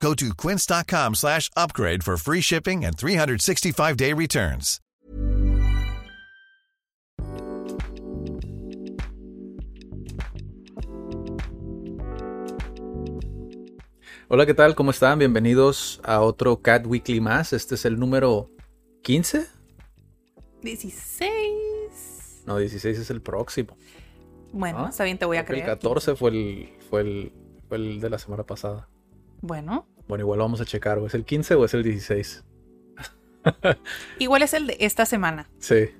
Go 0.00 0.14
to 0.14 0.34
quince.com 0.34 1.14
slash 1.14 1.50
upgrade 1.56 2.04
for 2.04 2.16
free 2.16 2.40
shipping 2.40 2.84
and 2.84 2.96
365-day 2.96 4.12
returns. 4.12 4.80
Hola, 14.28 14.44
¿qué 14.44 14.54
tal? 14.54 14.74
¿Cómo 14.74 14.90
están? 14.90 15.20
Bienvenidos 15.20 16.00
a 16.02 16.20
otro 16.20 16.60
Cat 16.60 16.84
Weekly 16.86 17.20
más. 17.20 17.52
Este 17.52 17.76
es 17.76 17.84
el 17.84 17.98
número 17.98 18.50
15. 19.02 19.46
16. 20.62 22.42
No, 22.44 22.58
16 22.58 22.98
es 22.98 23.10
el 23.10 23.22
próximo. 23.22 23.76
Bueno, 24.52 24.86
¿Ah? 24.86 24.88
está 24.90 25.04
bien, 25.04 25.16
te 25.16 25.26
voy 25.26 25.36
a 25.36 25.44
Creo 25.44 25.60
creer. 25.60 25.70
El 25.70 25.76
14 25.76 26.16
fue 26.16 26.30
el, 26.30 26.72
fue, 26.90 27.02
el, 27.02 27.32
fue 27.68 27.76
el 27.76 28.00
de 28.00 28.10
la 28.10 28.18
semana 28.18 28.42
pasada. 28.42 28.88
Bueno, 29.40 29.86
Bueno, 30.08 30.22
igual 30.24 30.38
lo 30.38 30.44
vamos 30.44 30.60
a 30.60 30.64
checar. 30.64 30.98
¿O 30.98 31.06
es 31.06 31.14
el 31.14 31.24
15 31.24 31.54
o 31.54 31.64
es 31.64 31.74
el 31.74 31.82
16? 31.82 32.44
igual 34.18 34.42
es 34.42 34.54
el 34.54 34.66
de 34.66 34.76
esta 34.80 35.06
semana. 35.06 35.48
Sí. 35.58 35.90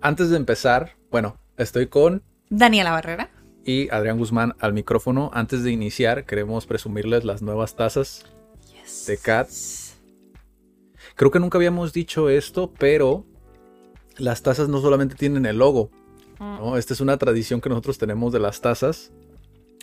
Antes 0.00 0.30
de 0.30 0.36
empezar, 0.36 0.96
bueno, 1.10 1.36
estoy 1.56 1.86
con 1.86 2.22
Daniela 2.50 2.90
Barrera. 2.92 3.30
y 3.64 3.88
Adrián 3.90 4.18
Guzmán 4.18 4.54
al 4.58 4.72
micrófono. 4.72 5.30
Antes 5.34 5.62
de 5.62 5.70
iniciar, 5.70 6.24
queremos 6.24 6.66
presumirles 6.66 7.24
las 7.24 7.42
nuevas 7.42 7.76
tazas 7.76 8.24
de 9.06 9.16
Cat. 9.18 9.48
Creo 11.14 11.30
que 11.30 11.38
nunca 11.38 11.58
habíamos 11.58 11.92
dicho 11.92 12.28
esto, 12.28 12.72
pero 12.78 13.24
las 14.16 14.42
tazas 14.42 14.68
no 14.68 14.80
solamente 14.80 15.14
tienen 15.14 15.46
el 15.46 15.58
logo, 15.58 15.90
Mm, 16.38 16.56
¿no? 16.58 16.76
Esta 16.76 16.92
es 16.94 17.00
una 17.00 17.16
tradición 17.18 17.60
que 17.60 17.68
nosotros 17.68 17.98
tenemos 17.98 18.32
de 18.32 18.40
las 18.40 18.60
tazas. 18.60 19.12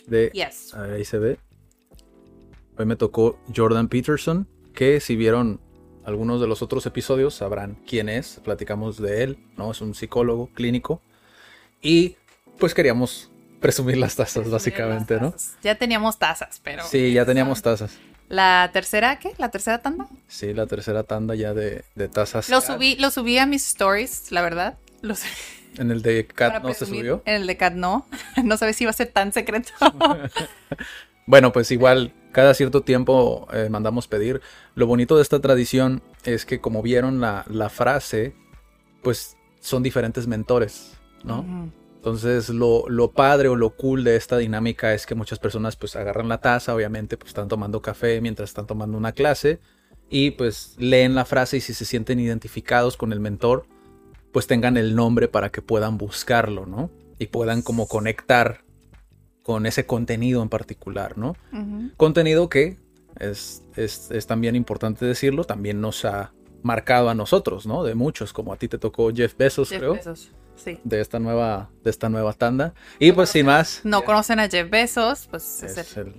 De, 0.06 0.30
Yes. 0.34 0.74
ahí 0.74 1.04
se 1.06 1.18
ve. 1.18 1.38
Hoy 2.80 2.86
me 2.86 2.96
tocó 2.96 3.38
Jordan 3.54 3.88
Peterson, 3.88 4.48
que 4.72 5.00
si 5.00 5.14
vieron 5.14 5.60
algunos 6.06 6.40
de 6.40 6.46
los 6.46 6.62
otros 6.62 6.86
episodios 6.86 7.34
sabrán 7.34 7.76
quién 7.86 8.08
es. 8.08 8.40
Platicamos 8.42 8.96
de 8.96 9.22
él, 9.22 9.38
¿no? 9.58 9.70
Es 9.72 9.82
un 9.82 9.94
psicólogo 9.94 10.48
clínico. 10.54 11.02
Y 11.82 12.16
pues 12.58 12.72
queríamos 12.72 13.30
presumir 13.60 13.98
las 13.98 14.16
tazas, 14.16 14.48
básicamente, 14.48 15.16
Las 15.16 15.22
¿no? 15.22 15.34
Ya 15.62 15.74
teníamos 15.74 16.18
tazas, 16.18 16.58
pero. 16.64 16.82
Sí, 16.86 17.12
ya 17.12 17.26
teníamos 17.26 17.60
tazas. 17.60 17.98
¿La 18.30 18.70
tercera 18.72 19.18
qué? 19.18 19.34
¿La 19.36 19.50
tercera 19.50 19.82
tanda? 19.82 20.08
Sí, 20.26 20.54
la 20.54 20.66
tercera 20.66 21.02
tanda 21.02 21.34
ya 21.34 21.52
de, 21.52 21.84
de 21.96 22.08
tazas. 22.08 22.48
Lo 22.48 22.62
subí, 22.62 22.96
lo 22.96 23.10
subí 23.10 23.36
a 23.36 23.44
mis 23.44 23.66
stories, 23.66 24.32
la 24.32 24.40
verdad. 24.40 24.78
Lo 25.02 25.14
subí 25.14 25.28
En 25.76 25.90
el 25.90 26.00
de 26.00 26.26
Cat 26.26 26.54
para 26.54 26.60
no 26.60 26.72
se 26.72 26.86
subió. 26.86 27.22
En 27.26 27.34
el 27.42 27.46
de 27.46 27.58
Cat 27.58 27.74
no. 27.74 28.06
No 28.42 28.56
sabes 28.56 28.76
si 28.76 28.84
iba 28.84 28.90
a 28.90 28.94
ser 28.94 29.08
tan 29.08 29.34
secreto. 29.34 29.70
Bueno, 31.26 31.52
pues 31.52 31.70
igual 31.70 32.14
cada 32.32 32.54
cierto 32.54 32.82
tiempo 32.82 33.46
eh, 33.52 33.68
mandamos 33.70 34.08
pedir. 34.08 34.40
Lo 34.74 34.86
bonito 34.86 35.16
de 35.16 35.22
esta 35.22 35.40
tradición 35.40 36.02
es 36.24 36.44
que 36.46 36.60
como 36.60 36.82
vieron 36.82 37.20
la, 37.20 37.44
la 37.48 37.68
frase, 37.68 38.34
pues 39.02 39.36
son 39.60 39.82
diferentes 39.82 40.26
mentores, 40.26 40.98
¿no? 41.24 41.72
Entonces 41.96 42.48
lo, 42.48 42.88
lo 42.88 43.12
padre 43.12 43.48
o 43.48 43.56
lo 43.56 43.76
cool 43.76 44.04
de 44.04 44.16
esta 44.16 44.38
dinámica 44.38 44.94
es 44.94 45.04
que 45.04 45.14
muchas 45.14 45.38
personas 45.38 45.76
pues 45.76 45.96
agarran 45.96 46.28
la 46.28 46.40
taza, 46.40 46.74
obviamente 46.74 47.18
pues 47.18 47.28
están 47.28 47.48
tomando 47.48 47.82
café 47.82 48.20
mientras 48.22 48.48
están 48.48 48.66
tomando 48.66 48.96
una 48.96 49.12
clase 49.12 49.60
y 50.08 50.30
pues 50.32 50.74
leen 50.78 51.14
la 51.14 51.26
frase 51.26 51.58
y 51.58 51.60
si 51.60 51.74
se 51.74 51.84
sienten 51.84 52.18
identificados 52.18 52.96
con 52.96 53.12
el 53.12 53.20
mentor, 53.20 53.66
pues 54.32 54.46
tengan 54.46 54.76
el 54.76 54.94
nombre 54.96 55.28
para 55.28 55.50
que 55.50 55.60
puedan 55.60 55.98
buscarlo, 55.98 56.64
¿no? 56.64 56.90
Y 57.18 57.26
puedan 57.26 57.60
como 57.60 57.86
conectar 57.86 58.64
con 59.42 59.66
ese 59.66 59.86
contenido 59.86 60.42
en 60.42 60.48
particular, 60.48 61.16
¿no? 61.18 61.36
Contenido 61.96 62.48
que 62.48 62.78
es, 63.18 63.62
es, 63.76 64.10
es 64.10 64.26
también 64.26 64.56
importante 64.56 65.04
decirlo, 65.04 65.44
también 65.44 65.80
nos 65.80 66.04
ha 66.04 66.32
marcado 66.62 67.08
a 67.08 67.14
nosotros, 67.14 67.66
¿no? 67.66 67.84
De 67.84 67.94
muchos, 67.94 68.32
como 68.32 68.52
a 68.52 68.56
ti 68.56 68.68
te 68.68 68.78
tocó 68.78 69.10
Jeff 69.12 69.36
Bezos, 69.36 69.70
Jeff 69.70 69.78
creo, 69.78 69.94
Bezos. 69.94 70.30
Sí. 70.56 70.78
de 70.84 71.00
esta 71.00 71.18
nueva, 71.18 71.70
de 71.82 71.90
esta 71.90 72.08
nueva 72.10 72.32
tanda. 72.34 72.74
Y 72.98 73.12
pues 73.12 73.30
sin 73.30 73.46
más, 73.46 73.80
No 73.84 74.04
conocen 74.04 74.40
a 74.40 74.48
Jeff 74.48 74.68
Bezos, 74.68 75.26
pues 75.30 75.62
es, 75.62 75.78
es 75.78 75.96
el 75.96 76.08
el 76.08 76.14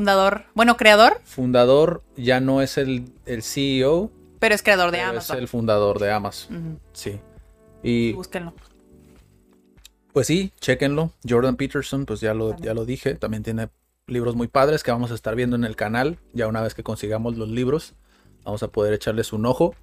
fundador, 0.00 0.46
bueno, 0.54 0.76
creador, 0.76 1.20
fundador, 1.24 2.02
ya 2.16 2.40
no 2.40 2.62
es 2.62 2.78
el, 2.78 3.12
el 3.26 3.42
CEO, 3.42 4.10
pero 4.40 4.54
es 4.54 4.62
creador 4.62 4.90
de 4.90 4.98
pero 4.98 5.10
Amazon. 5.10 5.36
es 5.36 5.42
el 5.42 5.48
fundador 5.48 6.00
de 6.00 6.10
Amazon, 6.10 6.80
sí. 6.92 7.20
Y 7.82 8.12
Búsquenlo. 8.14 8.54
Pues 10.14 10.26
sí, 10.28 10.52
chéquenlo. 10.60 11.10
Jordan 11.28 11.56
Peterson, 11.56 12.06
pues 12.06 12.20
ya 12.20 12.32
lo, 12.32 12.56
ya 12.56 12.72
lo 12.72 12.86
dije, 12.86 13.14
también 13.16 13.42
tiene 13.42 13.68
libros 14.06 14.34
muy 14.36 14.48
padres 14.48 14.82
que 14.82 14.90
vamos 14.90 15.10
a 15.10 15.14
estar 15.14 15.34
viendo 15.34 15.56
en 15.56 15.64
el 15.64 15.76
canal. 15.76 16.18
Ya 16.32 16.46
una 16.46 16.62
vez 16.62 16.72
que 16.74 16.82
consigamos 16.82 17.36
los 17.36 17.48
libros, 17.50 17.94
vamos 18.44 18.62
a 18.62 18.68
poder 18.68 18.94
echarles 18.94 19.32
un 19.34 19.44
ojo. 19.44 19.74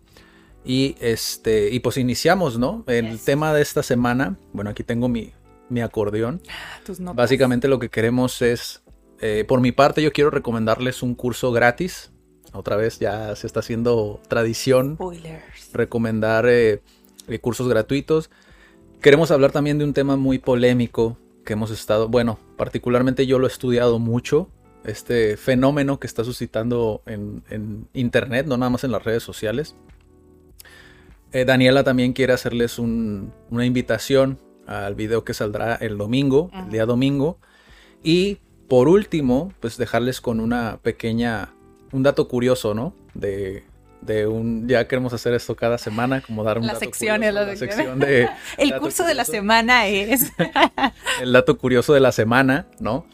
Y 0.64 0.96
este, 1.02 1.70
y 1.72 1.80
pues 1.82 1.98
iniciamos, 1.98 2.58
¿no? 2.58 2.84
El 2.88 3.12
Yes. 3.12 3.26
tema 3.26 3.54
de 3.54 3.62
esta 3.62 3.84
semana, 3.84 4.38
bueno, 4.54 4.70
aquí 4.70 4.84
tengo 4.84 5.08
mi, 5.10 5.34
mi 5.70 5.82
acordeón. 5.82 6.42
Tus 6.86 7.00
notas. 7.00 7.16
Básicamente 7.18 7.68
lo 7.68 7.80
que 7.80 7.90
queremos 7.90 8.42
es, 8.42 8.84
eh, 9.20 9.44
por 9.48 9.60
mi 9.60 9.72
parte, 9.72 10.02
yo 10.02 10.12
quiero 10.14 10.30
recomendarles 10.30 11.02
un 11.04 11.14
curso 11.16 11.52
gratis. 11.52 12.12
Otra 12.54 12.76
vez 12.76 13.00
ya 13.00 13.36
se 13.36 13.48
está 13.48 13.62
haciendo 13.62 14.20
tradición 14.28 14.96
Spoilers. 14.96 15.72
recomendar 15.74 16.46
eh, 16.48 16.82
eh, 17.28 17.40
cursos 17.40 17.68
gratuitos. 17.68 18.30
Queremos 19.02 19.32
hablar 19.32 19.52
también 19.52 19.78
de 19.80 19.84
un 19.86 19.94
tema 19.94 20.16
muy 20.16 20.38
polémico 20.38 21.18
que 21.44 21.54
hemos 21.54 21.72
estado, 21.72 22.08
bueno, 22.08 22.38
particularmente 22.56 23.26
yo 23.26 23.40
lo 23.40 23.48
he 23.48 23.50
estudiado 23.50 23.98
mucho, 23.98 24.48
este 24.86 25.38
fenómeno 25.38 26.00
que 26.00 26.06
está 26.08 26.24
suscitando 26.24 27.02
en, 27.08 27.44
en 27.50 27.88
internet, 27.94 28.46
no 28.46 28.58
nada 28.58 28.70
más 28.70 28.84
en 28.84 28.92
las 28.92 29.04
redes 29.04 29.24
sociales. 29.24 29.76
Eh, 31.32 31.46
Daniela 31.46 31.84
también 31.84 32.14
quiere 32.14 32.34
hacerles 32.34 32.78
un- 32.78 33.34
una 33.50 33.66
invitación 33.66 34.38
al 34.68 34.94
video 34.96 35.24
que 35.24 35.34
saldrá 35.34 35.76
el 35.76 35.98
domingo, 35.98 36.52
el 36.66 36.72
día 36.72 36.86
domingo. 36.86 37.38
Y 38.04 38.38
por 38.68 38.88
último, 38.88 39.52
pues 39.60 39.78
dejarles 39.78 40.22
con 40.22 40.40
una 40.40 40.78
pequeña, 40.82 41.54
un 41.92 42.04
dato 42.04 42.28
curioso, 42.28 42.74
¿no? 42.76 42.94
De, 43.14 43.64
de 44.02 44.28
un, 44.28 44.68
ya 44.68 44.88
queremos 44.88 45.14
hacer 45.14 45.34
esto 45.34 45.56
cada 45.56 45.78
semana, 45.78 46.22
como 46.22 46.44
dar 46.44 46.58
un 46.58 46.66
La 46.66 46.74
dato 46.74 46.86
sección, 46.86 47.18
curioso, 47.18 47.34
la 47.34 47.46
la 47.46 47.56
sección. 47.56 47.70
sección 47.78 48.00
de, 48.00 48.30
El 48.58 48.78
curso 48.80 49.06
de 49.06 49.14
la 49.14 49.26
semana 49.26 49.88
es. 49.88 50.32
el 51.22 51.32
dato 51.32 51.58
curioso 51.58 51.94
de 51.94 52.00
la 52.00 52.12
semana, 52.12 52.68
¿no? 52.80 53.06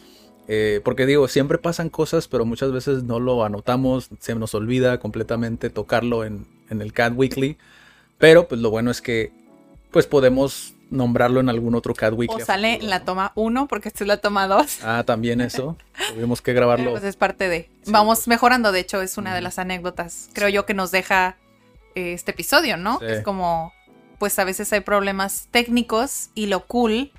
Eh, 0.47 0.79
porque 0.85 1.05
digo, 1.05 1.27
siempre 1.27 1.57
pasan 1.57 1.89
cosas, 1.89 2.27
pero 2.29 2.45
muchas 2.45 2.71
veces 2.71 3.03
no 3.03 3.19
lo 3.19 3.43
anotamos, 3.43 4.09
se 4.19 4.33
nos 4.35 4.55
olvida 4.55 4.99
completamente 4.99 5.69
tocarlo 5.69 6.23
en, 6.23 6.47
en 6.69 6.81
el 6.81 6.93
Cat 6.93 7.13
Weekly. 7.15 7.57
Pero 8.17 8.47
pues 8.47 8.61
lo 8.61 8.69
bueno 8.69 8.89
es 8.89 9.01
que 9.01 9.31
pues 9.91 10.07
podemos 10.07 10.73
nombrarlo 10.89 11.39
en 11.39 11.49
algún 11.49 11.75
otro 11.75 11.93
Cat 11.93 12.13
Weekly. 12.13 12.41
o 12.41 12.45
sale 12.45 12.73
futuro, 12.73 12.85
en 12.85 12.89
la 12.89 12.99
¿no? 12.99 13.05
toma 13.05 13.31
1, 13.35 13.67
porque 13.67 13.89
esta 13.89 14.03
es 14.03 14.07
la 14.07 14.17
toma 14.17 14.47
2. 14.47 14.79
Ah, 14.83 15.03
también 15.05 15.41
eso. 15.41 15.77
Tuvimos 16.13 16.41
que 16.41 16.53
grabarlo. 16.53 16.91
Pues 16.91 17.03
es 17.03 17.15
parte 17.15 17.49
de. 17.49 17.69
Sí, 17.83 17.91
Vamos 17.91 18.19
pues. 18.19 18.27
mejorando, 18.27 18.71
de 18.71 18.79
hecho, 18.79 19.01
es 19.01 19.17
una 19.17 19.35
de 19.35 19.41
las 19.41 19.59
anécdotas, 19.59 20.29
creo 20.33 20.49
yo, 20.49 20.65
que 20.65 20.73
nos 20.73 20.91
deja 20.91 21.37
eh, 21.95 22.13
este 22.13 22.31
episodio, 22.31 22.77
¿no? 22.77 22.99
Sí. 22.99 23.05
Es 23.07 23.23
como, 23.23 23.73
pues 24.19 24.37
a 24.39 24.43
veces 24.43 24.71
hay 24.73 24.81
problemas 24.81 25.47
técnicos 25.51 26.29
y 26.35 26.45
lo 26.47 26.65
cool 26.65 27.11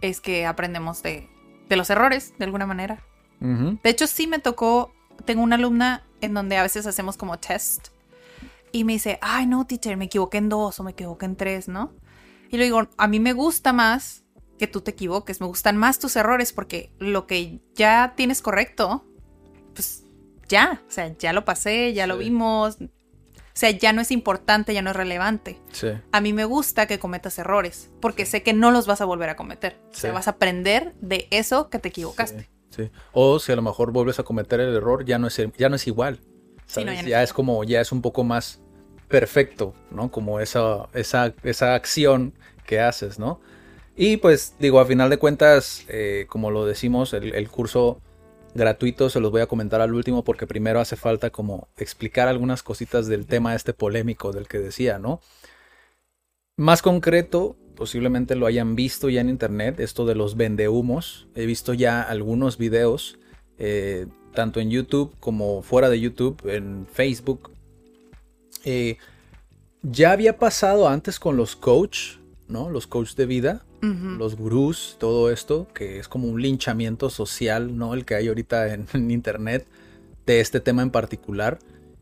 es 0.00 0.20
que 0.20 0.46
aprendemos 0.46 1.02
de, 1.02 1.28
de 1.68 1.76
los 1.76 1.90
errores, 1.90 2.34
de 2.38 2.44
alguna 2.44 2.66
manera. 2.66 3.02
De 3.40 3.88
hecho, 3.88 4.06
sí 4.06 4.26
me 4.26 4.38
tocó, 4.38 4.92
tengo 5.24 5.42
una 5.42 5.56
alumna 5.56 6.04
en 6.20 6.34
donde 6.34 6.58
a 6.58 6.62
veces 6.62 6.86
hacemos 6.86 7.16
como 7.16 7.38
test 7.38 7.88
y 8.70 8.84
me 8.84 8.92
dice, 8.92 9.18
ay 9.22 9.46
no, 9.46 9.66
teacher, 9.66 9.96
me 9.96 10.04
equivoqué 10.04 10.36
en 10.36 10.50
dos 10.50 10.78
o 10.78 10.82
me 10.82 10.90
equivoqué 10.90 11.24
en 11.24 11.36
tres, 11.36 11.66
¿no? 11.66 11.90
Y 12.50 12.56
le 12.58 12.64
digo, 12.64 12.88
a 12.96 13.06
mí 13.06 13.20
me 13.20 13.32
gusta 13.32 13.72
más 13.72 14.24
que 14.58 14.66
tú 14.66 14.80
te 14.82 14.90
equivoques, 14.90 15.40
me 15.40 15.46
gustan 15.46 15.76
más 15.76 15.98
tus 15.98 16.16
errores 16.16 16.52
porque 16.52 16.92
lo 16.98 17.26
que 17.26 17.60
ya 17.74 18.12
tienes 18.16 18.42
correcto, 18.42 19.06
pues 19.74 20.04
ya, 20.48 20.82
o 20.86 20.90
sea, 20.90 21.16
ya 21.16 21.32
lo 21.32 21.44
pasé, 21.44 21.94
ya 21.94 22.06
lo 22.06 22.18
Sí. 22.18 22.24
vimos, 22.24 22.76
o 22.80 22.88
sea, 23.54 23.70
ya 23.70 23.92
no 23.92 24.02
es 24.02 24.10
importante, 24.10 24.74
ya 24.74 24.82
no 24.82 24.90
es 24.90 24.96
relevante. 24.96 25.60
Sí. 25.72 25.88
A 26.12 26.20
mí 26.20 26.32
me 26.32 26.44
gusta 26.44 26.86
que 26.86 26.98
cometas 26.98 27.38
errores 27.38 27.90
porque 28.00 28.26
sé 28.26 28.42
que 28.42 28.52
no 28.52 28.70
los 28.70 28.86
vas 28.86 29.00
a 29.00 29.04
volver 29.04 29.30
a 29.30 29.36
cometer. 29.36 29.80
O 29.92 29.94
sea, 29.94 30.10
Sí. 30.10 30.14
vas 30.14 30.26
a 30.28 30.32
aprender 30.32 30.94
de 31.00 31.26
eso 31.30 31.70
que 31.70 31.78
te 31.78 31.88
equivocaste. 31.88 32.50
Sí, 32.70 32.84
sí. 32.84 32.90
O 33.12 33.38
si 33.38 33.52
a 33.52 33.56
lo 33.56 33.62
mejor 33.62 33.92
vuelves 33.92 34.18
a 34.18 34.24
cometer 34.24 34.60
el 34.60 34.74
error, 34.74 35.04
ya 35.04 35.18
no 35.18 35.26
es, 35.28 35.40
ya 35.56 35.68
no 35.68 35.76
es 35.76 35.86
igual. 35.86 36.20
Sí, 36.66 36.84
no, 36.84 36.92
¿sabes? 36.92 36.96
ya 36.98 37.02
no 37.02 37.08
ya 37.08 37.22
es 37.22 37.32
como, 37.32 37.64
ya 37.64 37.80
es 37.80 37.92
un 37.92 38.02
poco 38.02 38.24
más 38.24 38.60
perfecto, 39.10 39.74
¿no? 39.90 40.10
Como 40.10 40.40
esa, 40.40 40.88
esa, 40.94 41.34
esa 41.42 41.74
acción 41.74 42.32
que 42.64 42.80
haces, 42.80 43.18
¿no? 43.18 43.40
Y 43.96 44.16
pues 44.16 44.54
digo, 44.58 44.80
a 44.80 44.86
final 44.86 45.10
de 45.10 45.18
cuentas, 45.18 45.84
eh, 45.88 46.24
como 46.28 46.50
lo 46.50 46.64
decimos, 46.64 47.12
el, 47.12 47.48
curso 47.50 48.00
gratuito 48.54 49.10
se 49.10 49.20
los 49.20 49.30
voy 49.30 49.42
a 49.42 49.46
comentar 49.46 49.80
al 49.80 49.94
último 49.94 50.24
porque 50.24 50.46
primero 50.46 50.80
hace 50.80 50.96
falta 50.96 51.30
como 51.30 51.68
explicar 51.76 52.28
algunas 52.28 52.62
cositas 52.62 53.08
del 53.08 53.26
tema 53.26 53.54
este 53.54 53.74
polémico 53.74 54.32
del 54.32 54.48
que 54.48 54.58
decía, 54.58 54.98
¿no? 54.98 55.20
Más 56.56 56.80
concreto, 56.80 57.56
posiblemente 57.74 58.36
lo 58.36 58.46
hayan 58.46 58.76
visto 58.76 59.08
ya 59.08 59.20
en 59.20 59.28
internet, 59.28 59.80
esto 59.80 60.06
de 60.06 60.14
los 60.14 60.36
vendehumos. 60.36 61.28
He 61.34 61.46
visto 61.46 61.74
ya 61.74 62.00
algunos 62.02 62.58
videos, 62.58 63.18
eh, 63.58 64.06
tanto 64.34 64.60
en 64.60 64.70
YouTube 64.70 65.16
como 65.18 65.62
fuera 65.62 65.90
de 65.90 66.00
YouTube, 66.00 66.40
en 66.48 66.86
Facebook. 66.86 67.50
Eh, 68.64 68.96
ya 69.82 70.12
había 70.12 70.38
pasado 70.38 70.88
antes 70.88 71.18
con 71.18 71.36
los 71.36 71.56
coach, 71.56 72.16
¿no? 72.48 72.70
Los 72.70 72.86
coach 72.86 73.14
de 73.14 73.26
vida, 73.26 73.64
los 73.82 74.36
gurús, 74.36 74.96
todo 74.98 75.30
esto, 75.30 75.66
que 75.72 75.98
es 75.98 76.06
como 76.06 76.28
un 76.28 76.42
linchamiento 76.42 77.08
social, 77.08 77.78
¿no? 77.78 77.94
El 77.94 78.04
que 78.04 78.14
hay 78.14 78.28
ahorita 78.28 78.68
en, 78.74 78.86
en 78.92 79.10
internet 79.10 79.66
de 80.26 80.40
este 80.40 80.60
tema 80.60 80.82
en 80.82 80.90
particular. 80.90 81.58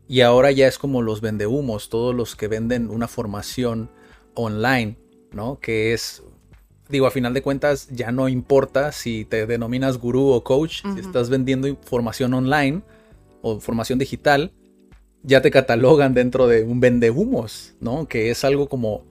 Y 0.07 0.21
ahora 0.21 0.51
ya 0.51 0.67
es 0.67 0.77
como 0.77 1.01
los 1.01 1.21
vendehumos, 1.21 1.89
todos 1.89 2.15
los 2.15 2.35
que 2.35 2.47
venden 2.47 2.89
una 2.89 3.07
formación 3.07 3.89
online, 4.33 4.97
¿no? 5.31 5.59
Que 5.59 5.93
es, 5.93 6.23
digo, 6.89 7.05
a 7.05 7.11
final 7.11 7.33
de 7.33 7.41
cuentas 7.41 7.87
ya 7.89 8.11
no 8.11 8.27
importa 8.27 8.91
si 8.91 9.23
te 9.23 9.45
denominas 9.45 9.99
gurú 9.99 10.29
o 10.29 10.43
coach, 10.43 10.81
si 10.93 10.99
estás 10.99 11.29
vendiendo 11.29 11.67
información 11.67 12.33
online 12.33 12.81
o 13.41 13.59
formación 13.59 13.99
digital, 13.99 14.51
ya 15.23 15.41
te 15.41 15.51
catalogan 15.51 16.13
dentro 16.13 16.47
de 16.47 16.63
un 16.63 16.79
vendehumos, 16.79 17.75
¿no? 17.79 18.07
Que 18.07 18.31
es 18.31 18.43
algo 18.43 18.69
como 18.69 19.03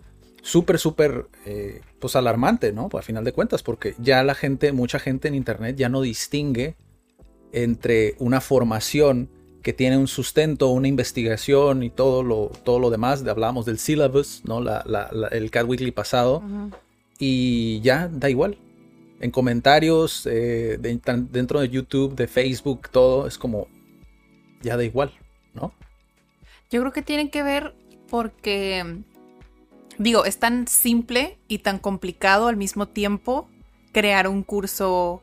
súper, 0.42 0.78
súper, 0.78 1.26
eh, 1.44 1.82
pues 1.98 2.16
alarmante, 2.16 2.72
¿no? 2.72 2.88
Pues 2.88 3.04
a 3.04 3.06
final 3.06 3.24
de 3.24 3.32
cuentas, 3.32 3.62
porque 3.62 3.94
ya 3.98 4.22
la 4.22 4.34
gente, 4.34 4.72
mucha 4.72 4.98
gente 4.98 5.28
en 5.28 5.34
Internet 5.34 5.76
ya 5.76 5.88
no 5.88 6.00
distingue 6.00 6.76
entre 7.52 8.14
una 8.18 8.40
formación 8.40 9.30
que 9.62 9.72
tiene 9.72 9.98
un 9.98 10.08
sustento, 10.08 10.68
una 10.68 10.88
investigación 10.88 11.82
y 11.82 11.90
todo 11.90 12.22
lo, 12.22 12.50
todo 12.64 12.78
lo 12.78 12.90
demás. 12.90 13.26
Hablábamos 13.26 13.66
del 13.66 13.78
syllabus, 13.78 14.42
¿no? 14.44 14.60
La, 14.60 15.10
el 15.30 15.50
Cat 15.50 15.66
Weekly 15.66 15.90
pasado. 15.90 16.42
Y 17.18 17.80
ya, 17.80 18.08
da 18.08 18.30
igual. 18.30 18.58
En 19.20 19.30
comentarios, 19.30 20.26
eh, 20.30 20.78
dentro 20.80 21.60
de 21.60 21.68
YouTube, 21.68 22.14
de 22.14 22.28
Facebook, 22.28 22.88
todo 22.90 23.26
es 23.26 23.36
como, 23.36 23.66
ya 24.62 24.76
da 24.76 24.84
igual, 24.84 25.12
¿no? 25.54 25.74
Yo 26.70 26.80
creo 26.80 26.92
que 26.92 27.02
tiene 27.02 27.30
que 27.30 27.42
ver 27.42 27.74
porque, 28.08 29.02
digo, 29.98 30.24
es 30.24 30.38
tan 30.38 30.66
simple 30.66 31.38
y 31.48 31.58
tan 31.58 31.78
complicado 31.78 32.48
al 32.48 32.56
mismo 32.56 32.86
tiempo 32.86 33.48
crear 33.92 34.28
un 34.28 34.42
curso 34.42 35.22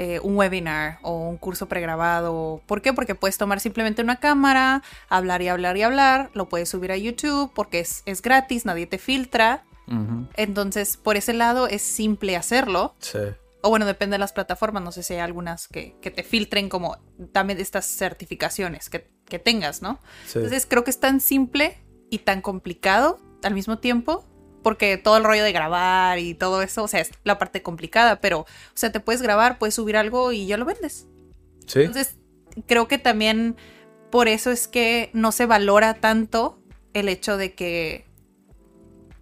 eh, 0.00 0.20
un 0.22 0.36
webinar 0.36 1.00
o 1.02 1.28
un 1.28 1.38
curso 1.38 1.66
pregrabado. 1.66 2.62
¿Por 2.66 2.82
qué? 2.82 2.92
Porque 2.92 3.16
puedes 3.16 3.36
tomar 3.36 3.58
simplemente 3.58 4.00
una 4.00 4.20
cámara, 4.20 4.84
hablar 5.08 5.42
y 5.42 5.48
hablar 5.48 5.76
y 5.76 5.82
hablar, 5.82 6.30
lo 6.34 6.48
puedes 6.48 6.68
subir 6.68 6.92
a 6.92 6.96
YouTube 6.96 7.50
porque 7.52 7.80
es, 7.80 8.22
gratis, 8.22 8.64
nadie 8.64 8.86
te 8.86 8.98
filtra. 8.98 9.64
Entonces, 10.36 10.98
por 10.98 11.16
ese 11.16 11.32
lado 11.32 11.66
es 11.66 11.82
simple 11.82 12.36
hacerlo. 12.36 12.94
Sí. 13.00 13.18
O 13.62 13.70
bueno, 13.70 13.86
depende 13.86 14.14
de 14.14 14.18
las 14.18 14.32
plataformas, 14.32 14.84
no 14.84 14.92
sé 14.92 15.02
si 15.02 15.14
hay 15.14 15.20
algunas 15.20 15.66
que, 15.66 15.96
te 16.00 16.22
filtren 16.22 16.68
como 16.68 16.98
dame 17.16 17.54
estas 17.54 17.86
certificaciones 17.86 18.88
que, 18.88 19.10
que 19.28 19.38
tengas, 19.38 19.82
¿no? 19.82 20.00
Entonces 20.26 20.66
creo 20.66 20.84
que 20.84 20.90
es 20.90 21.00
tan 21.00 21.20
simple 21.20 21.78
y 22.10 22.18
tan 22.18 22.40
complicado 22.40 23.18
al 23.42 23.54
mismo 23.54 23.78
tiempo 23.78 24.24
porque 24.62 24.98
todo 24.98 25.16
el 25.16 25.24
rollo 25.24 25.44
de 25.44 25.52
grabar 25.52 26.18
y 26.18 26.34
todo 26.34 26.62
eso, 26.62 26.82
o 26.84 26.88
sea, 26.88 27.00
es 27.00 27.10
la 27.24 27.38
parte 27.38 27.62
complicada, 27.62 28.20
pero, 28.20 28.40
o 28.40 28.46
sea, 28.74 28.92
te 28.92 29.00
puedes 29.00 29.22
grabar, 29.22 29.58
puedes 29.58 29.74
subir 29.74 29.96
algo 29.96 30.32
y 30.32 30.46
ya 30.46 30.56
lo 30.56 30.64
vendes. 30.64 31.06
Sí. 31.66 31.80
Entonces, 31.80 32.16
creo 32.66 32.88
que 32.88 32.98
también 32.98 33.56
por 34.10 34.28
eso 34.28 34.50
es 34.50 34.68
que 34.68 35.10
no 35.12 35.32
se 35.32 35.46
valora 35.46 35.94
tanto 35.94 36.60
el 36.92 37.08
hecho 37.08 37.36
de 37.36 37.54
que 37.54 38.04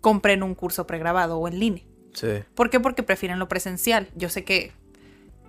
compren 0.01 0.43
un 0.43 0.55
curso 0.55 0.87
pregrabado 0.87 1.39
o 1.39 1.49
en 1.49 1.59
línea. 1.59 1.85
Sí. 2.15 2.29
¿Por 2.55 2.71
qué? 2.71 2.81
Porque 2.81 3.03
prefieren 3.03 3.39
lo 3.39 3.49
presencial. 3.49 4.09
Yo 4.15 4.31
sé 4.31 4.45
que 4.45 4.73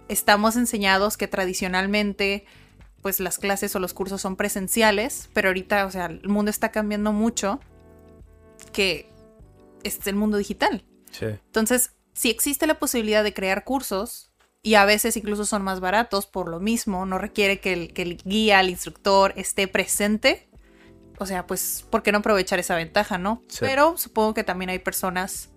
estamos 0.09 0.55
enseñados 0.57 1.17
que 1.17 1.27
tradicionalmente 1.27 2.45
pues 3.07 3.21
las 3.21 3.37
clases 3.37 3.73
o 3.73 3.79
los 3.79 3.93
cursos 3.93 4.19
son 4.19 4.35
presenciales, 4.35 5.29
pero 5.31 5.47
ahorita, 5.47 5.85
o 5.85 5.91
sea, 5.91 6.07
el 6.07 6.27
mundo 6.27 6.51
está 6.51 6.73
cambiando 6.73 7.13
mucho 7.13 7.61
que 8.73 9.09
es 9.85 10.05
el 10.07 10.15
mundo 10.15 10.35
digital. 10.35 10.83
Entonces, 11.21 11.91
si 12.11 12.29
existe 12.29 12.67
la 12.67 12.79
posibilidad 12.79 13.23
de 13.23 13.33
crear 13.33 13.63
cursos, 13.63 14.29
y 14.61 14.75
a 14.75 14.83
veces 14.83 15.15
incluso 15.15 15.45
son 15.45 15.61
más 15.61 15.79
baratos 15.79 16.27
por 16.27 16.49
lo 16.49 16.59
mismo, 16.59 17.05
no 17.05 17.17
requiere 17.17 17.61
que 17.61 17.93
el, 17.95 18.17
guía, 18.25 18.59
el 18.59 18.71
instructor 18.71 19.31
esté 19.37 19.69
presente, 19.69 20.49
o 21.17 21.25
sea, 21.25 21.47
pues, 21.47 21.85
¿por 21.89 22.03
qué 22.03 22.11
no 22.11 22.17
aprovechar 22.17 22.59
esa 22.59 22.75
ventaja, 22.75 23.17
no? 23.17 23.41
Pero 23.61 23.95
supongo 23.95 24.33
que 24.33 24.43
también 24.43 24.69
hay 24.69 24.79
personas 24.79 25.47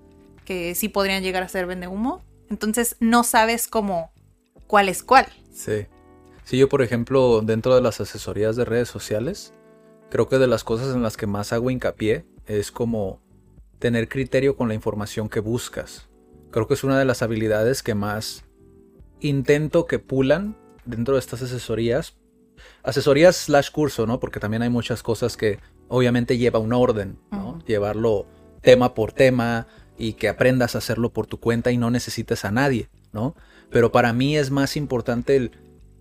que 0.45 0.77
sí 0.77 0.89
podrían 0.89 1.25
llegar 1.25 1.43
a 1.43 1.49
ser 1.49 1.67
vende 1.67 1.89
humo, 1.89 2.23
entonces 2.49 2.95
no 3.01 3.25
sabes 3.25 3.67
cómo, 3.67 4.13
cuál 4.69 4.89
es 4.89 5.03
cuál. 5.03 5.27
Sí. 5.53 5.89
Sí, 6.45 6.59
yo 6.59 6.69
por 6.69 6.83
ejemplo, 6.83 7.43
dentro 7.43 7.75
de 7.75 7.81
las 7.81 8.01
asesorías 8.01 8.57
de 8.57 8.65
redes 8.65 8.89
sociales, 8.89 9.55
creo 10.11 10.29
que 10.29 10.39
de 10.39 10.47
las 10.47 10.65
cosas 10.65 10.95
en 10.95 11.03
las 11.03 11.17
que 11.17 11.27
más 11.27 11.53
hago 11.53 11.71
hincapié 11.71 12.25
es 12.47 12.71
como 12.73 13.21
tener 13.79 14.09
criterio 14.09 14.57
con 14.57 14.69
la 14.69 14.75
información 14.75 15.29
que 15.29 15.41
buscas. 15.41 16.09
Creo 16.51 16.67
que 16.67 16.75
es 16.75 16.85
una 16.85 16.99
de 16.99 17.05
las 17.05 17.23
habilidades 17.23 17.83
que 17.83 17.95
más 17.95 18.45
intento 19.21 19.87
que 19.87 19.99
pulan 19.99 20.57
dentro 20.85 21.15
de 21.15 21.21
estas 21.21 21.43
asesorías. 21.43 22.17
Asesorías 22.83 23.37
slash 23.37 23.71
curso, 23.71 24.07
¿no? 24.07 24.21
Porque 24.21 24.41
también 24.41 24.63
hay 24.63 24.71
muchas 24.71 25.03
cosas 25.03 25.37
que 25.37 25.61
obviamente 25.89 26.39
lleva 26.39 26.59
un 26.59 26.73
orden, 26.73 27.19
¿no? 27.31 27.59
Llevarlo 27.67 28.27
tema 28.61 28.95
por 28.95 29.13
tema 29.13 29.67
y 29.97 30.15
que 30.15 30.29
aprendas 30.29 30.75
a 30.75 30.79
hacerlo 30.79 31.13
por 31.13 31.27
tu 31.27 31.39
cuenta 31.39 31.71
y 31.71 31.79
no 31.79 31.91
necesites 31.91 32.45
a 32.45 32.51
nadie, 32.51 32.89
¿no? 33.13 33.35
Pero 33.71 33.93
para 33.93 34.13
mí 34.13 34.37
es 34.37 34.51
más 34.51 34.77
importante 34.77 35.37
el 35.37 35.53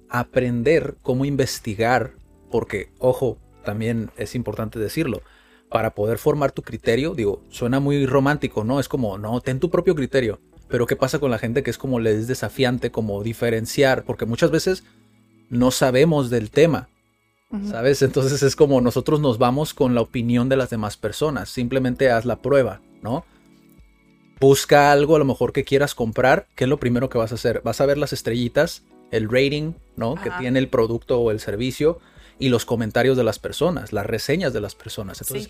aprender 0.09 0.97
cómo 1.01 1.25
investigar, 1.25 2.13
porque, 2.51 2.91
ojo, 2.99 3.37
también 3.63 4.11
es 4.17 4.35
importante 4.35 4.79
decirlo, 4.79 5.21
para 5.69 5.93
poder 5.93 6.17
formar 6.17 6.51
tu 6.51 6.63
criterio, 6.63 7.13
digo, 7.13 7.43
suena 7.49 7.79
muy 7.79 8.05
romántico, 8.05 8.63
¿no? 8.63 8.79
Es 8.79 8.87
como, 8.87 9.17
no, 9.17 9.39
ten 9.41 9.59
tu 9.59 9.69
propio 9.69 9.95
criterio. 9.95 10.39
Pero 10.67 10.85
¿qué 10.85 10.95
pasa 10.95 11.19
con 11.19 11.31
la 11.31 11.39
gente 11.39 11.63
que 11.63 11.71
es 11.71 11.77
como 11.77 11.99
le 11.99 12.11
es 12.11 12.27
desafiante, 12.27 12.91
como 12.91 13.23
diferenciar? 13.23 14.03
Porque 14.03 14.25
muchas 14.25 14.51
veces 14.51 14.83
no 15.49 15.71
sabemos 15.71 16.29
del 16.29 16.51
tema, 16.51 16.89
¿sabes? 17.69 18.03
Entonces 18.03 18.43
es 18.43 18.55
como 18.55 18.79
nosotros 18.79 19.19
nos 19.19 19.39
vamos 19.39 19.73
con 19.73 19.95
la 19.95 20.01
opinión 20.01 20.47
de 20.47 20.57
las 20.57 20.69
demás 20.69 20.95
personas. 20.95 21.49
Simplemente 21.49 22.11
haz 22.11 22.25
la 22.25 22.41
prueba, 22.41 22.81
¿no? 23.01 23.25
Busca 24.39 24.91
algo 24.91 25.15
a 25.15 25.19
lo 25.19 25.25
mejor 25.25 25.51
que 25.51 25.63
quieras 25.63 25.95
comprar. 25.95 26.47
¿Qué 26.55 26.65
es 26.65 26.69
lo 26.69 26.79
primero 26.79 27.09
que 27.09 27.17
vas 27.17 27.31
a 27.31 27.35
hacer? 27.35 27.61
Vas 27.63 27.81
a 27.81 27.87
ver 27.87 27.97
las 27.97 28.13
estrellitas, 28.13 28.83
el 29.11 29.29
rating, 29.29 29.73
¿no? 29.95 30.15
Que 30.15 30.31
tiene 30.39 30.59
el 30.59 30.69
producto 30.69 31.19
o 31.19 31.31
el 31.31 31.39
servicio 31.39 31.99
y 32.39 32.49
los 32.49 32.65
comentarios 32.65 33.17
de 33.17 33.23
las 33.23 33.39
personas, 33.39 33.91
las 33.93 34.05
reseñas 34.05 34.53
de 34.53 34.61
las 34.61 34.75
personas. 34.75 35.21
Entonces, 35.21 35.49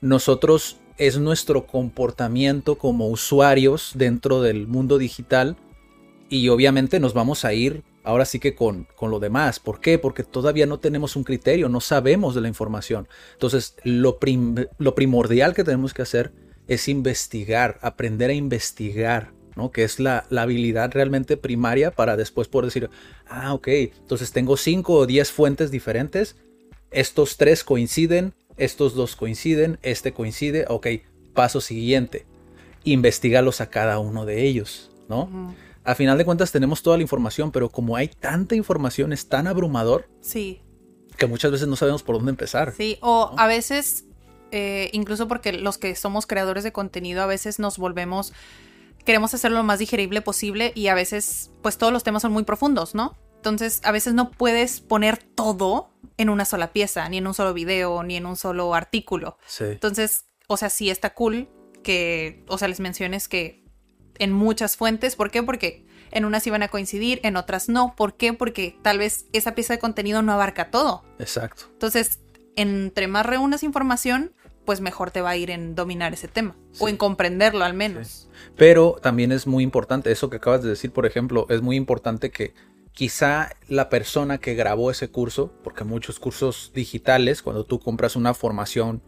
nosotros 0.00 0.78
es 0.98 1.18
nuestro 1.18 1.66
comportamiento 1.66 2.76
como 2.76 3.08
usuarios 3.08 3.92
dentro 3.94 4.42
del 4.42 4.66
mundo 4.66 4.98
digital 4.98 5.56
y 6.28 6.48
obviamente 6.48 7.00
nos 7.00 7.14
vamos 7.14 7.44
a 7.44 7.52
ir 7.52 7.82
ahora 8.04 8.24
sí 8.24 8.38
que 8.38 8.54
con, 8.54 8.86
con 8.96 9.10
lo 9.10 9.18
demás. 9.18 9.58
¿Por 9.60 9.80
qué? 9.80 9.98
Porque 9.98 10.22
todavía 10.22 10.66
no 10.66 10.78
tenemos 10.78 11.16
un 11.16 11.24
criterio, 11.24 11.68
no 11.68 11.80
sabemos 11.80 12.34
de 12.34 12.42
la 12.42 12.48
información. 12.48 13.08
Entonces, 13.32 13.76
lo, 13.82 14.18
lo 14.78 14.94
primordial 14.94 15.54
que 15.54 15.64
tenemos 15.64 15.94
que 15.94 16.02
hacer 16.02 16.32
es 16.68 16.88
investigar, 16.88 17.78
aprender 17.82 18.30
a 18.30 18.34
investigar 18.34 19.32
que 19.72 19.84
es 19.84 20.00
la, 20.00 20.26
habilidad 20.36 20.92
realmente 20.92 21.36
primaria 21.36 21.90
para 21.90 22.16
después 22.16 22.48
poder 22.48 22.66
decir, 22.66 22.90
ah, 23.28 23.54
ok, 23.54 23.68
entonces 23.68 24.32
tengo 24.32 24.56
5 24.56 24.92
o 24.92 25.06
10 25.06 25.30
fuentes 25.30 25.70
diferentes, 25.70 26.36
estos 26.90 27.36
tres 27.36 27.64
coinciden, 27.64 28.34
estos 28.56 28.94
dos 28.94 29.16
coinciden, 29.16 29.78
este 29.82 30.12
coincide, 30.12 30.64
ok, 30.68 30.86
paso 31.32 31.60
siguiente, 31.60 32.26
investigalos 32.84 33.60
a 33.60 33.70
cada 33.70 33.98
uno 33.98 34.26
de 34.26 34.44
ellos, 34.44 34.90
¿no? 35.08 35.54
A 35.84 35.94
final 35.94 36.16
de 36.16 36.24
cuentas 36.24 36.50
tenemos 36.50 36.82
toda 36.82 36.96
la 36.96 37.02
información, 37.02 37.50
pero 37.50 37.68
como 37.68 37.96
hay 37.96 38.08
tanta 38.08 38.54
información, 38.54 39.12
es 39.12 39.28
tan 39.28 39.46
abrumador. 39.46 40.08
Sí. 40.20 40.62
Que 41.18 41.26
muchas 41.26 41.52
veces 41.52 41.68
no 41.68 41.76
sabemos 41.76 42.02
por 42.02 42.16
dónde 42.16 42.30
empezar. 42.30 42.72
Sí, 42.76 42.98
o 43.02 43.34
a 43.36 43.46
veces, 43.46 44.06
eh, 44.50 44.88
incluso 44.92 45.28
porque 45.28 45.52
los 45.52 45.76
que 45.76 45.94
somos 45.94 46.26
creadores 46.26 46.64
de 46.64 46.72
contenido, 46.72 47.22
a 47.22 47.26
veces 47.26 47.58
nos 47.58 47.76
volvemos 47.76 48.32
queremos 49.04 49.34
hacerlo 49.34 49.58
lo 49.58 49.64
más 49.64 49.78
digerible 49.78 50.22
posible 50.22 50.72
y 50.74 50.88
a 50.88 50.94
veces 50.94 51.50
pues 51.62 51.78
todos 51.78 51.92
los 51.92 52.04
temas 52.04 52.22
son 52.22 52.32
muy 52.32 52.44
profundos, 52.44 52.94
¿no? 52.94 53.16
Entonces, 53.36 53.80
a 53.84 53.92
veces 53.92 54.14
no 54.14 54.30
puedes 54.30 54.80
poner 54.80 55.18
todo 55.18 55.90
en 56.16 56.30
una 56.30 56.46
sola 56.46 56.72
pieza, 56.72 57.06
ni 57.10 57.18
en 57.18 57.26
un 57.26 57.34
solo 57.34 57.52
video, 57.52 58.02
ni 58.02 58.16
en 58.16 58.24
un 58.24 58.36
solo 58.36 58.74
artículo. 58.74 59.36
Sí. 59.46 59.64
Entonces, 59.64 60.24
o 60.46 60.56
sea, 60.56 60.70
sí 60.70 60.88
está 60.88 61.12
cool 61.12 61.50
que, 61.82 62.42
o 62.48 62.56
sea, 62.56 62.68
les 62.68 62.80
menciones 62.80 63.28
que 63.28 63.64
en 64.18 64.32
muchas 64.32 64.78
fuentes, 64.78 65.14
¿por 65.14 65.30
qué? 65.30 65.42
Porque 65.42 65.86
en 66.10 66.24
unas 66.24 66.46
iban 66.46 66.62
a 66.62 66.68
coincidir, 66.68 67.20
en 67.22 67.36
otras 67.36 67.68
no. 67.68 67.94
¿Por 67.96 68.16
qué? 68.16 68.32
Porque 68.32 68.78
tal 68.80 68.98
vez 68.98 69.26
esa 69.34 69.54
pieza 69.54 69.74
de 69.74 69.78
contenido 69.78 70.22
no 70.22 70.32
abarca 70.32 70.70
todo. 70.70 71.04
Exacto. 71.18 71.64
Entonces, 71.72 72.20
entre 72.56 73.08
más 73.08 73.26
reúnas 73.26 73.62
información, 73.62 74.32
pues 74.64 74.80
mejor 74.80 75.10
te 75.10 75.20
va 75.20 75.30
a 75.30 75.36
ir 75.36 75.50
en 75.50 75.74
dominar 75.74 76.12
ese 76.14 76.28
tema 76.28 76.56
o 76.80 76.84
Sí. 76.86 76.90
en 76.90 76.96
comprenderlo 76.96 77.64
al 77.64 77.74
menos. 77.74 78.28
Pero 78.56 78.96
también 79.02 79.32
es 79.32 79.46
muy 79.46 79.62
importante, 79.64 80.10
eso 80.10 80.30
que 80.30 80.36
acabas 80.36 80.62
de 80.62 80.70
decir, 80.70 80.92
por 80.92 81.06
ejemplo, 81.06 81.46
es 81.50 81.62
muy 81.62 81.76
importante 81.76 82.30
que 82.30 82.54
quizá 82.92 83.50
la 83.68 83.88
persona 83.88 84.38
que 84.38 84.54
grabó 84.54 84.90
ese 84.90 85.08
curso, 85.10 85.52
porque 85.62 85.84
muchos 85.84 86.18
cursos 86.20 86.70
digitales, 86.74 87.42
cuando 87.42 87.64
tú 87.64 87.80
compras 87.80 88.14
una 88.16 88.34
formación, 88.34 89.02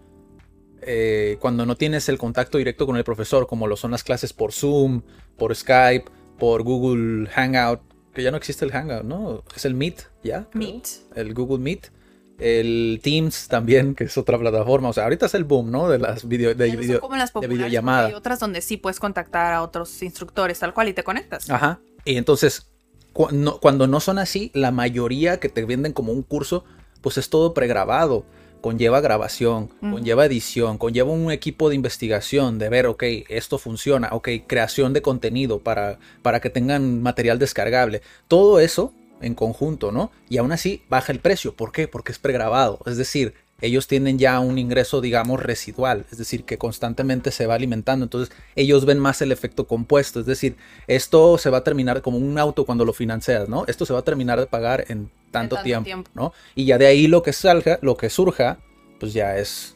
eh, 0.82 1.38
cuando 1.40 1.66
no 1.66 1.76
tienes 1.76 2.08
el 2.08 2.18
contacto 2.18 2.58
directo 2.58 2.86
con 2.86 2.96
el 2.96 3.04
profesor, 3.04 3.46
como 3.46 3.66
lo 3.66 3.76
son 3.76 3.90
las 3.92 4.04
clases 4.04 4.32
por 4.32 4.52
Zoom, 4.52 5.02
por 5.36 5.54
Skype, 5.54 6.04
por 6.38 6.62
Google 6.62 7.28
Hangout, 7.30 7.80
que 8.12 8.22
ya 8.22 8.30
no 8.30 8.36
existe 8.36 8.64
el 8.64 8.72
Hangout, 8.72 9.04
¿no? 9.04 9.42
Es 9.54 9.64
el 9.64 9.74
Meet, 9.74 10.02
¿ya? 10.22 10.48
Meet. 10.52 10.86
El 11.14 11.34
Google 11.34 11.58
Meet. 11.58 11.88
El 12.38 13.00
Teams 13.02 13.48
también, 13.48 13.94
que 13.94 14.04
es 14.04 14.18
otra 14.18 14.38
plataforma. 14.38 14.88
O 14.90 14.92
sea, 14.92 15.04
ahorita 15.04 15.26
es 15.26 15.34
el 15.34 15.44
boom, 15.44 15.70
¿no? 15.70 15.88
De 15.88 15.98
las 15.98 16.26
video, 16.28 16.54
de 16.54 16.68
son 16.70 16.80
video- 16.80 17.00
como 17.00 17.16
las 17.16 17.32
de 17.32 17.46
videollamada. 17.46 18.08
Hay 18.08 18.14
otras 18.14 18.38
donde 18.40 18.60
sí 18.60 18.76
puedes 18.76 19.00
contactar 19.00 19.54
a 19.54 19.62
otros 19.62 20.02
instructores 20.02 20.58
tal 20.58 20.74
cual 20.74 20.88
y 20.88 20.92
te 20.92 21.02
conectas. 21.02 21.48
Ajá. 21.50 21.80
Y 22.04 22.16
entonces, 22.16 22.66
cu- 23.12 23.28
no- 23.32 23.58
cuando 23.58 23.86
no 23.86 24.00
son 24.00 24.18
así, 24.18 24.50
la 24.54 24.70
mayoría 24.70 25.38
que 25.40 25.48
te 25.48 25.64
venden 25.64 25.92
como 25.92 26.12
un 26.12 26.22
curso, 26.22 26.64
pues 27.00 27.16
es 27.18 27.30
todo 27.30 27.54
pregrabado. 27.54 28.24
Conlleva 28.60 29.00
grabación, 29.00 29.68
conlleva 29.80 30.24
edición, 30.26 30.76
conlleva 30.76 31.10
un 31.12 31.30
equipo 31.30 31.68
de 31.68 31.76
investigación, 31.76 32.58
de 32.58 32.68
ver, 32.68 32.86
ok, 32.86 33.04
esto 33.28 33.58
funciona, 33.58 34.08
ok, 34.10 34.28
creación 34.48 34.92
de 34.92 35.02
contenido 35.02 35.60
para, 35.60 35.98
para 36.22 36.40
que 36.40 36.50
tengan 36.50 37.00
material 37.00 37.38
descargable. 37.38 38.02
Todo 38.26 38.58
eso 38.58 38.92
en 39.20 39.34
conjunto, 39.34 39.92
¿no? 39.92 40.10
Y 40.28 40.38
aún 40.38 40.52
así 40.52 40.82
baja 40.88 41.12
el 41.12 41.20
precio. 41.20 41.54
¿Por 41.54 41.72
qué? 41.72 41.88
Porque 41.88 42.12
es 42.12 42.18
pregrabado. 42.18 42.80
Es 42.86 42.96
decir, 42.96 43.34
ellos 43.60 43.86
tienen 43.86 44.18
ya 44.18 44.38
un 44.40 44.58
ingreso, 44.58 45.00
digamos, 45.00 45.42
residual. 45.42 46.04
Es 46.10 46.18
decir, 46.18 46.44
que 46.44 46.58
constantemente 46.58 47.30
se 47.30 47.46
va 47.46 47.54
alimentando. 47.54 48.04
Entonces, 48.04 48.34
ellos 48.54 48.84
ven 48.84 48.98
más 48.98 49.22
el 49.22 49.32
efecto 49.32 49.66
compuesto. 49.66 50.20
Es 50.20 50.26
decir, 50.26 50.56
esto 50.86 51.38
se 51.38 51.50
va 51.50 51.58
a 51.58 51.64
terminar 51.64 52.02
como 52.02 52.18
un 52.18 52.38
auto 52.38 52.66
cuando 52.66 52.84
lo 52.84 52.92
financias, 52.92 53.48
¿no? 53.48 53.64
Esto 53.66 53.86
se 53.86 53.94
va 53.94 54.00
a 54.00 54.04
terminar 54.04 54.38
de 54.38 54.46
pagar 54.46 54.84
en 54.88 55.10
tanto, 55.30 55.56
tanto 55.56 55.62
tiempo, 55.62 55.84
tiempo. 55.84 56.10
¿no? 56.14 56.32
Y 56.54 56.66
ya 56.66 56.78
de 56.78 56.86
ahí 56.86 57.06
lo 57.06 57.22
que 57.22 57.32
salga, 57.32 57.78
lo 57.82 57.96
que 57.96 58.10
surja, 58.10 58.58
pues 59.00 59.12
ya 59.12 59.36
es 59.38 59.72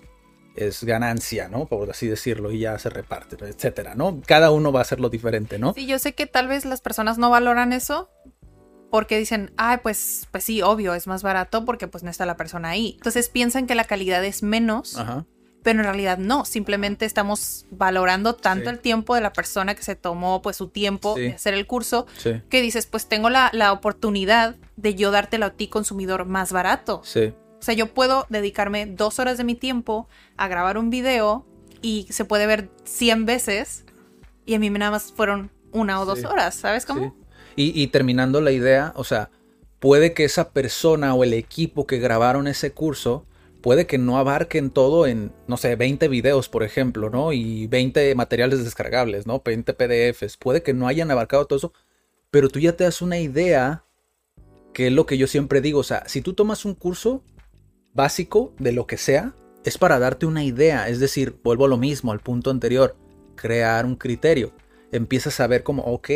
es 0.56 0.85
ganancia, 0.85 1.49
¿no? 1.49 1.66
Por 1.66 1.90
así 1.90 2.06
decirlo, 2.06 2.50
y 2.50 2.59
ya 2.59 2.78
se 2.78 2.90
reparte, 2.90 3.37
etcétera, 3.42 3.94
¿no? 3.94 4.20
Cada 4.26 4.50
uno 4.50 4.73
va 4.73 4.80
a 4.80 4.82
hacerlo 4.82 5.09
diferente, 5.09 5.59
¿no? 5.59 5.73
Sí, 5.75 5.87
yo 5.87 5.99
sé 5.99 6.12
que 6.12 6.26
tal 6.26 6.49
vez 6.49 6.64
las 6.64 6.80
personas 6.80 7.18
no 7.18 7.30
valoran 7.30 7.73
eso 7.73 8.11
porque 8.90 9.18
dicen, 9.18 9.52
ay, 9.56 9.78
pues, 9.82 10.26
pues 10.32 10.44
sí, 10.44 10.62
obvio, 10.62 10.94
es 10.94 11.06
más 11.06 11.23
barato 11.23 11.64
porque 11.64 11.87
pues 11.88 12.02
no 12.02 12.11
está 12.11 12.26
la 12.26 12.37
persona 12.37 12.70
ahí. 12.70 12.94
Entonces 12.97 13.28
piensan 13.28 13.66
que 13.66 13.75
la 13.75 13.85
calidad 13.85 14.25
es 14.25 14.42
menos, 14.42 14.97
Ajá. 14.99 15.25
pero 15.62 15.78
en 15.80 15.85
realidad 15.85 16.18
no. 16.18 16.44
Simplemente 16.44 17.04
estamos 17.06 17.66
valorando 17.70 18.35
tanto 18.35 18.64
Sí. 18.64 18.70
el 18.70 18.78
tiempo 18.80 19.14
de 19.14 19.20
la 19.20 19.32
persona 19.32 19.75
que 19.75 19.82
se 19.82 19.94
tomó 19.94 20.42
pues 20.42 20.56
su 20.56 20.68
tiempo 20.68 21.14
Sí. 21.14 21.23
de 21.23 21.32
hacer 21.35 21.54
el 21.54 21.66
curso 21.66 22.06
Sí, 22.18 22.42
que 22.49 22.61
dices, 22.62 22.87
pues 22.87 23.06
tengo 23.06 23.30
la, 23.30 23.50
la 23.52 23.73
oportunidad 23.73 24.56
de 24.76 24.94
yo 24.94 25.11
dártelo 25.12 25.47
a 25.47 25.50
ti 25.50 25.68
consumidor 25.68 26.25
más 26.25 26.52
barato. 26.52 27.00
sí, 27.04 27.32
O 27.61 27.62
sea, 27.62 27.75
yo 27.75 27.92
puedo 27.92 28.26
dedicarme 28.30 28.87
dos 28.87 29.18
horas 29.18 29.37
de 29.37 29.44
mi 29.44 29.54
tiempo 29.54 30.09
a 30.38 30.49
grabar 30.49 30.78
un 30.78 30.88
video 30.88 31.44
y 31.82 32.06
se 32.11 32.25
puede 32.25 32.47
ver 32.47 32.70
100 32.85 33.26
veces 33.26 33.85
y 34.47 34.54
a 34.54 34.59
mí 34.59 34.70
nada 34.70 34.90
más 34.90 35.12
fueron 35.12 35.50
una 35.70 36.00
o 36.00 36.06
dos 36.06 36.20
Sí. 36.20 36.25
horas, 36.25 36.54
¿sabes 36.54 36.87
cómo? 36.87 37.14
Y 37.57 37.87
terminando 37.88 38.40
la 38.40 38.52
idea, 38.52 38.92
o 38.97 39.04
sea, 39.04 39.30
puede 39.80 40.12
que 40.12 40.25
esa 40.25 40.50
persona 40.50 41.14
o 41.14 41.25
el 41.25 41.35
equipo 41.35 41.87
que 41.87 41.99
grabaron 41.99 42.47
ese 42.47 42.73
curso, 42.73 43.26
puede 43.61 43.87
que 43.87 43.99
no 43.99 44.19
abarquen 44.19 44.71
todo 44.71 45.07
en, 45.07 45.33
no 45.47 45.57
sé, 45.57 45.76
20 45.76 46.09
videos, 46.09 46.49
por 46.49 46.62
ejemplo, 46.62 47.11
¿no? 47.11 47.33
Y 47.33 47.66
20 47.66 48.14
materiales 48.14 48.64
descargables, 48.64 49.26
¿no? 49.26 49.42
20 49.45 49.75
PDFs. 49.75 50.37
Puede 50.37 50.62
que 50.62 50.75
no 50.75 50.87
hayan 50.87 51.11
abarcado 51.11 51.47
todo 51.47 51.57
eso, 51.59 51.73
pero 52.30 52.49
tú 52.49 52.59
ya 52.59 52.76
te 52.76 52.85
das 52.85 53.02
una 53.02 53.19
idea, 53.19 53.85
que 54.73 54.88
es 54.88 54.92
lo 54.92 55.07
que 55.07 55.19
yo 55.19 55.26
siempre 55.26 55.61
digo, 55.61 55.80
o 55.80 55.85
sea, 55.85 56.04
si 56.07 56.23
tú 56.23 56.35
tomas 56.35 56.64
un 56.64 56.75
curso 56.75 57.25
básico 57.92 58.54
de 58.59 58.73
lo 58.73 58.87
que 58.87 58.97
sea, 58.97 59.35
es 59.64 59.76
para 59.78 59.99
darte 59.99 60.26
una 60.26 60.45
idea, 60.45 60.88
es 60.88 61.00
decir, 61.00 61.38
vuelvo 61.42 61.66
a 61.66 61.69
lo 61.69 61.76
mismo, 61.76 62.12
al 62.12 62.21
punto 62.21 62.50
anterior, 62.50 62.97
crear 63.35 63.85
un 63.85 63.97
criterio. 63.97 64.52
Empiezas 64.92 65.38
a 65.40 65.47
ver 65.47 65.62
como, 65.62 65.83
ok, 65.83 66.11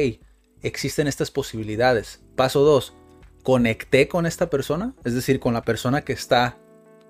existen 0.64 1.06
estas 1.06 1.30
posibilidades. 1.30 2.22
Paso 2.36 2.60
2, 2.60 2.94
conecté 3.42 4.08
con 4.08 4.26
esta 4.26 4.50
persona, 4.50 4.94
es 5.04 5.14
decir, 5.14 5.38
con 5.40 5.54
la 5.54 5.62
persona 5.62 6.02
que 6.02 6.12
está 6.12 6.58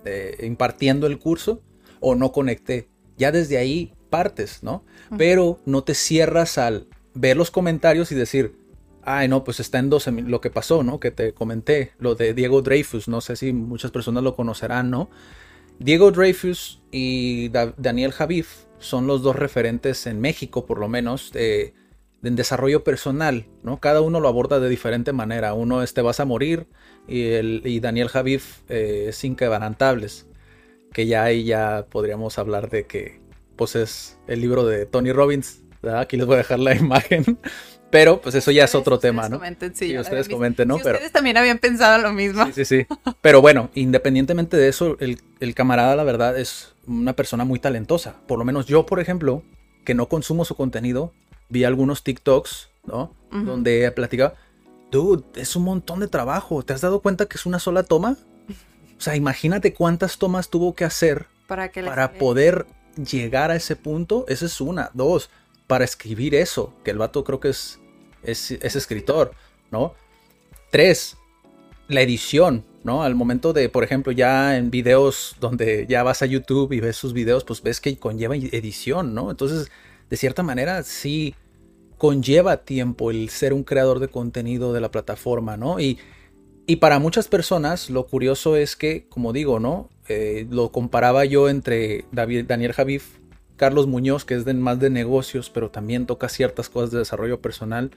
eh, 0.05 0.39
impartiendo 0.45 1.07
el 1.07 1.19
curso, 1.19 1.63
o 2.01 2.15
no 2.15 2.33
conecté. 2.33 2.89
Ya 3.17 3.33
desde 3.33 3.57
ahí 3.57 3.95
partes, 4.11 4.63
¿no? 4.63 4.85
Pero 5.17 5.61
no 5.65 5.83
te 5.85 5.95
cierras 5.95 6.59
al 6.59 6.87
ver 7.15 7.37
los 7.37 7.51
comentarios 7.51 8.13
y 8.13 8.15
decir, 8.15 8.57
ay, 9.03 9.29
no, 9.29 9.45
pues 9.45 9.61
está 9.61 9.79
en 9.79 9.89
12 9.91 10.11
mil, 10.13 10.25
lo 10.27 10.41
que 10.41 10.51
pasó, 10.51 10.83
¿no? 10.83 10.99
Que 11.01 11.11
te 11.11 11.33
comenté, 11.33 11.93
lo 11.99 12.15
de 12.15 12.35
Diego 12.35 12.61
Dreyfus, 12.63 13.09
no 13.09 13.21
sé 13.21 13.37
si 13.37 13.53
muchas 13.53 13.91
personas 13.93 14.23
lo 14.25 14.35
conocerán, 14.37 14.91
¿no? 14.91 15.09
Diego 15.79 16.11
Dreyfus 16.11 16.83
y 16.91 17.49
Da- 17.49 17.75
Daniel 17.77 18.13
Javif 18.13 18.65
son 18.79 19.07
los 19.07 19.23
dos 19.23 19.37
referentes 19.37 20.07
en 20.07 20.21
México, 20.21 20.67
por 20.67 20.79
lo 20.79 20.89
menos, 20.89 21.33
de 21.33 21.75
en 22.25 22.37
desarrollo 22.37 22.85
personal, 22.85 23.47
¿no? 23.63 23.81
Cada 23.81 24.01
uno 24.01 24.21
lo 24.21 24.29
aborda 24.29 24.61
de 24.61 24.69
diferente 24.69 25.13
manera. 25.13 25.55
Uno 25.55 25.83
es 25.83 25.95
Te 25.95 26.03
vas 26.03 26.21
a 26.21 26.25
morir 26.25 26.67
y, 27.07 27.29
el, 27.33 27.63
y 27.65 27.81
Daniel 27.81 28.09
Javif 28.09 28.61
eh, 28.69 29.07
es 29.09 29.25
Inquebrantables, 29.25 30.27
que 30.93 31.07
ya 31.07 31.25
ahí 31.25 31.45
ya 31.45 31.87
podríamos 31.91 32.39
hablar 32.39 32.71
de 32.71 32.87
que 32.87 33.21
pues 33.57 33.77
es 33.77 34.19
el 34.27 34.41
libro 34.41 34.65
de 34.67 34.87
Tony 34.87 35.13
Robbins, 35.13 35.63
¿verdad? 35.83 36.01
Aquí 36.01 36.17
les 36.17 36.27
voy 36.27 36.35
a 36.35 36.39
dejar 36.39 36.59
la 36.59 36.75
imagen, 36.77 37.39
pero 37.91 38.21
pues 38.21 38.35
eso 38.35 38.51
ya 38.51 38.65
es 38.65 38.75
otro 38.75 38.97
ustedes 38.97 39.13
tema, 39.13 39.29
¿no? 39.29 39.37
comenten, 39.37 39.75
sí, 39.75 39.91
Sí, 39.91 39.99
ustedes 39.99 40.29
comenten, 40.29 40.67
¿no? 40.69 40.79
Si 40.79 40.83
Pero- 40.83 40.95
ustedes 40.97 41.13
también 41.13 41.37
habían 41.37 41.59
pensado 41.59 42.03
lo 42.03 42.13
mismo. 42.13 42.45
Sí, 42.47 42.53
sí, 42.53 42.65
sí. 42.65 42.87
Pero 43.21 43.41
bueno, 43.41 43.71
independientemente 43.75 44.57
de 44.57 44.69
eso, 44.69 44.97
el, 44.99 45.21
el 45.41 45.55
camarada, 45.55 45.95
la 45.95 46.03
verdad, 46.05 46.37
es 46.39 46.75
una 46.87 47.13
persona 47.15 47.45
muy 47.45 47.61
talentosa. 47.61 48.17
Por 48.27 48.39
lo 48.39 48.45
menos 48.45 48.67
yo, 48.67 48.87
por 48.87 48.99
ejemplo, 48.99 49.43
que 49.85 49.95
no 49.95 50.09
consumo 50.09 50.45
su 50.45 50.57
contenido, 50.57 51.13
vi 51.55 51.65
algunos 51.65 52.03
TikToks, 52.03 52.69
¿no? 52.85 53.15
Ujú. 53.33 53.45
Donde 53.45 53.91
platicaba, 53.93 54.35
dude, 54.91 55.25
es 55.41 55.57
un 55.57 55.63
montón 55.65 56.01
de 56.01 56.09
trabajo. 56.09 56.63
¿Te 56.65 56.73
has 56.73 56.81
dado 56.83 57.01
cuenta 57.01 57.27
que 57.27 57.37
es 57.39 57.47
una 57.47 57.59
sola 57.59 57.85
toma? 57.85 58.17
O 58.99 59.01
sea, 59.01 59.17
imagínate 59.17 59.73
cuántas 59.73 60.19
tomas 60.19 60.49
tuvo 60.51 60.75
que 60.75 60.85
hacer 60.85 61.27
Para 61.47 61.71
que 61.71 61.83
les- 61.83 61.91
para 61.91 62.13
poder 62.13 62.67
llegar 62.97 63.51
a 63.51 63.57
ese 63.57 63.77
punto. 63.77 64.25
Esa 64.29 64.47
es 64.47 64.61
una. 64.61 64.91
Dos, 64.95 65.31
para 65.67 65.85
escribir 65.85 66.35
eso, 66.35 66.75
que 66.85 66.91
el 66.91 66.99
vato 66.99 67.25
creo 67.25 67.41
que 67.41 67.49
es, 67.51 67.79
es, 68.23 68.51
es 68.51 68.77
escritor, 68.77 69.33
¿no? 69.71 69.95
Tres, 70.71 71.17
la 71.89 72.01
edición, 72.03 72.65
¿no? 72.83 73.03
Al 73.03 73.15
momento 73.15 73.53
de, 73.53 73.69
por 73.69 73.85
ejemplo, 73.85 74.13
ya 74.13 74.57
en 74.57 74.71
videos 74.71 75.37
donde 75.41 75.87
ya 75.89 76.03
vas 76.03 76.23
a 76.23 76.27
YouTube 76.27 76.73
y 76.73 76.81
ves 76.81 76.97
sus 76.97 77.13
videos, 77.13 77.45
pues 77.45 77.63
ves 77.63 77.81
que 77.81 77.97
conlleva 77.99 78.37
edición, 78.37 79.15
¿no? 79.15 79.31
Entonces, 79.31 79.71
de 80.11 80.17
cierta 80.17 80.43
manera, 80.43 80.83
sí 80.83 81.35
conlleva 81.99 82.65
tiempo 82.65 83.11
el 83.11 83.29
ser 83.29 83.53
un 83.53 83.65
creador 83.65 84.01
de 84.01 84.09
contenido 84.09 84.73
de 84.73 84.81
la 84.81 84.91
plataforma, 84.91 85.57
¿no? 85.57 85.81
Y, 85.81 85.99
y 86.67 86.77
para 86.77 86.99
muchas 86.99 87.29
personas, 87.29 87.91
lo 87.91 88.07
curioso 88.07 88.57
es 88.57 88.77
que, 88.77 89.07
como 89.09 89.33
digo, 89.33 89.61
¿no? 89.61 89.91
Eh, 90.09 90.47
lo 90.51 90.71
comparaba 90.73 91.25
yo 91.25 91.49
entre 91.49 92.05
Daniel 92.13 92.73
Javif, 92.73 93.19
Carlos 93.57 93.87
Muñoz, 93.87 94.25
que 94.25 94.35
es 94.35 94.45
de, 94.45 94.55
más 94.55 94.81
de 94.81 94.91
negocios, 94.91 95.51
pero 95.51 95.71
también 95.71 96.07
toca 96.07 96.29
ciertas 96.29 96.69
cosas 96.69 96.91
de 96.91 96.99
desarrollo 96.99 97.41
personal. 97.41 97.91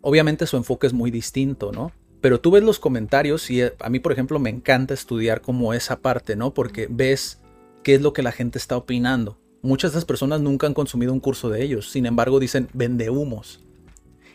Obviamente 0.00 0.46
su 0.46 0.56
enfoque 0.56 0.86
es 0.86 0.92
muy 0.92 1.10
distinto, 1.10 1.72
¿no? 1.72 1.92
Pero 2.20 2.40
tú 2.40 2.50
ves 2.50 2.62
los 2.62 2.78
comentarios 2.78 3.50
y 3.50 3.62
eh, 3.62 3.74
a 3.80 3.88
mí, 3.88 4.00
por 4.00 4.12
ejemplo, 4.12 4.38
me 4.38 4.50
encanta 4.50 4.94
estudiar 4.94 5.40
como 5.40 5.72
esa 5.72 6.00
parte, 6.00 6.36
¿no? 6.36 6.52
Porque 6.52 6.86
ves 6.90 7.40
qué 7.82 7.94
es 7.94 8.02
lo 8.02 8.12
que 8.12 8.22
la 8.22 8.32
gente 8.32 8.58
está 8.58 8.76
opinando. 8.76 9.38
Muchas 9.62 9.92
de 9.92 9.98
esas 9.98 10.06
personas 10.06 10.40
nunca 10.40 10.66
han 10.66 10.74
consumido 10.74 11.12
un 11.12 11.20
curso 11.20 11.50
de 11.50 11.62
ellos, 11.62 11.90
sin 11.90 12.06
embargo 12.06 12.40
dicen 12.40 12.68
vende 12.72 13.10
humos. 13.10 13.60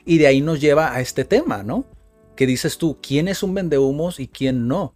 Y 0.05 0.20
de 0.20 0.27
ahí 0.27 0.41
nos 0.41 0.62
lleva 0.62 0.94
a 0.94 1.01
este 1.01 1.25
tema, 1.25 1.63
¿no? 1.63 1.86
Que 2.36 2.46
dices 2.46 2.77
tú, 2.77 2.98
¿quién 3.01 3.27
es 3.27 3.41
un 3.41 3.53
vende 3.53 3.79
humos 3.79 4.20
y 4.20 4.27
quién 4.27 4.67
no? 4.67 4.94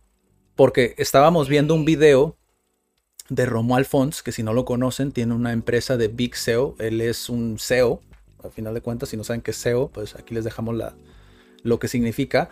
Porque 0.55 0.93
estábamos 0.97 1.49
viendo 1.49 1.73
un 1.73 1.85
video 1.85 2.37
de 3.29 3.45
Romo 3.45 3.75
Alfons, 3.75 4.21
que 4.21 4.31
si 4.31 4.43
no 4.43 4.53
lo 4.53 4.65
conocen, 4.65 5.11
tiene 5.11 5.33
una 5.33 5.51
empresa 5.51 5.97
de 5.97 6.09
Big 6.09 6.35
SEO. 6.35 6.75
Él 6.79 7.01
es 7.01 7.29
un 7.29 7.57
SEO, 7.57 8.01
al 8.43 8.51
final 8.51 8.73
de 8.73 8.81
cuentas, 8.81 9.09
si 9.09 9.17
no 9.17 9.23
saben 9.23 9.41
qué 9.41 9.51
es 9.51 9.57
SEO, 9.57 9.89
pues 9.89 10.15
aquí 10.15 10.35
les 10.35 10.43
dejamos 10.43 10.75
la, 10.75 10.93
lo 11.63 11.79
que 11.79 11.87
significa. 11.87 12.49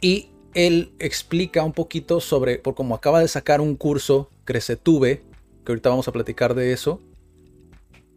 Y 0.00 0.30
él 0.54 0.92
explica 0.98 1.64
un 1.64 1.72
poquito 1.72 2.20
sobre, 2.20 2.58
por 2.58 2.74
como 2.74 2.94
acaba 2.94 3.20
de 3.20 3.28
sacar 3.28 3.60
un 3.60 3.76
curso, 3.76 4.30
Crecetube, 4.44 5.22
que 5.64 5.72
ahorita 5.72 5.90
vamos 5.90 6.08
a 6.08 6.12
platicar 6.12 6.54
de 6.54 6.72
eso. 6.72 7.00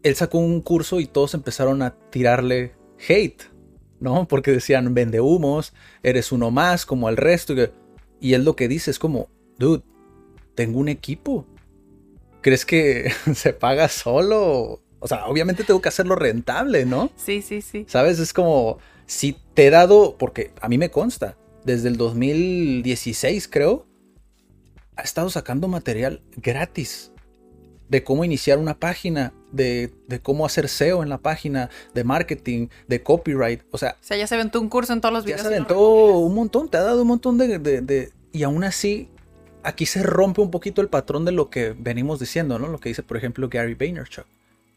Él 0.02 0.14
sacó 0.16 0.38
un 0.38 0.60
curso 0.60 1.00
y 1.00 1.06
todos 1.06 1.34
empezaron 1.34 1.82
a 1.82 1.94
tirarle 2.10 2.74
hate, 3.08 3.42
¿no? 4.00 4.28
Porque 4.28 4.50
decían, 4.50 4.92
vende 4.94 5.20
humos, 5.20 5.72
eres 6.02 6.32
uno 6.32 6.50
más 6.50 6.84
como 6.86 7.08
el 7.08 7.16
resto. 7.16 7.54
Y 8.20 8.34
él 8.34 8.44
lo 8.44 8.56
que 8.56 8.68
dice 8.68 8.90
es 8.90 8.98
como, 8.98 9.28
dude, 9.58 9.82
tengo 10.54 10.78
un 10.78 10.88
equipo. 10.88 11.46
¿Crees 12.40 12.66
que 12.66 13.10
se 13.34 13.52
paga 13.52 13.88
solo? 13.88 14.82
O 15.00 15.08
sea, 15.08 15.26
obviamente 15.26 15.64
tengo 15.64 15.80
que 15.80 15.88
hacerlo 15.88 16.16
rentable, 16.16 16.86
¿no? 16.86 17.10
Sí, 17.16 17.42
sí, 17.42 17.62
sí. 17.62 17.84
¿Sabes? 17.88 18.18
Es 18.18 18.32
como, 18.32 18.78
si 19.06 19.36
te 19.54 19.66
he 19.66 19.70
dado, 19.70 20.16
porque 20.18 20.52
a 20.60 20.68
mí 20.68 20.78
me 20.78 20.90
consta, 20.90 21.36
desde 21.64 21.88
el 21.88 21.96
2016 21.96 23.48
creo, 23.48 23.86
ha 24.96 25.02
estado 25.02 25.28
sacando 25.30 25.66
material 25.68 26.22
gratis 26.36 27.10
de 27.88 28.02
cómo 28.02 28.24
iniciar 28.24 28.58
una 28.58 28.78
página, 28.78 29.32
de, 29.52 29.92
de, 30.08 30.20
cómo 30.20 30.46
hacer 30.46 30.68
SEO 30.68 31.02
en 31.02 31.08
la 31.08 31.18
página, 31.18 31.70
de 31.94 32.04
marketing, 32.04 32.68
de 32.88 33.02
copyright. 33.02 33.62
O 33.70 33.78
sea, 33.78 33.96
o 34.00 34.04
sea, 34.04 34.16
ya 34.16 34.26
se 34.26 34.34
aventó 34.34 34.60
un 34.60 34.68
curso 34.68 34.92
en 34.92 35.00
todos 35.00 35.12
los 35.12 35.24
videos. 35.24 35.42
Ya 35.42 35.48
se 35.48 35.54
aventó 35.54 36.18
un 36.18 36.34
montón, 36.34 36.68
te 36.68 36.78
ha 36.78 36.82
dado 36.82 37.02
un 37.02 37.08
montón 37.08 37.38
de, 37.38 37.58
de, 37.58 37.80
de, 37.80 38.12
Y 38.32 38.42
aún 38.42 38.64
así, 38.64 39.08
aquí 39.62 39.86
se 39.86 40.02
rompe 40.02 40.40
un 40.40 40.50
poquito 40.50 40.80
el 40.80 40.88
patrón 40.88 41.24
de 41.24 41.32
lo 41.32 41.50
que 41.50 41.74
venimos 41.78 42.20
diciendo, 42.20 42.58
¿no? 42.58 42.68
Lo 42.68 42.78
que 42.78 42.88
dice, 42.88 43.02
por 43.02 43.16
ejemplo, 43.16 43.48
Gary 43.48 43.74
Vaynerchuk. 43.74 44.26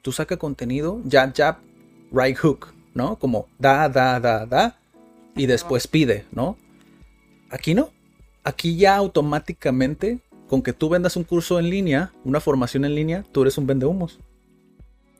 Tú 0.01 0.11
saca 0.11 0.37
contenido, 0.37 1.01
jab, 1.09 1.33
jab, 1.35 1.57
right 2.11 2.37
hook, 2.37 2.73
¿no? 2.93 3.17
Como 3.17 3.47
da, 3.59 3.89
da, 3.89 4.19
da, 4.19 4.45
da, 4.45 4.79
y 5.35 5.45
después 5.45 5.87
pide, 5.87 6.25
¿no? 6.31 6.57
Aquí 7.49 7.73
no. 7.73 7.91
Aquí 8.43 8.77
ya 8.77 8.95
automáticamente, 8.95 10.19
con 10.47 10.61
que 10.61 10.73
tú 10.73 10.89
vendas 10.89 11.15
un 11.15 11.23
curso 11.23 11.59
en 11.59 11.69
línea, 11.69 12.11
una 12.23 12.39
formación 12.39 12.85
en 12.85 12.95
línea, 12.95 13.23
tú 13.31 13.41
eres 13.41 13.57
un 13.57 13.67
vendehumos. 13.67 14.19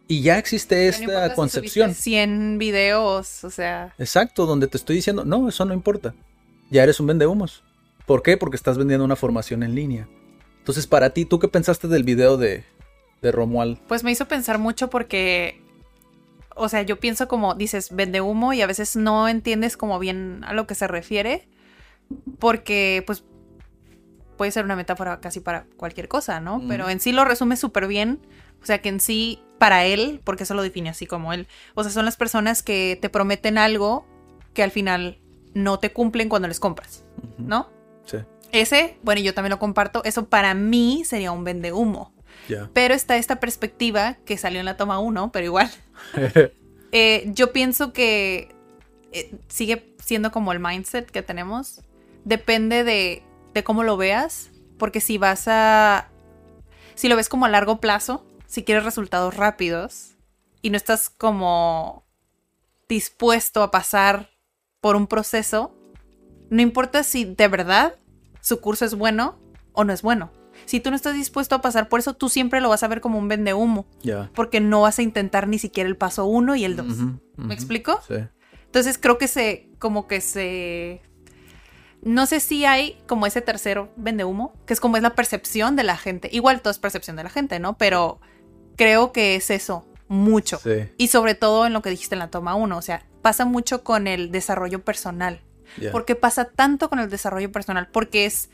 Y 0.08 0.22
ya 0.22 0.38
existe 0.38 0.88
esta 0.88 1.34
concepción. 1.34 1.94
100 1.94 2.58
videos, 2.58 3.44
o 3.44 3.50
sea. 3.50 3.94
Exacto, 3.98 4.46
donde 4.46 4.68
te 4.68 4.78
estoy 4.78 4.96
diciendo, 4.96 5.26
no, 5.26 5.50
eso 5.50 5.66
no 5.66 5.74
importa. 5.74 6.16
Ya 6.70 6.84
eres 6.84 7.00
un 7.00 7.08
vendehumos. 7.08 7.64
¿Por 8.06 8.24
qué? 8.24 8.38
Porque 8.38 8.56
estás 8.56 8.78
vendiendo 8.78 9.04
una 9.04 9.18
formación 9.18 9.64
en 9.64 9.76
línea. 9.76 10.08
Entonces, 10.60 10.88
para 10.88 11.10
ti, 11.10 11.26
¿tú 11.26 11.40
qué 11.40 11.50
pensaste 11.50 11.90
del 11.90 12.04
video 12.04 12.38
de, 12.38 12.64
de 13.22 13.32
Romuald? 13.32 13.80
Pues 13.88 14.04
me 14.06 14.12
hizo 14.12 14.30
pensar 14.30 14.60
mucho 14.60 14.90
porque, 14.90 15.62
o 16.56 16.70
sea, 16.70 16.84
yo 16.84 17.00
pienso 17.02 17.28
como, 17.28 17.56
dices, 17.56 17.90
vende 17.92 18.22
humo 18.22 18.54
y 18.54 18.62
a 18.62 18.68
veces 18.68 18.96
no 18.96 19.28
entiendes 19.28 19.76
como 19.76 20.00
bien 20.00 20.46
a 20.46 20.54
lo 20.54 20.68
que 20.68 20.76
se 20.76 20.88
refiere 20.88 21.50
porque 22.40 23.04
pues 23.06 23.24
puede 24.38 24.52
ser 24.52 24.64
una 24.64 24.76
metáfora 24.76 25.20
casi 25.20 25.40
para 25.40 25.66
cualquier 25.76 26.08
cosa, 26.08 26.40
¿no? 26.40 26.60
Mm. 26.60 26.68
Pero 26.68 26.90
en 26.90 27.00
sí 27.00 27.12
lo 27.12 27.26
resume 27.26 27.58
súper 27.58 27.88
bien. 27.88 28.20
O 28.62 28.66
sea, 28.66 28.82
que 28.82 28.90
en 28.90 29.00
sí, 29.00 29.42
para 29.58 29.86
él, 29.86 30.22
porque 30.24 30.44
eso 30.44 30.54
lo 30.54 30.62
define 30.62 30.90
así 30.90 31.06
como 31.06 31.34
él, 31.34 31.48
o 31.76 31.84
sea, 31.84 31.92
son 31.92 32.06
las 32.06 32.18
personas 32.18 32.64
que 32.64 32.98
te 33.02 33.10
prometen 33.10 33.58
algo 33.58 34.06
que 34.54 34.64
al 34.64 34.72
final 34.72 35.20
no 35.54 35.80
te 35.80 35.92
cumplen 35.92 36.30
cuando 36.30 36.48
les 36.48 36.60
compras, 36.60 37.06
¿no? 37.38 37.70
Sí. 38.06 38.18
Ese, 38.52 38.98
bueno, 39.04 39.22
yo 39.22 39.34
también 39.34 39.52
lo 39.52 39.60
comparto, 39.60 40.04
eso 40.06 40.28
para 40.28 40.54
mí 40.54 41.04
sería 41.06 41.32
un 41.32 41.44
vende 41.44 41.72
humo. 41.72 42.14
Ya. 42.48 42.70
Pero 42.74 42.94
está 42.94 43.18
esta 43.18 43.40
perspectiva 43.40 44.18
que 44.26 44.38
salió 44.38 44.60
en 44.60 44.66
la 44.66 44.78
toma 44.78 45.00
1, 45.00 45.32
pero 45.32 45.46
igual. 45.46 45.70
Eh, 46.94 47.26
yo 47.34 47.52
pienso 47.52 47.92
que 47.92 48.56
eh, 49.12 49.36
sigue 49.50 49.94
siendo 50.02 50.32
como 50.32 50.54
el 50.54 50.62
mindset 50.62 51.12
que 51.12 51.22
tenemos. 51.22 51.82
Depende 52.24 52.86
de, 52.86 53.24
de 53.54 53.64
cómo 53.64 53.84
lo 53.84 53.98
veas, 53.98 54.52
porque 54.78 55.02
si 55.02 55.18
vas 55.18 55.48
a... 55.48 56.10
Si 56.96 57.08
lo 57.08 57.16
ves 57.16 57.30
como 57.30 57.46
a 57.46 57.50
largo 57.50 57.80
plazo, 57.80 58.26
si 58.48 58.64
quieres 58.64 58.84
resultados 58.84 59.36
rápidos 59.36 60.16
y 60.62 60.70
no 60.70 60.78
estás 60.78 61.10
como 61.10 62.06
dispuesto 62.90 63.62
a 63.62 63.72
pasar 63.72 64.30
por 64.82 64.96
un 64.96 65.08
proceso, 65.08 65.76
no 66.50 66.62
importa 66.62 67.04
si 67.04 67.26
de 67.26 67.48
verdad 67.48 67.96
su 68.42 68.62
curso 68.62 68.86
es 68.86 68.96
bueno 68.96 69.40
o 69.74 69.84
no 69.84 69.94
es 69.94 70.02
bueno. 70.02 70.32
Si 70.66 70.80
tú 70.80 70.90
no 70.90 70.96
estás 70.96 71.14
dispuesto 71.14 71.56
a 71.56 71.62
pasar 71.62 71.88
por 71.88 72.00
eso, 72.00 72.16
tú 72.16 72.30
siempre 72.30 72.62
lo 72.62 72.70
vas 72.70 72.84
a 72.84 72.88
ver 72.88 73.02
como 73.02 73.20
un 73.20 73.28
vende 73.28 73.54
humo. 73.54 73.86
Ya. 74.02 74.32
Porque 74.34 74.60
no 74.60 74.82
vas 74.82 74.98
a 75.00 75.04
intentar 75.04 75.48
ni 75.48 75.60
siquiera 75.60 75.88
el 75.88 75.98
paso 75.98 76.26
uno 76.26 76.56
y 76.56 76.66
el 76.66 76.76
dos. 76.76 76.98
¿Me 77.36 77.54
explico? 77.54 78.00
Sí. 78.08 78.16
Entonces 78.66 78.98
creo 78.98 79.18
que 79.18 79.28
se, 79.28 79.70
como 79.80 80.08
que 80.08 80.22
se... 80.22 81.02
No 82.08 82.26
sé 82.26 82.40
si 82.40 82.64
hay 82.64 82.98
como 83.06 83.26
ese 83.26 83.42
tercero 83.42 83.90
vende 83.98 84.24
humo, 84.24 84.54
que 84.66 84.74
es 84.74 84.80
como 84.80 84.96
es 84.96 85.04
la 85.04 85.14
percepción 85.14 85.76
de 85.76 85.84
la 85.84 85.98
gente. 85.98 86.30
Igual 86.32 86.62
todo 86.62 86.72
es 86.72 86.80
percepción 86.80 87.18
de 87.18 87.24
la 87.24 87.30
gente, 87.30 87.60
¿no? 87.60 87.78
Pero 87.78 88.22
creo 88.78 89.12
que 89.12 89.36
es 89.36 89.50
eso, 89.50 89.86
mucho. 90.08 90.58
Sí. 90.58 90.90
Y 90.98 91.10
sobre 91.10 91.36
todo 91.36 91.66
en 91.66 91.74
lo 91.74 91.82
que 91.82 91.90
dijiste 91.90 92.16
en 92.16 92.20
la 92.20 92.30
toma 92.30 92.56
uno, 92.56 92.78
o 92.78 92.82
sea, 92.82 93.06
pasa 93.22 93.44
mucho 93.44 93.84
con 93.84 94.08
el 94.08 94.32
desarrollo 94.32 94.86
personal. 94.86 95.42
Ya. 95.78 95.92
¿Por 95.92 96.06
qué 96.06 96.16
pasa 96.16 96.46
tanto 96.46 96.90
con 96.90 97.00
el 97.00 97.10
desarrollo 97.10 97.52
personal? 97.52 97.90
Porque 97.92 98.26
es 98.26 98.50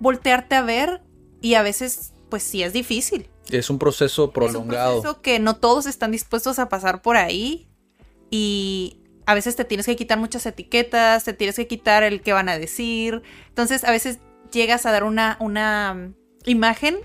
voltearte 0.00 0.56
a 0.56 0.62
ver 0.62 1.00
y 1.40 1.54
a 1.54 1.62
veces, 1.62 2.12
pues 2.28 2.42
sí 2.42 2.64
es 2.64 2.72
difícil. 2.72 3.30
Es 3.50 3.70
un 3.70 3.78
proceso 3.78 4.32
prolongado. 4.32 4.90
Es 4.90 4.96
un 4.96 5.02
proceso 5.02 5.22
que 5.22 5.38
no 5.38 5.58
todos 5.58 5.86
están 5.86 6.10
dispuestos 6.10 6.58
a 6.58 6.68
pasar 6.68 7.02
por 7.02 7.16
ahí 7.16 7.68
y 8.32 9.03
a 9.26 9.34
veces 9.34 9.56
te 9.56 9.64
tienes 9.64 9.86
que 9.86 9.96
quitar 9.96 10.18
muchas 10.18 10.46
etiquetas, 10.46 11.24
te 11.24 11.32
tienes 11.32 11.56
que 11.56 11.66
quitar 11.66 12.02
el 12.02 12.20
que 12.20 12.32
van 12.32 12.48
a 12.48 12.58
decir. 12.58 13.22
Entonces 13.48 13.84
a 13.84 13.90
veces 13.90 14.18
llegas 14.52 14.86
a 14.86 14.92
dar 14.92 15.04
una, 15.04 15.36
una 15.40 15.94
mm, 15.94 16.14
imagen 16.46 16.98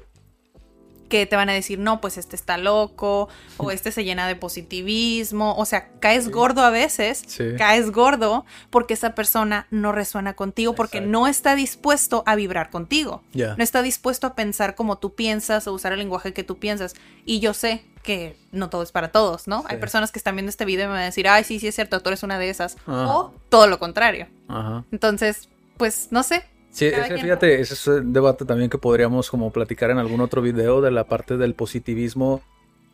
que 1.10 1.26
te 1.26 1.36
van 1.36 1.50
a 1.50 1.54
decir, 1.54 1.80
no, 1.80 2.00
pues 2.02 2.18
este 2.18 2.36
está 2.36 2.58
loco, 2.58 3.28
o 3.58 3.72
este 3.72 3.92
se 3.92 4.04
llena 4.04 4.28
de 4.28 4.36
positivismo, 4.36 5.56
o 5.58 5.66
sea, 5.66 5.90
caes 6.00 6.30
gordo 6.30 6.62
a 6.64 6.70
veces, 6.70 7.24
Sí. 7.28 7.44
caes 7.58 7.92
gordo 7.92 8.46
porque 8.70 8.94
esa 8.94 9.16
persona 9.16 9.68
no 9.72 9.92
resuena 9.92 10.34
contigo, 10.36 10.74
porque 10.76 11.00
Exacto. 11.00 11.12
no 11.12 11.28
está 11.28 11.56
dispuesto 11.56 12.24
a 12.26 12.36
vibrar 12.36 12.70
contigo 12.70 13.24
no 13.34 13.64
está 13.64 13.82
dispuesto 13.82 14.28
a 14.28 14.36
pensar 14.36 14.76
como 14.76 14.98
tú 14.98 15.14
piensas 15.16 15.68
o 15.68 15.74
usar 15.74 15.92
el 15.94 16.00
lenguaje 16.00 16.34
que 16.34 16.44
tú 16.44 16.58
piensas. 16.60 16.94
Y 17.26 17.40
yo 17.40 17.54
sé 17.54 17.84
que 18.04 18.38
no 18.52 18.70
todo 18.70 18.84
es 18.84 18.92
para 18.92 19.12
todos, 19.12 19.48
¿no? 19.48 19.64
Hay 19.68 19.78
personas 19.78 20.12
que 20.12 20.20
están 20.20 20.36
viendo 20.36 20.50
este 20.50 20.66
video 20.66 20.86
y 20.86 20.88
me 20.88 20.94
van 20.94 21.02
a 21.02 21.06
decir, 21.06 21.28
ay, 21.28 21.44
sí, 21.44 21.60
sí 21.60 21.68
es 21.68 21.76
cierto, 21.76 22.00
tú 22.02 22.10
eres 22.10 22.24
una 22.24 22.38
de 22.40 22.50
esas. 22.50 22.78
Ajá. 22.86 23.08
O 23.16 23.34
todo 23.50 23.68
lo 23.68 23.80
contrario. 23.80 24.28
Ajá. 24.48 24.84
Entonces, 24.92 25.50
pues, 25.78 26.08
no 26.12 26.24
sé. 26.24 26.44
Sí, 26.72 26.86
ese, 26.86 27.18
fíjate, 27.18 27.60
ese 27.60 27.74
es 27.74 27.88
un 27.88 28.14
debate 28.14 28.46
también 28.46 28.70
que 28.70 28.78
podríamos 28.78 29.30
como 29.30 29.52
platicar 29.52 29.90
en 29.90 29.98
algún 29.98 30.22
otro 30.22 30.42
video 30.42 30.82
de 30.82 30.92
la 30.92 31.06
parte 31.06 31.38
del 31.38 31.56
positivismo 31.56 32.42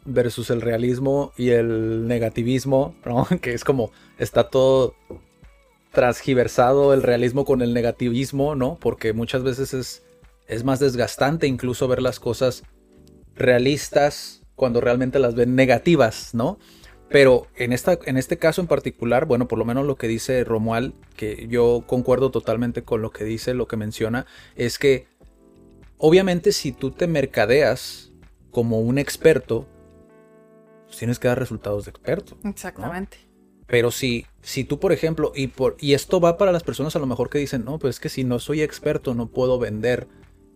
versus 0.05 0.49
el 0.49 0.61
realismo 0.61 1.33
y 1.35 1.49
el 1.49 2.07
negativismo, 2.07 2.95
¿no? 3.05 3.27
Que 3.41 3.53
es 3.53 3.63
como 3.63 3.91
está 4.17 4.49
todo 4.49 4.95
transgiversado 5.91 6.93
el 6.93 7.03
realismo 7.03 7.45
con 7.45 7.61
el 7.61 7.73
negativismo, 7.73 8.55
¿no? 8.55 8.77
Porque 8.79 9.13
muchas 9.13 9.43
veces 9.43 9.73
es, 9.73 10.03
es 10.47 10.63
más 10.63 10.79
desgastante 10.79 11.47
incluso 11.47 11.87
ver 11.87 12.01
las 12.01 12.19
cosas 12.19 12.63
realistas 13.35 14.41
cuando 14.55 14.79
realmente 14.79 15.19
las 15.19 15.35
ven 15.35 15.55
negativas, 15.55 16.33
¿no? 16.33 16.59
Pero 17.09 17.47
en, 17.55 17.71
esta, 17.71 17.99
en 18.05 18.17
este 18.17 18.37
caso 18.37 18.61
en 18.61 18.67
particular, 18.67 19.25
bueno, 19.25 19.47
por 19.47 19.59
lo 19.59 19.65
menos 19.65 19.85
lo 19.85 19.95
que 19.95 20.07
dice 20.07 20.43
Romuald, 20.43 20.93
que 21.15 21.47
yo 21.47 21.83
concuerdo 21.85 22.31
totalmente 22.31 22.83
con 22.83 23.01
lo 23.01 23.11
que 23.11 23.23
dice, 23.23 23.53
lo 23.53 23.67
que 23.67 23.77
menciona, 23.77 24.25
es 24.55 24.79
que 24.79 25.07
obviamente 25.97 26.51
si 26.51 26.71
tú 26.71 26.91
te 26.91 27.07
mercadeas 27.07 28.11
como 28.51 28.79
un 28.79 28.97
experto, 28.97 29.67
pues 30.85 30.97
tienes 30.97 31.19
que 31.19 31.27
dar 31.27 31.37
resultados 31.37 31.85
de 31.85 31.91
experto. 31.91 32.37
Exactamente. 32.43 33.17
Pero 33.67 33.91
si, 33.91 34.25
si 34.41 34.63
tú, 34.63 34.79
por 34.79 34.91
ejemplo, 34.91 35.31
y, 35.35 35.47
por, 35.47 35.75
y 35.79 35.93
esto 35.93 36.19
va 36.19 36.37
para 36.37 36.51
las 36.51 36.63
personas 36.63 36.95
a 36.95 36.99
lo 36.99 37.07
mejor 37.07 37.29
que 37.29 37.39
dicen, 37.39 37.65
no, 37.65 37.79
pues 37.79 37.95
es 37.95 37.99
que 37.99 38.09
si 38.09 38.23
no 38.23 38.39
soy 38.39 38.61
experto 38.61 39.13
no 39.15 39.27
puedo 39.27 39.59
vender 39.59 40.07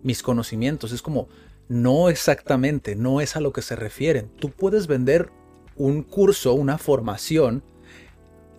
mis 0.03 0.21
conocimientos. 0.23 0.91
Es 0.91 1.01
como, 1.01 1.27
no 1.67 2.09
exactamente, 2.09 2.95
no 2.95 3.21
es 3.21 3.35
a 3.35 3.41
lo 3.41 3.51
que 3.51 3.61
se 3.61 3.75
refieren. 3.75 4.29
Tú 4.39 4.51
puedes 4.51 4.87
vender 4.87 5.31
un 5.79 6.03
curso, 6.03 6.53
una 6.53 6.77
formación, 6.77 7.63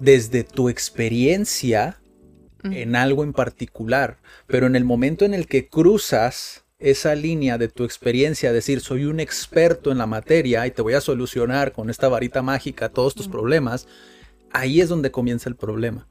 desde 0.01 0.43
tu 0.43 0.69
experiencia 0.69 2.01
en 2.65 2.97
algo 2.97 3.23
en 3.23 3.33
particular, 3.33 4.19
pero 4.47 4.67
en 4.67 4.75
el 4.75 4.85
momento 4.85 5.25
en 5.25 5.33
el 5.33 5.47
que 5.47 5.69
cruzas 5.69 6.65
esa 6.79 7.15
línea 7.15 7.59
de 7.59 7.69
tu 7.69 7.85
experiencia, 7.85 8.53
decir 8.53 8.81
soy 8.81 9.05
un 9.05 9.21
experto 9.21 9.93
en 9.93 9.99
la 9.99 10.07
materia 10.07 10.67
y 10.67 10.71
te 10.71 10.83
voy 10.83 10.95
a 10.95 11.01
solucionar 11.01 11.73
con 11.73 11.91
esta 11.91 12.09
varita 12.09 12.43
mágica 12.43 12.89
todos 12.89 13.15
tus 13.15 13.29
problemas, 13.29 13.87
ahí 14.53 14.81
es 14.81 14.89
donde 14.89 15.11
comienza 15.11 15.49
el 15.49 15.57
problema. 15.57 16.07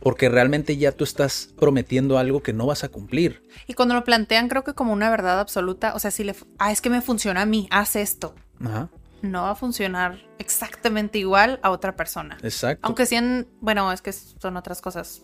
Porque 0.00 0.28
realmente 0.28 0.76
ya 0.76 0.92
tú 0.92 1.02
estás 1.02 1.54
prometiendo 1.58 2.18
algo 2.18 2.42
que 2.42 2.52
no 2.52 2.66
vas 2.66 2.84
a 2.84 2.88
cumplir. 2.88 3.42
Y 3.66 3.74
cuando 3.74 3.94
lo 3.94 4.04
plantean, 4.04 4.48
creo 4.48 4.62
que 4.62 4.74
como 4.74 4.92
una 4.92 5.10
verdad 5.10 5.40
absoluta, 5.40 5.94
o 5.94 5.98
sea, 5.98 6.10
si 6.10 6.24
le, 6.24 6.34
ah, 6.58 6.72
es 6.72 6.80
que 6.80 6.90
me 6.90 7.00
funciona 7.00 7.42
a 7.42 7.46
mí, 7.46 7.68
haz 7.70 7.96
esto. 7.96 8.34
Ajá, 8.60 8.90
No 9.24 9.42
va 9.44 9.52
a 9.52 9.54
funcionar 9.54 10.18
exactamente 10.38 11.18
igual 11.18 11.58
a 11.62 11.70
otra 11.70 11.96
persona. 11.96 12.36
exacto. 12.42 12.86
Aunque 12.86 13.06
sean, 13.06 13.48
bueno, 13.60 13.90
es 13.90 14.02
que 14.02 14.12
son 14.12 14.56
otras 14.56 14.82
cosas. 14.82 15.22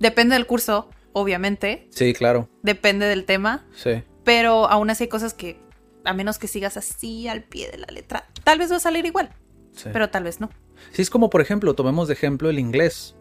Depende 0.00 0.34
del 0.34 0.46
curso, 0.46 0.90
obviamente. 1.12 1.88
Sí, 1.90 2.12
claro. 2.14 2.48
Depende 2.62 3.06
del 3.06 3.24
tema. 3.24 3.64
Sí. 3.76 4.02
Pero 4.24 4.68
aún 4.68 4.90
así 4.90 5.04
hay 5.04 5.08
cosas 5.08 5.34
que, 5.34 5.60
a 6.04 6.12
menos 6.14 6.38
que 6.38 6.48
sigas 6.48 6.76
así 6.76 7.28
al 7.28 7.44
pie 7.44 7.70
de 7.70 7.78
la 7.78 7.86
letra, 7.86 8.28
tal 8.42 8.58
vez 8.58 8.72
va 8.72 8.76
a 8.76 8.80
salir 8.80 9.06
igual. 9.06 9.30
sí. 9.72 9.88
Pero 9.92 10.10
tal 10.10 10.24
vez 10.24 10.40
no. 10.40 10.50
Sí, 10.92 11.02
es 11.02 11.10
como, 11.10 11.30
por 11.30 11.40
ejemplo, 11.40 11.74
tomemos 11.74 12.08
de 12.08 12.14
ejemplo 12.14 12.50
el 12.50 12.58
inglés. 12.58 13.14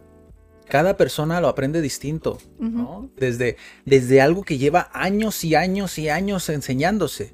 Cada 0.67 0.97
persona 0.97 1.39
lo 1.41 1.47
aprende 1.47 1.80
distinto, 1.82 2.39
¿no? 2.60 3.10
Desde, 3.15 3.56
desde 3.86 4.19
algo 4.19 4.43
que 4.43 4.58
lleva 4.58 4.89
años 4.93 5.43
y 5.43 5.56
años 5.56 5.97
y 5.97 6.10
años 6.10 6.49
enseñándose. 6.49 7.34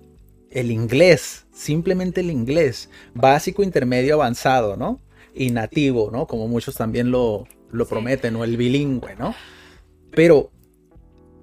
El 0.51 0.69
inglés, 0.69 1.42
simplemente 1.53 2.21
el 2.21 2.31
inglés, 2.31 2.89
básico, 3.13 3.63
intermedio, 3.63 4.15
avanzado, 4.15 4.75
¿no? 4.75 4.99
Y 5.33 5.51
nativo, 5.51 6.09
¿no? 6.11 6.27
Como 6.27 6.47
muchos 6.47 6.75
también 6.75 7.11
lo, 7.11 7.47
lo 7.71 7.87
prometen, 7.87 8.35
o 8.35 8.43
el 8.43 8.57
bilingüe, 8.57 9.15
¿no? 9.15 9.33
Pero 10.11 10.51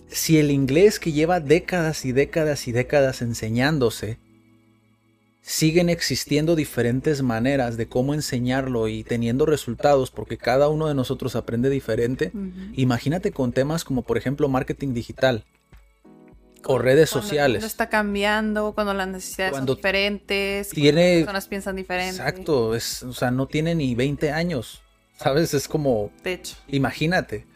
si 0.08 0.38
el 0.38 0.50
inglés 0.50 0.98
que 0.98 1.12
lleva 1.12 1.40
décadas 1.40 2.04
y 2.04 2.12
décadas 2.12 2.68
y 2.68 2.72
décadas 2.72 3.22
enseñándose, 3.22 4.18
siguen 5.42 5.88
existiendo 5.88 6.54
diferentes 6.54 7.22
maneras 7.22 7.76
de 7.76 7.88
cómo 7.88 8.12
enseñarlo 8.12 8.88
y 8.88 9.04
teniendo 9.04 9.46
resultados 9.46 10.10
porque 10.10 10.36
cada 10.36 10.68
uno 10.68 10.86
de 10.86 10.94
nosotros 10.94 11.34
aprende 11.34 11.70
diferente. 11.70 12.32
Imagínate 12.74 13.32
con 13.32 13.52
temas 13.52 13.84
como 13.84 14.02
por 14.02 14.18
ejemplo 14.18 14.48
marketing 14.48 14.92
digital 14.92 15.44
o 16.66 16.78
redes 16.78 17.10
Cuando 17.10 17.28
sociales. 17.28 17.64
está 17.64 17.88
cambiando, 17.88 18.72
cuando 18.74 18.92
las 18.94 19.08
necesidades 19.08 19.52
Cuando 19.52 19.72
son 19.72 19.76
diferentes, 19.78 20.68
cuando 20.68 20.74
tiene- 20.82 21.12
las 21.14 21.18
personas 21.24 21.48
piensan 21.48 21.76
diferente. 21.76 22.16
Exacto, 22.16 22.74
es, 22.74 23.02
o 23.02 23.12
sea, 23.12 23.30
no 23.30 23.46
tiene 23.46 23.74
ni 23.74 23.94
20 23.94 24.30
años, 24.30 24.82
¿sabes? 25.18 25.54
Es 25.54 25.68
como, 25.68 26.12
De 26.22 26.34
hecho. 26.34 26.56
imagínate, 26.68 27.46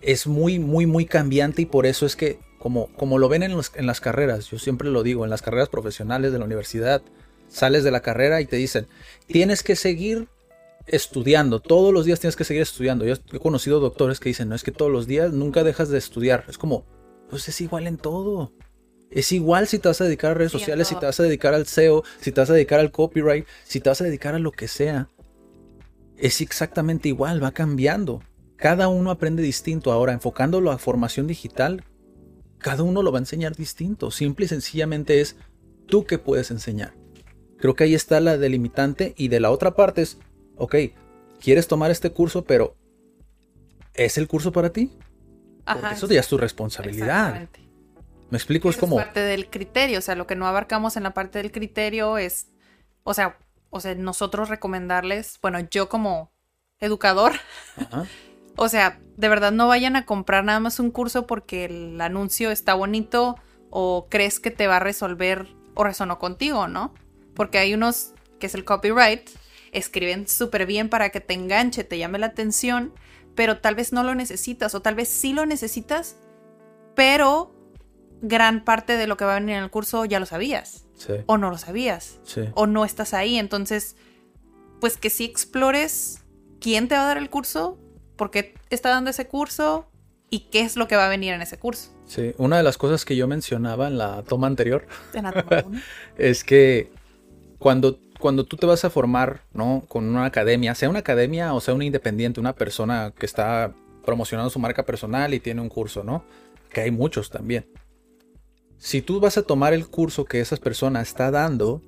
es 0.00 0.26
muy, 0.26 0.58
muy, 0.58 0.86
muy 0.86 1.06
cambiante 1.06 1.62
y 1.62 1.66
por 1.66 1.86
eso 1.86 2.04
es 2.06 2.16
que, 2.16 2.38
como, 2.58 2.88
como 2.94 3.18
lo 3.18 3.28
ven 3.28 3.42
en, 3.42 3.52
los- 3.56 3.72
en 3.74 3.86
las 3.86 4.00
carreras, 4.00 4.46
yo 4.50 4.58
siempre 4.58 4.88
lo 4.90 5.02
digo, 5.02 5.24
en 5.24 5.30
las 5.30 5.42
carreras 5.42 5.68
profesionales 5.68 6.30
de 6.32 6.38
la 6.38 6.44
universidad, 6.44 7.02
sales 7.48 7.82
de 7.82 7.90
la 7.90 8.00
carrera 8.00 8.40
y 8.40 8.46
te 8.46 8.56
dicen, 8.56 8.86
tienes 9.26 9.62
que 9.62 9.74
seguir 9.74 10.28
estudiando, 10.86 11.60
todos 11.60 11.92
los 11.92 12.04
días 12.04 12.20
tienes 12.20 12.36
que 12.36 12.44
seguir 12.44 12.62
estudiando. 12.62 13.04
Yo 13.06 13.14
he 13.32 13.38
conocido 13.38 13.80
doctores 13.80 14.20
que 14.20 14.28
dicen, 14.28 14.48
no 14.48 14.54
es 14.54 14.62
que 14.62 14.70
todos 14.72 14.90
los 14.90 15.06
días 15.06 15.32
nunca 15.32 15.64
dejas 15.64 15.88
de 15.88 15.98
estudiar. 15.98 16.44
Es 16.48 16.58
como, 16.58 16.84
pues 17.28 17.48
es 17.48 17.60
igual 17.60 17.86
en 17.86 17.96
todo. 17.96 18.52
Es 19.10 19.32
igual 19.32 19.66
si 19.66 19.78
te 19.78 19.88
vas 19.88 20.00
a 20.00 20.04
dedicar 20.04 20.32
a 20.32 20.34
redes 20.34 20.52
Sí, 20.52 20.58
sociales, 20.58 20.88
si 20.88 20.94
te 20.94 21.06
vas 21.06 21.18
a 21.18 21.22
dedicar 21.22 21.54
al 21.54 21.66
SEO, 21.66 22.04
si 22.20 22.30
te 22.30 22.40
vas 22.40 22.50
a 22.50 22.54
dedicar 22.54 22.80
al 22.80 22.92
copyright, 22.92 23.46
si 23.64 23.80
te 23.80 23.88
vas 23.88 24.00
a 24.00 24.04
dedicar 24.04 24.34
a 24.34 24.38
lo 24.38 24.52
que 24.52 24.68
sea. 24.68 25.08
Es 26.16 26.40
exactamente 26.40 27.08
igual, 27.08 27.42
va 27.42 27.52
cambiando. 27.52 28.22
Cada 28.56 28.88
uno 28.88 29.10
aprende 29.10 29.42
distinto. 29.42 29.92
Ahora, 29.92 30.12
enfocándolo 30.12 30.70
a 30.70 30.78
formación 30.78 31.26
digital, 31.26 31.84
cada 32.58 32.82
uno 32.82 33.02
lo 33.02 33.12
va 33.12 33.18
a 33.18 33.20
enseñar 33.20 33.54
distinto. 33.54 34.10
Simple 34.10 34.46
y 34.46 34.48
sencillamente 34.48 35.20
es 35.20 35.36
tú 35.86 36.04
que 36.04 36.18
puedes 36.18 36.50
enseñar. 36.50 36.94
Creo 37.56 37.74
que 37.74 37.84
ahí 37.84 37.94
está 37.94 38.20
la 38.20 38.36
delimitante. 38.36 39.14
Y 39.16 39.28
de 39.28 39.40
la 39.40 39.50
otra 39.50 39.74
parte 39.74 40.02
es, 40.02 40.18
ok, 40.56 40.74
quieres 41.40 41.68
tomar 41.68 41.90
este 41.90 42.10
curso, 42.10 42.44
pero 42.44 42.76
¿es 43.94 44.18
el 44.18 44.28
curso 44.28 44.52
para 44.52 44.70
ti? 44.70 44.90
Porque 45.72 45.86
Ajá. 45.86 45.94
eso 45.94 46.06
ya 46.08 46.20
es 46.20 46.28
tu 46.28 46.38
responsabilidad. 46.38 47.28
Exactamente. 47.28 47.68
Me 48.30 48.36
explico, 48.36 48.68
es 48.68 48.76
como... 48.76 48.96
parte 48.96 49.20
del 49.20 49.48
criterio, 49.48 49.98
o 49.98 50.02
sea, 50.02 50.14
lo 50.14 50.26
que 50.26 50.36
no 50.36 50.46
abarcamos 50.46 50.96
en 50.96 51.02
la 51.02 51.14
parte 51.14 51.38
del 51.38 51.50
criterio 51.50 52.18
es, 52.18 52.48
o 53.02 53.14
sea, 53.14 53.38
o 53.70 53.80
sea, 53.80 53.94
nosotros 53.94 54.48
recomendarles, 54.50 55.38
bueno, 55.40 55.60
yo 55.60 55.88
como 55.88 56.30
educador, 56.78 57.32
Ajá, 57.76 58.04
o 58.56 58.68
sea, 58.68 59.00
de 59.16 59.28
verdad 59.28 59.52
no 59.52 59.68
vayan 59.68 59.96
a 59.96 60.04
comprar 60.04 60.44
nada 60.44 60.60
más 60.60 60.78
un 60.78 60.90
curso 60.90 61.26
porque 61.26 61.64
el 61.64 62.00
anuncio 62.00 62.50
está 62.50 62.74
bonito 62.74 63.36
o 63.70 64.08
crees 64.10 64.40
que 64.40 64.50
te 64.50 64.66
va 64.66 64.76
a 64.76 64.80
resolver 64.80 65.46
o 65.74 65.84
resonó 65.84 66.18
contigo, 66.18 66.68
¿no? 66.68 66.92
Porque 67.34 67.58
hay 67.58 67.72
unos 67.72 68.12
que 68.40 68.46
es 68.46 68.54
el 68.54 68.64
copyright, 68.64 69.30
escriben 69.72 70.26
súper 70.26 70.66
bien 70.66 70.88
para 70.88 71.10
que 71.10 71.20
te 71.20 71.34
enganche, 71.34 71.84
te 71.84 71.98
llame 71.98 72.18
la 72.18 72.26
atención, 72.26 72.92
pero 73.38 73.58
tal 73.58 73.76
vez 73.76 73.92
no 73.92 74.02
lo 74.02 74.16
necesitas 74.16 74.74
o 74.74 74.82
tal 74.82 74.96
vez 74.96 75.08
sí 75.08 75.32
lo 75.32 75.46
necesitas, 75.46 76.16
pero 76.96 77.54
gran 78.20 78.64
parte 78.64 78.96
de 78.96 79.06
lo 79.06 79.16
que 79.16 79.24
va 79.24 79.36
a 79.36 79.38
venir 79.38 79.54
en 79.54 79.62
el 79.62 79.70
curso 79.70 80.04
ya 80.06 80.18
lo 80.18 80.26
sabías 80.26 80.88
sí, 80.96 81.12
o 81.26 81.38
no 81.38 81.48
lo 81.48 81.56
sabías 81.56 82.18
sí. 82.24 82.40
o 82.54 82.66
no 82.66 82.84
estás 82.84 83.14
ahí. 83.14 83.38
Entonces, 83.38 83.94
pues 84.80 84.96
que 84.96 85.08
sí 85.08 85.24
explores 85.24 86.24
quién 86.60 86.88
te 86.88 86.96
va 86.96 87.02
a 87.02 87.06
dar 87.06 87.16
el 87.16 87.30
curso, 87.30 87.78
por 88.16 88.32
qué 88.32 88.54
está 88.70 88.88
dando 88.88 89.10
ese 89.10 89.28
curso 89.28 89.88
y 90.30 90.48
qué 90.50 90.62
es 90.62 90.76
lo 90.76 90.88
que 90.88 90.96
va 90.96 91.06
a 91.06 91.08
venir 91.08 91.32
en 91.32 91.40
ese 91.40 91.60
curso. 91.60 91.92
Sí, 92.06 92.34
una 92.38 92.56
de 92.56 92.64
las 92.64 92.76
cosas 92.76 93.04
que 93.04 93.14
yo 93.14 93.28
mencionaba 93.28 93.86
en 93.86 93.98
la 93.98 94.24
toma 94.24 94.48
anterior 94.48 94.84
En 95.14 95.22
la 95.22 95.30
toma 95.44 95.80
es 96.18 96.42
que 96.42 96.90
cuando, 97.60 98.00
cuando 98.18 98.44
tú 98.44 98.56
te 98.56 98.66
vas 98.66 98.84
a 98.84 98.90
formar, 98.90 99.42
¿no? 99.52 99.84
Con 99.88 100.04
una 100.04 100.24
academia, 100.24 100.74
sea 100.74 100.90
una 100.90 101.00
academia 101.00 101.54
o 101.54 101.60
sea 101.60 101.74
una 101.74 101.84
independiente, 101.84 102.40
una 102.40 102.54
persona 102.54 103.12
que 103.16 103.26
está 103.26 103.74
promocionando 104.04 104.50
su 104.50 104.58
marca 104.58 104.84
personal 104.84 105.34
y 105.34 105.40
tiene 105.40 105.60
un 105.60 105.68
curso, 105.68 106.02
¿no? 106.02 106.24
Que 106.70 106.82
hay 106.82 106.90
muchos 106.90 107.30
también. 107.30 107.66
Si 108.78 109.02
tú 109.02 109.20
vas 109.20 109.38
a 109.38 109.42
tomar 109.42 109.72
el 109.72 109.88
curso 109.88 110.24
que 110.24 110.40
esa 110.40 110.56
persona 110.56 111.00
está 111.00 111.30
dando, 111.30 111.82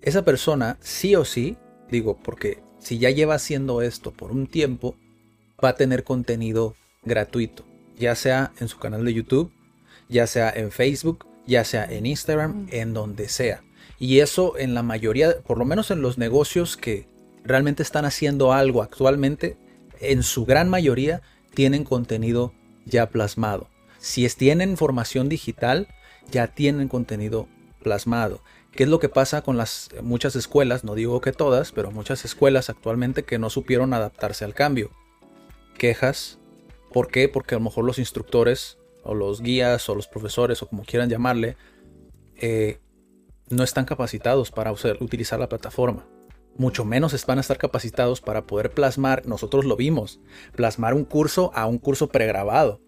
esa 0.00 0.24
persona 0.24 0.76
sí 0.80 1.14
o 1.16 1.24
sí, 1.24 1.56
digo, 1.90 2.18
porque 2.22 2.62
si 2.78 2.98
ya 2.98 3.10
lleva 3.10 3.34
haciendo 3.34 3.82
esto 3.82 4.12
por 4.12 4.32
un 4.32 4.46
tiempo, 4.46 4.96
va 5.62 5.70
a 5.70 5.76
tener 5.76 6.04
contenido 6.04 6.74
gratuito, 7.04 7.64
ya 7.96 8.14
sea 8.14 8.52
en 8.60 8.68
su 8.68 8.78
canal 8.78 9.04
de 9.04 9.14
YouTube, 9.14 9.52
ya 10.08 10.26
sea 10.26 10.50
en 10.50 10.70
Facebook, 10.70 11.26
ya 11.46 11.64
sea 11.64 11.84
en 11.84 12.06
Instagram, 12.06 12.66
en 12.70 12.92
donde 12.92 13.28
sea. 13.28 13.62
Y 14.02 14.18
eso 14.18 14.58
en 14.58 14.74
la 14.74 14.82
mayoría, 14.82 15.42
por 15.42 15.58
lo 15.58 15.64
menos 15.64 15.92
en 15.92 16.02
los 16.02 16.18
negocios 16.18 16.76
que 16.76 17.06
realmente 17.44 17.84
están 17.84 18.04
haciendo 18.04 18.52
algo 18.52 18.82
actualmente, 18.82 19.56
en 20.00 20.24
su 20.24 20.44
gran 20.44 20.68
mayoría 20.68 21.22
tienen 21.54 21.84
contenido 21.84 22.52
ya 22.84 23.08
plasmado. 23.10 23.70
Si 23.98 24.28
tienen 24.30 24.76
formación 24.76 25.28
digital, 25.28 25.86
ya 26.32 26.48
tienen 26.48 26.88
contenido 26.88 27.46
plasmado. 27.80 28.42
¿Qué 28.72 28.82
es 28.82 28.88
lo 28.88 28.98
que 28.98 29.08
pasa 29.08 29.42
con 29.42 29.56
las 29.56 29.90
muchas 30.02 30.34
escuelas? 30.34 30.82
No 30.82 30.96
digo 30.96 31.20
que 31.20 31.30
todas, 31.30 31.70
pero 31.70 31.92
muchas 31.92 32.24
escuelas 32.24 32.70
actualmente 32.70 33.22
que 33.22 33.38
no 33.38 33.50
supieron 33.50 33.94
adaptarse 33.94 34.44
al 34.44 34.52
cambio. 34.52 34.90
Quejas. 35.78 36.40
¿Por 36.92 37.06
qué? 37.06 37.28
Porque 37.28 37.54
a 37.54 37.58
lo 37.58 37.64
mejor 37.66 37.84
los 37.84 38.00
instructores 38.00 38.78
o 39.04 39.14
los 39.14 39.42
guías 39.42 39.88
o 39.88 39.94
los 39.94 40.08
profesores 40.08 40.60
o 40.60 40.66
como 40.66 40.82
quieran 40.82 41.08
llamarle, 41.08 41.56
eh, 42.34 42.80
no 43.52 43.62
están 43.62 43.84
capacitados 43.84 44.50
para 44.50 44.72
usar- 44.72 44.96
utilizar 45.00 45.38
la 45.38 45.48
plataforma. 45.48 46.06
Mucho 46.56 46.84
menos 46.84 47.24
van 47.26 47.38
a 47.38 47.40
estar 47.40 47.56
capacitados 47.58 48.20
para 48.20 48.46
poder 48.46 48.70
plasmar, 48.72 49.26
nosotros 49.26 49.64
lo 49.64 49.76
vimos, 49.76 50.20
plasmar 50.54 50.94
un 50.94 51.04
curso 51.04 51.50
a 51.54 51.66
un 51.66 51.78
curso 51.78 52.08
pregrabado. 52.08 52.80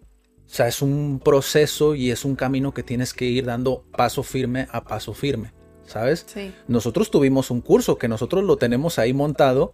O 0.45 0.49
sea, 0.49 0.67
es 0.67 0.81
un 0.83 1.19
proceso 1.23 1.95
y 1.95 2.11
es 2.11 2.25
un 2.25 2.35
camino 2.35 2.73
que 2.73 2.83
tienes 2.83 3.13
que 3.13 3.25
ir 3.25 3.45
dando 3.45 3.83
paso 3.91 4.21
firme 4.21 4.67
a 4.71 4.83
paso 4.83 5.13
firme, 5.15 5.53
¿sabes? 5.85 6.25
Sí. 6.27 6.53
Nosotros 6.67 7.09
tuvimos 7.09 7.49
un 7.49 7.61
curso 7.61 7.97
que 7.97 8.07
nosotros 8.07 8.43
lo 8.43 8.57
tenemos 8.57 8.99
ahí 8.99 9.13
montado 9.13 9.73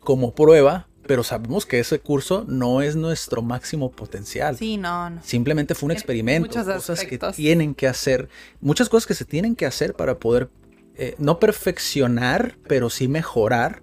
como 0.00 0.34
prueba, 0.34 0.87
pero 1.08 1.24
sabemos 1.24 1.66
que 1.66 1.80
ese 1.80 1.98
curso 1.98 2.44
no 2.46 2.82
es 2.82 2.94
nuestro 2.94 3.42
máximo 3.42 3.90
potencial. 3.90 4.56
Sí, 4.56 4.76
no, 4.76 5.10
no. 5.10 5.22
Simplemente 5.24 5.74
fue 5.74 5.86
un 5.86 5.90
En 5.92 5.96
experimento, 5.96 6.48
muchos 6.58 6.66
cosas 6.72 7.04
que 7.04 7.18
tienen 7.34 7.74
que 7.74 7.88
hacer, 7.88 8.28
muchas 8.60 8.88
cosas 8.88 9.06
que 9.08 9.14
se 9.14 9.24
tienen 9.24 9.56
que 9.56 9.66
hacer 9.66 9.94
para 9.94 10.18
poder 10.18 10.50
eh, 10.94 11.14
no 11.18 11.40
perfeccionar, 11.40 12.56
pero 12.68 12.90
sí 12.90 13.08
mejorar 13.08 13.82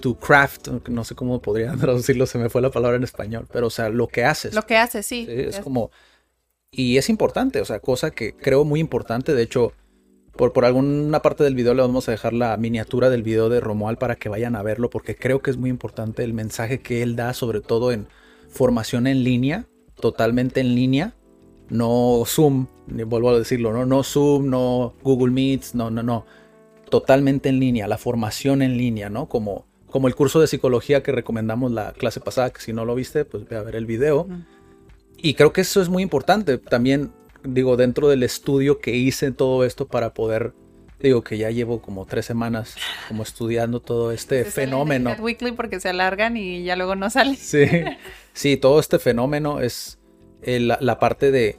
tu 0.00 0.16
craft, 0.18 0.68
no 0.88 1.04
sé 1.04 1.14
cómo 1.14 1.42
podría 1.42 1.72
traducirlo, 1.76 2.26
se 2.26 2.38
me 2.38 2.48
fue 2.48 2.62
la 2.62 2.70
palabra 2.70 2.96
en 2.96 3.02
español, 3.04 3.48
pero 3.52 3.66
o 3.66 3.70
sea, 3.70 3.88
lo 3.88 4.06
que 4.08 4.24
haces. 4.24 4.54
Lo 4.54 4.66
que 4.66 4.76
hace, 4.76 5.02
sí. 5.02 5.26
Sí, 5.26 5.32
es 5.32 5.56
Es- 5.56 5.60
como. 5.60 5.90
Y 6.70 6.98
es 6.98 7.08
importante, 7.08 7.60
o 7.60 7.64
sea, 7.64 7.80
cosa 7.80 8.10
que 8.10 8.36
creo 8.36 8.64
muy 8.64 8.80
importante. 8.80 9.34
De 9.34 9.42
hecho, 9.42 9.72
por, 10.36 10.52
por 10.52 10.64
alguna 10.64 11.20
parte 11.22 11.44
del 11.44 11.54
video 11.54 11.74
le 11.74 11.82
vamos 11.82 12.08
a 12.08 12.12
dejar 12.12 12.32
la 12.32 12.56
miniatura 12.56 13.10
del 13.10 13.22
video 13.22 13.48
de 13.48 13.60
Romual 13.60 13.98
para 13.98 14.16
que 14.16 14.28
vayan 14.28 14.56
a 14.56 14.62
verlo, 14.62 14.90
porque 14.90 15.16
creo 15.16 15.40
que 15.40 15.50
es 15.50 15.56
muy 15.56 15.70
importante 15.70 16.22
el 16.24 16.34
mensaje 16.34 16.80
que 16.80 17.02
él 17.02 17.16
da, 17.16 17.32
sobre 17.32 17.60
todo 17.60 17.92
en 17.92 18.08
formación 18.48 19.06
en 19.06 19.24
línea, 19.24 19.66
totalmente 20.00 20.60
en 20.60 20.74
línea. 20.74 21.14
No 21.68 22.22
Zoom, 22.26 22.66
vuelvo 22.86 23.30
a 23.30 23.38
decirlo, 23.38 23.72
no, 23.72 23.86
no 23.86 24.02
Zoom, 24.04 24.48
no 24.48 24.94
Google 25.02 25.32
Meets, 25.32 25.74
no, 25.74 25.90
no, 25.90 26.02
no. 26.02 26.24
Totalmente 26.88 27.48
en 27.48 27.58
línea, 27.58 27.88
la 27.88 27.98
formación 27.98 28.62
en 28.62 28.76
línea, 28.76 29.10
¿no? 29.10 29.28
Como, 29.28 29.66
como 29.90 30.06
el 30.06 30.14
curso 30.14 30.40
de 30.40 30.46
psicología 30.46 31.02
que 31.02 31.10
recomendamos 31.10 31.72
la 31.72 31.92
clase 31.92 32.20
pasada, 32.20 32.50
que 32.50 32.60
si 32.60 32.72
no 32.72 32.84
lo 32.84 32.94
viste, 32.94 33.24
pues 33.24 33.48
ve 33.48 33.56
a 33.56 33.62
ver 33.62 33.74
el 33.74 33.86
video. 33.86 34.28
Y 35.16 35.34
creo 35.34 35.52
que 35.52 35.62
eso 35.62 35.80
es 35.80 35.88
muy 35.88 36.04
importante. 36.04 36.58
También, 36.58 37.10
digo, 37.48 37.76
dentro 37.76 38.08
del 38.08 38.22
estudio 38.22 38.78
que 38.78 38.94
hice 38.94 39.32
todo 39.32 39.64
esto 39.64 39.86
para 39.86 40.14
poder 40.14 40.52
Digo 40.98 41.22
que 41.22 41.36
ya 41.36 41.50
llevo 41.50 41.82
como 41.82 42.06
tres 42.06 42.24
semanas 42.24 42.74
como 43.08 43.22
estudiando 43.22 43.80
todo 43.80 44.12
este 44.12 44.44
Se 44.44 44.50
fenómeno. 44.50 45.14
Weekly 45.18 45.52
porque 45.52 45.78
se 45.78 45.90
alargan 45.90 46.38
y 46.38 46.64
ya 46.64 46.74
luego 46.74 46.96
no 46.96 47.10
salen. 47.10 47.36
Sí, 47.36 47.66
sí, 48.32 48.56
todo 48.56 48.80
este 48.80 48.98
fenómeno 48.98 49.60
es 49.60 49.98
eh, 50.42 50.58
la, 50.58 50.78
la 50.80 50.98
parte 50.98 51.30
de... 51.30 51.58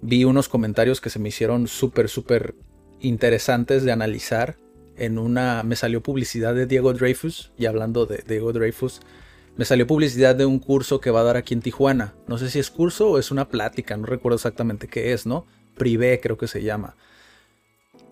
Vi 0.00 0.24
unos 0.24 0.48
comentarios 0.48 1.00
que 1.00 1.10
se 1.10 1.18
me 1.18 1.28
hicieron 1.28 1.68
súper, 1.68 2.08
súper 2.08 2.54
interesantes 3.00 3.84
de 3.84 3.92
analizar. 3.92 4.56
En 4.96 5.18
una... 5.18 5.62
Me 5.64 5.76
salió 5.76 6.02
publicidad 6.02 6.54
de 6.54 6.64
Diego 6.64 6.94
Dreyfus, 6.94 7.52
y 7.58 7.66
hablando 7.66 8.06
de 8.06 8.24
Diego 8.26 8.54
Dreyfus, 8.54 9.02
me 9.58 9.64
salió 9.64 9.88
publicidad 9.88 10.36
de 10.36 10.46
un 10.46 10.60
curso 10.60 11.00
que 11.00 11.10
va 11.10 11.20
a 11.20 11.24
dar 11.24 11.36
aquí 11.36 11.52
en 11.52 11.62
Tijuana. 11.62 12.14
No 12.28 12.38
sé 12.38 12.48
si 12.48 12.60
es 12.60 12.70
curso 12.70 13.10
o 13.10 13.18
es 13.18 13.32
una 13.32 13.48
plática, 13.48 13.96
no 13.96 14.06
recuerdo 14.06 14.36
exactamente 14.36 14.86
qué 14.86 15.12
es, 15.12 15.26
¿no? 15.26 15.46
Privé 15.76 16.20
creo 16.20 16.38
que 16.38 16.46
se 16.46 16.62
llama. 16.62 16.94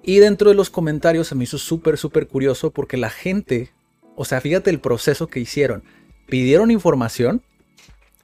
Y 0.02 0.18
dentro 0.18 0.50
de 0.50 0.56
los 0.56 0.70
comentarios 0.70 1.28
se 1.28 1.36
me 1.36 1.44
hizo 1.44 1.58
súper, 1.58 1.98
súper 1.98 2.26
curioso 2.26 2.72
porque 2.72 2.96
la 2.96 3.10
gente, 3.10 3.70
o 4.16 4.24
sea, 4.24 4.40
fíjate 4.40 4.70
el 4.70 4.80
proceso 4.80 5.28
que 5.28 5.38
hicieron. 5.38 5.84
Pidieron 6.28 6.72
información, 6.72 7.42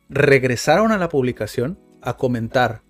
regresaron 0.09 0.91
a 0.91 0.99
la 0.99 1.09
publicación 1.09 1.79
a 2.01 2.17
comentar 2.17 2.83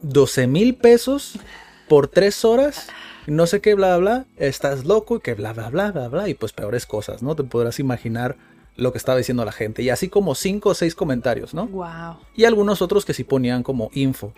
12 0.00 0.46
mil 0.46 0.74
pesos 0.74 1.38
por 1.86 2.08
tres 2.08 2.46
horas, 2.46 2.88
no 3.26 3.46
sé 3.46 3.60
qué, 3.60 3.74
bla, 3.74 3.98
bla, 3.98 4.24
bla, 4.24 4.26
estás 4.38 4.86
loco 4.86 5.16
y 5.16 5.20
que 5.20 5.34
bla, 5.34 5.52
bla, 5.52 5.68
bla, 5.68 5.92
bla, 5.92 6.08
bla, 6.08 6.28
y 6.30 6.34
pues 6.34 6.54
peores 6.54 6.86
cosas, 6.86 7.22
¿no? 7.22 7.36
Te 7.36 7.44
podrás 7.44 7.78
imaginar 7.78 8.38
lo 8.80 8.92
que 8.92 8.98
estaba 8.98 9.18
diciendo 9.18 9.44
la 9.44 9.52
gente. 9.52 9.82
Y 9.82 9.90
así 9.90 10.08
como 10.08 10.34
cinco 10.34 10.70
o 10.70 10.74
seis 10.74 10.94
comentarios, 10.94 11.54
¿no? 11.54 11.66
Wow. 11.68 12.16
Y 12.34 12.44
algunos 12.44 12.82
otros 12.82 13.04
que 13.04 13.14
sí 13.14 13.24
ponían 13.24 13.62
como 13.62 13.90
info, 13.92 14.32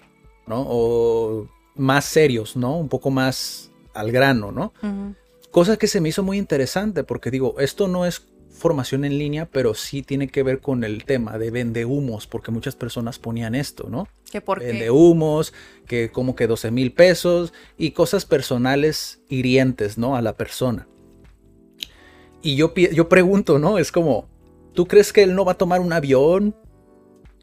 ¿no? 0.47 0.65
O 0.69 1.47
más 1.75 2.05
serios, 2.05 2.57
¿no? 2.57 2.77
Un 2.77 2.89
poco 2.89 3.11
más 3.11 3.71
al 3.95 4.11
grano, 4.13 4.53
¿no? 4.53 4.73
Cosa 5.51 5.77
que 5.77 5.87
se 5.87 6.01
me 6.01 6.09
hizo 6.09 6.23
muy 6.23 6.39
interesante 6.39 7.05
porque 7.05 7.31
digo, 7.31 7.57
esto 7.59 7.89
no 7.89 8.07
es 8.07 8.27
formación 8.51 9.05
en 9.05 9.19
línea, 9.19 9.47
pero 9.51 9.75
sí 9.75 10.03
tiene 10.03 10.29
que 10.29 10.43
ver 10.43 10.61
con 10.61 10.85
el 10.85 11.05
tema 11.05 11.39
de 11.39 11.51
vende 11.51 11.85
humos, 11.85 12.27
porque 12.27 12.51
muchas 12.51 12.77
personas 12.77 13.19
ponían 13.19 13.55
esto, 13.55 13.89
¿no? 13.89 14.09
Que 14.31 14.41
por 14.41 14.61
Vende 14.61 14.85
qué. 14.85 14.91
humos, 14.91 15.53
que 15.87 16.11
como 16.11 16.37
que 16.37 16.47
12 16.47 16.71
mil 16.71 16.93
pesos 16.93 17.53
y 17.77 17.91
cosas 17.91 18.25
personales 18.25 19.23
hirientes, 19.29 19.99
¿no? 19.99 20.17
A 20.17 20.23
la 20.23 20.37
persona. 20.37 20.87
Y 22.43 22.57
yo, 22.57 22.75
yo 22.75 23.09
pregunto, 23.09 23.59
¿no? 23.59 23.79
Es 23.79 23.93
como, 23.93 24.29
¿tú 24.75 24.87
crees 24.87 25.13
que 25.13 25.23
él 25.23 25.35
no 25.35 25.45
va 25.45 25.53
a 25.53 25.59
tomar 25.59 25.81
un 25.81 25.93
avión? 25.93 26.57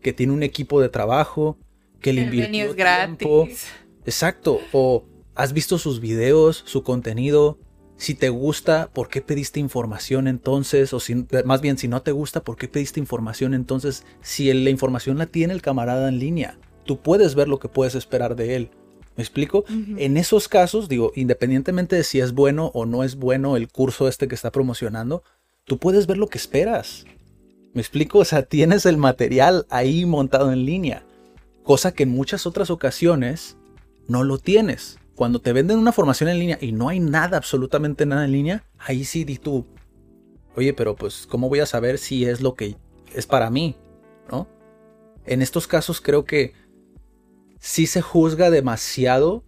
Que 0.02 0.14
tiene 0.14 0.34
un 0.34 0.44
equipo 0.44 0.82
de 0.82 0.90
trabajo, 0.90 1.58
que 2.02 2.14
le 2.14 2.22
invirtió 2.22 2.70
es 2.70 2.76
tiempo? 2.76 3.42
gratis. 3.44 3.68
Exacto. 4.06 4.60
O 4.72 5.06
has 5.36 5.54
visto 5.54 5.78
sus 5.78 6.00
videos, 6.00 6.64
su 6.66 6.84
contenido. 6.84 7.60
Si 7.98 8.16
te 8.16 8.30
gusta, 8.30 8.90
¿por 8.94 9.10
qué 9.10 9.22
pediste 9.22 9.60
información 9.60 10.28
entonces? 10.28 10.94
O 10.94 11.02
si, 11.02 11.26
más 11.44 11.60
bien, 11.60 11.78
si 11.78 11.90
no 11.90 12.02
te 12.02 12.14
gusta, 12.14 12.44
¿por 12.44 12.56
qué 12.56 12.70
pediste 12.70 13.00
información 13.00 13.54
entonces? 13.54 14.06
Si 14.22 14.52
la 14.54 14.70
información 14.70 15.18
la 15.18 15.26
tiene 15.26 15.54
el 15.54 15.62
camarada 15.62 16.08
en 16.08 16.20
línea, 16.20 16.58
tú 16.86 17.02
puedes 17.02 17.36
ver 17.36 17.50
lo 17.50 17.60
que 17.60 17.68
puedes 17.68 17.96
esperar 17.96 18.38
de 18.38 18.56
él. 18.56 18.72
¿Me 19.18 19.24
explico? 19.24 19.66
En 19.98 20.16
esos 20.16 20.48
casos, 20.48 20.88
digo, 20.88 21.12
independientemente 21.14 21.98
de 21.98 22.06
si 22.06 22.22
es 22.22 22.32
bueno 22.32 22.72
o 22.74 22.86
no 22.86 23.04
es 23.04 23.18
bueno 23.18 23.58
el 23.58 23.68
curso 23.68 24.08
este 24.08 24.30
que 24.30 24.36
está 24.36 24.50
promocionando, 24.50 25.24
tú 25.66 25.78
puedes 25.78 26.08
ver 26.08 26.18
lo 26.18 26.28
que 26.28 26.38
esperas. 26.38 27.04
¿Me 27.74 27.82
explico? 27.82 28.20
O 28.20 28.26
sea, 28.26 28.44
tienes 28.44 28.86
el 28.86 28.98
material 28.98 29.66
ahí 29.70 30.06
montado 30.06 30.52
en 30.52 30.66
línea. 30.66 31.04
Cosa 31.64 31.94
que 31.94 32.04
en 32.04 32.10
muchas 32.10 32.46
otras 32.46 32.70
ocasiones 32.70 33.58
no 34.08 34.24
lo 34.24 34.40
tienes. 34.40 34.98
Cuando 35.16 35.40
te 35.40 35.54
venden 35.54 35.78
una 35.78 35.92
formación 35.92 36.30
en 36.30 36.40
línea 36.40 36.58
y 36.62 36.72
no 36.72 36.90
hay 36.90 37.00
nada, 37.00 37.38
absolutamente 37.38 38.06
nada 38.06 38.26
en 38.26 38.32
línea, 38.32 38.64
ahí 38.80 39.04
sí 39.04 39.24
di 39.24 39.38
tú, 39.38 39.66
oye, 40.56 40.74
pero 40.74 40.96
pues, 40.96 41.28
¿cómo 41.28 41.50
voy 41.50 41.60
a 41.60 41.66
saber 41.66 41.98
si 41.98 42.26
es 42.26 42.42
lo 42.42 42.56
que 42.56 42.78
es 43.14 43.28
para 43.28 43.50
mí? 43.50 43.76
¿No? 44.32 44.48
En 45.26 45.42
estos 45.42 45.68
casos 45.68 46.02
creo 46.02 46.24
que 46.26 46.54
sí 47.60 47.86
se 47.86 48.02
juzga 48.02 48.50
demasiado 48.50 49.44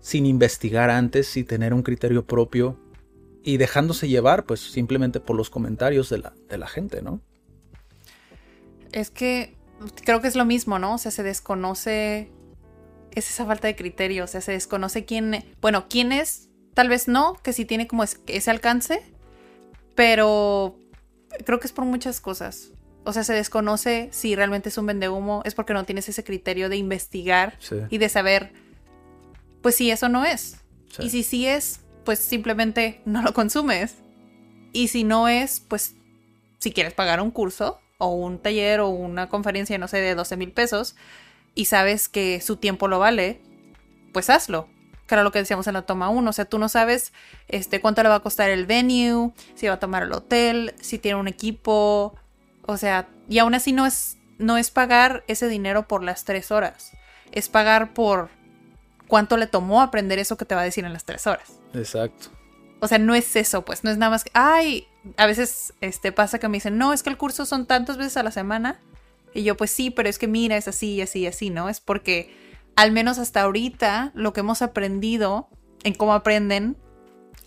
sin 0.00 0.26
investigar 0.26 0.90
antes, 0.90 1.26
sin 1.26 1.46
tener 1.46 1.74
un 1.74 1.82
criterio 1.82 2.26
propio 2.26 2.78
y 3.42 3.56
dejándose 3.56 4.08
llevar, 4.08 4.44
pues 4.44 4.60
simplemente 4.60 5.18
por 5.18 5.34
los 5.34 5.50
comentarios 5.50 6.10
de 6.10 6.18
la, 6.18 6.34
de 6.48 6.58
la 6.58 6.66
gente, 6.68 7.02
¿no? 7.02 7.22
Es 8.96 9.10
que 9.10 9.54
creo 10.06 10.22
que 10.22 10.28
es 10.28 10.36
lo 10.36 10.46
mismo, 10.46 10.78
¿no? 10.78 10.94
O 10.94 10.98
sea, 10.98 11.10
se 11.10 11.22
desconoce. 11.22 12.30
Es 13.14 13.28
esa 13.28 13.44
falta 13.44 13.68
de 13.68 13.76
criterio. 13.76 14.24
O 14.24 14.26
sea, 14.26 14.40
se 14.40 14.52
desconoce 14.52 15.04
quién. 15.04 15.44
Bueno, 15.60 15.86
quién 15.90 16.12
es. 16.12 16.48
Tal 16.72 16.88
vez 16.88 17.06
no, 17.06 17.34
que 17.42 17.52
sí 17.52 17.66
tiene 17.66 17.86
como 17.86 18.02
es- 18.04 18.20
ese 18.26 18.50
alcance. 18.50 19.02
Pero 19.94 20.78
creo 21.44 21.60
que 21.60 21.66
es 21.66 21.72
por 21.72 21.84
muchas 21.84 22.20
cosas. 22.22 22.70
O 23.04 23.12
sea, 23.12 23.22
se 23.22 23.34
desconoce 23.34 24.08
si 24.12 24.34
realmente 24.34 24.70
es 24.70 24.78
un 24.78 24.86
vendehumo. 24.86 25.42
Es 25.44 25.54
porque 25.54 25.74
no 25.74 25.84
tienes 25.84 26.08
ese 26.08 26.24
criterio 26.24 26.68
de 26.70 26.76
investigar 26.76 27.56
Sí. 27.60 27.76
y 27.90 27.98
de 27.98 28.08
saber. 28.08 28.52
Pues 29.62 29.74
si 29.76 29.90
eso 29.90 30.08
no 30.08 30.24
es. 30.24 30.56
Sí. 30.96 31.02
Y 31.04 31.10
si 31.10 31.22
sí 31.22 31.46
es, 31.46 31.80
pues 32.04 32.18
simplemente 32.18 33.02
no 33.04 33.20
lo 33.20 33.34
consumes. 33.34 33.94
Y 34.72 34.88
si 34.88 35.04
no 35.04 35.28
es, 35.28 35.60
pues 35.60 35.94
si 36.58 36.72
quieres 36.72 36.94
pagar 36.94 37.20
un 37.20 37.30
curso 37.30 37.78
o 37.98 38.08
un 38.08 38.38
taller 38.38 38.80
o 38.80 38.88
una 38.88 39.28
conferencia, 39.28 39.78
no 39.78 39.88
sé, 39.88 39.98
de 39.98 40.14
12 40.14 40.36
mil 40.36 40.52
pesos 40.52 40.96
y 41.54 41.64
sabes 41.64 42.08
que 42.08 42.40
su 42.40 42.56
tiempo 42.56 42.86
lo 42.86 42.98
vale, 42.98 43.40
pues 44.12 44.30
hazlo. 44.30 44.68
Era 45.08 45.22
lo 45.22 45.32
que 45.32 45.38
decíamos 45.38 45.66
en 45.66 45.74
la 45.74 45.82
toma 45.82 46.08
1. 46.10 46.28
O 46.28 46.32
sea, 46.32 46.44
tú 46.44 46.58
no 46.58 46.68
sabes 46.68 47.12
este, 47.48 47.80
cuánto 47.80 48.02
le 48.02 48.08
va 48.08 48.16
a 48.16 48.20
costar 48.20 48.50
el 48.50 48.66
venue, 48.66 49.32
si 49.54 49.66
va 49.68 49.74
a 49.74 49.78
tomar 49.78 50.02
el 50.02 50.12
hotel, 50.12 50.74
si 50.80 50.98
tiene 50.98 51.18
un 51.18 51.28
equipo. 51.28 52.14
O 52.66 52.76
sea, 52.76 53.08
y 53.28 53.38
aún 53.38 53.54
así 53.54 53.72
no 53.72 53.86
es, 53.86 54.18
no 54.38 54.58
es 54.58 54.70
pagar 54.70 55.24
ese 55.28 55.48
dinero 55.48 55.86
por 55.86 56.02
las 56.02 56.24
tres 56.24 56.50
horas. 56.50 56.92
Es 57.32 57.48
pagar 57.48 57.94
por 57.94 58.30
cuánto 59.08 59.36
le 59.36 59.46
tomó 59.46 59.80
aprender 59.80 60.18
eso 60.18 60.36
que 60.36 60.44
te 60.44 60.54
va 60.54 60.62
a 60.62 60.64
decir 60.64 60.84
en 60.84 60.92
las 60.92 61.04
tres 61.04 61.26
horas. 61.26 61.60
Exacto. 61.72 62.28
O 62.80 62.88
sea, 62.88 62.98
no 62.98 63.14
es 63.14 63.36
eso, 63.36 63.64
pues 63.64 63.84
no 63.84 63.90
es 63.90 63.96
nada 63.96 64.10
más 64.10 64.24
que, 64.24 64.30
ay, 64.34 64.88
a 65.16 65.26
veces 65.26 65.74
este 65.80 66.12
pasa 66.12 66.38
que 66.38 66.48
me 66.48 66.56
dicen, 66.56 66.78
no, 66.78 66.92
es 66.92 67.02
que 67.02 67.10
el 67.10 67.16
curso 67.16 67.46
son 67.46 67.66
tantas 67.66 67.96
veces 67.96 68.16
a 68.16 68.22
la 68.22 68.30
semana. 68.30 68.80
Y 69.34 69.42
yo, 69.42 69.56
pues 69.56 69.70
sí, 69.70 69.90
pero 69.90 70.08
es 70.08 70.18
que 70.18 70.28
mira, 70.28 70.56
es 70.56 70.68
así, 70.68 71.00
así, 71.02 71.26
así, 71.26 71.50
¿no? 71.50 71.68
Es 71.68 71.80
porque, 71.80 72.34
al 72.74 72.92
menos 72.92 73.18
hasta 73.18 73.42
ahorita, 73.42 74.12
lo 74.14 74.32
que 74.32 74.40
hemos 74.40 74.62
aprendido 74.62 75.48
en 75.84 75.94
cómo 75.94 76.14
aprenden 76.14 76.76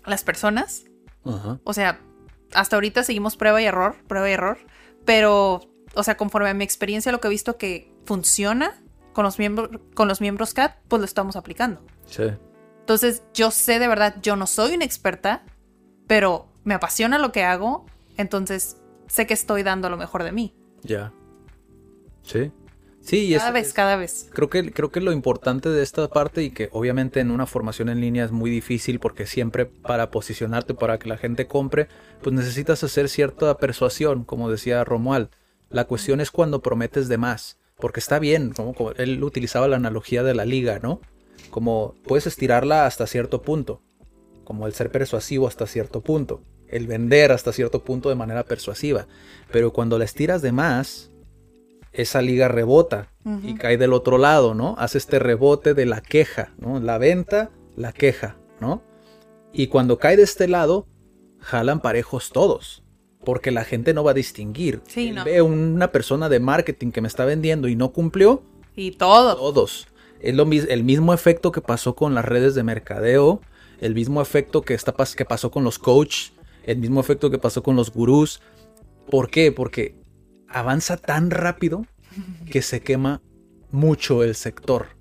las 0.06 0.22
personas, 0.24 0.84
o 1.22 1.72
sea, 1.72 2.00
hasta 2.54 2.76
ahorita 2.76 3.02
seguimos 3.02 3.36
prueba 3.36 3.60
y 3.60 3.64
error, 3.64 3.96
prueba 4.06 4.28
y 4.28 4.32
error, 4.32 4.58
pero, 5.04 5.60
o 5.94 6.02
sea, 6.02 6.16
conforme 6.16 6.50
a 6.50 6.54
mi 6.54 6.64
experiencia, 6.64 7.12
lo 7.12 7.20
que 7.20 7.28
he 7.28 7.30
visto 7.30 7.58
que 7.58 7.92
funciona 8.04 8.80
con 9.12 9.24
los 9.24 9.38
miembros, 9.38 9.70
con 9.94 10.08
los 10.08 10.20
miembros 10.20 10.54
CAT, 10.54 10.76
pues 10.88 11.00
lo 11.00 11.06
estamos 11.06 11.36
aplicando. 11.36 11.84
Sí. 12.06 12.24
Entonces, 12.80 13.22
yo 13.34 13.50
sé 13.50 13.78
de 13.78 13.88
verdad, 13.88 14.16
yo 14.22 14.36
no 14.36 14.46
soy 14.46 14.74
una 14.74 14.84
experta, 14.84 15.44
pero 16.06 16.49
me 16.64 16.74
apasiona 16.74 17.18
lo 17.18 17.32
que 17.32 17.44
hago, 17.44 17.86
entonces 18.16 18.76
sé 19.06 19.26
que 19.26 19.34
estoy 19.34 19.62
dando 19.62 19.88
lo 19.90 19.96
mejor 19.96 20.22
de 20.24 20.32
mí. 20.32 20.54
Ya. 20.82 21.12
Sí. 22.22 22.52
Sí, 23.02 23.32
es, 23.34 23.40
Cada 23.40 23.52
vez, 23.52 23.66
es- 23.68 23.72
cada 23.72 23.96
vez. 23.96 24.28
creo 24.34 24.50
que 24.50 24.72
creo 24.72 24.90
que 24.90 25.00
lo 25.00 25.12
importante 25.12 25.70
de 25.70 25.82
esta 25.82 26.08
parte 26.08 26.42
y 26.42 26.50
que 26.50 26.68
obviamente 26.72 27.20
en 27.20 27.30
una 27.30 27.46
formación 27.46 27.88
en 27.88 27.98
línea 28.00 28.26
es 28.26 28.30
muy 28.30 28.50
difícil 28.50 29.00
porque 29.00 29.24
siempre 29.26 29.64
para 29.64 30.10
posicionarte 30.10 30.74
para 30.74 30.98
que 30.98 31.08
la 31.08 31.16
gente 31.16 31.46
compre, 31.46 31.88
pues 32.22 32.34
necesitas 32.36 32.84
hacer 32.84 33.08
cierta 33.08 33.56
persuasión, 33.56 34.24
como 34.24 34.50
decía 34.50 34.84
Romuald. 34.84 35.30
La 35.70 35.84
cuestión 35.86 36.20
es 36.20 36.30
cuando 36.30 36.60
prometes 36.60 37.08
de 37.08 37.16
más, 37.16 37.58
porque 37.76 38.00
está 38.00 38.18
bien, 38.18 38.52
como, 38.52 38.74
como 38.74 38.90
él 38.92 39.24
utilizaba 39.24 39.66
la 39.66 39.76
analogía 39.76 40.22
de 40.22 40.34
la 40.34 40.44
liga, 40.44 40.78
¿no? 40.82 41.00
Como 41.48 41.94
puedes 42.06 42.26
estirarla 42.26 42.84
hasta 42.84 43.06
cierto 43.06 43.40
punto, 43.40 43.80
como 44.50 44.66
el 44.66 44.72
ser 44.72 44.90
persuasivo 44.90 45.46
hasta 45.46 45.64
cierto 45.68 46.00
punto, 46.00 46.42
el 46.66 46.88
vender 46.88 47.30
hasta 47.30 47.52
cierto 47.52 47.84
punto 47.84 48.08
de 48.08 48.16
manera 48.16 48.42
persuasiva, 48.42 49.06
pero 49.52 49.72
cuando 49.72 49.96
la 49.96 50.04
estiras 50.04 50.42
de 50.42 50.50
más, 50.50 51.12
esa 51.92 52.20
liga 52.20 52.48
rebota 52.48 53.12
y 53.44 53.54
cae 53.54 53.78
del 53.78 53.92
otro 53.92 54.18
lado, 54.18 54.54
¿no? 54.54 54.74
Hace 54.76 54.98
este 54.98 55.20
rebote 55.20 55.72
de 55.72 55.86
la 55.86 56.00
queja, 56.00 56.52
¿no? 56.58 56.80
La 56.80 56.98
venta, 56.98 57.52
la 57.76 57.92
queja, 57.92 58.38
¿no? 58.60 58.82
Y 59.52 59.68
cuando 59.68 60.00
cae 60.00 60.16
de 60.16 60.24
este 60.24 60.48
lado, 60.48 60.88
jalan 61.38 61.78
parejos 61.78 62.30
todos, 62.30 62.82
porque 63.24 63.52
la 63.52 63.62
gente 63.62 63.94
no 63.94 64.02
va 64.02 64.10
a 64.10 64.14
distinguir. 64.14 64.82
Sí, 64.88 65.12
no. 65.12 65.22
Ve 65.22 65.42
una 65.42 65.92
persona 65.92 66.28
de 66.28 66.40
marketing 66.40 66.90
que 66.90 67.00
me 67.00 67.06
está 67.06 67.24
vendiendo 67.24 67.68
y 67.68 67.76
no 67.76 67.92
cumplió, 67.92 68.42
Y 68.74 68.90
todo. 68.90 69.36
todos. 69.36 69.86
Es 70.20 70.34
lo, 70.34 70.42
el 70.42 70.82
mismo 70.82 71.14
efecto 71.14 71.52
que 71.52 71.60
pasó 71.60 71.94
con 71.94 72.16
las 72.16 72.24
redes 72.24 72.56
de 72.56 72.64
mercadeo, 72.64 73.42
el 73.80 73.94
mismo 73.94 74.22
efecto 74.22 74.62
que, 74.62 74.74
está, 74.74 74.94
que 75.16 75.24
pasó 75.24 75.50
con 75.50 75.64
los 75.64 75.78
coach, 75.78 76.30
el 76.64 76.78
mismo 76.78 77.00
efecto 77.00 77.30
que 77.30 77.38
pasó 77.38 77.62
con 77.62 77.76
los 77.76 77.92
gurús. 77.92 78.40
¿Por 79.10 79.30
qué? 79.30 79.50
Porque 79.50 79.96
avanza 80.48 80.96
tan 80.96 81.30
rápido 81.30 81.86
que 82.50 82.62
se 82.62 82.80
quema 82.82 83.22
mucho 83.72 84.22
el 84.22 84.34
sector. 84.34 85.00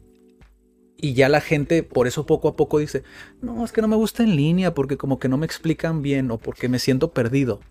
Y 1.02 1.14
ya 1.14 1.30
la 1.30 1.42
gente 1.42 1.84
por 1.84 2.08
eso 2.08 2.26
poco 2.26 2.50
a 2.50 2.56
poco 2.56 2.80
dice, 2.80 3.04
no, 3.42 3.64
es 3.64 3.72
que 3.72 3.82
no 3.82 3.88
me 3.88 3.96
gusta 3.96 4.24
en 4.24 4.36
línea 4.36 4.74
porque 4.74 4.98
como 4.98 5.20
que 5.20 5.30
no 5.30 5.38
me 5.38 5.46
explican 5.46 6.02
bien 6.02 6.30
o 6.32 6.38
porque 6.38 6.68
me 6.68 6.80
siento 6.80 7.12
perdido. 7.12 7.62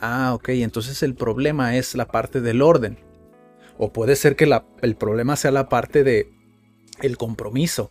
Ah, 0.00 0.34
ok, 0.34 0.50
entonces 0.50 1.02
el 1.02 1.14
problema 1.14 1.76
es 1.76 1.94
la 1.94 2.06
parte 2.08 2.40
del 2.40 2.60
orden. 2.60 2.98
O 3.78 3.92
puede 3.92 4.16
ser 4.16 4.36
que 4.36 4.48
el 4.82 4.96
problema 4.96 5.36
sea 5.36 5.50
la 5.50 5.68
parte 5.68 6.04
de 6.04 6.30
el 7.00 7.16
compromiso. 7.16 7.90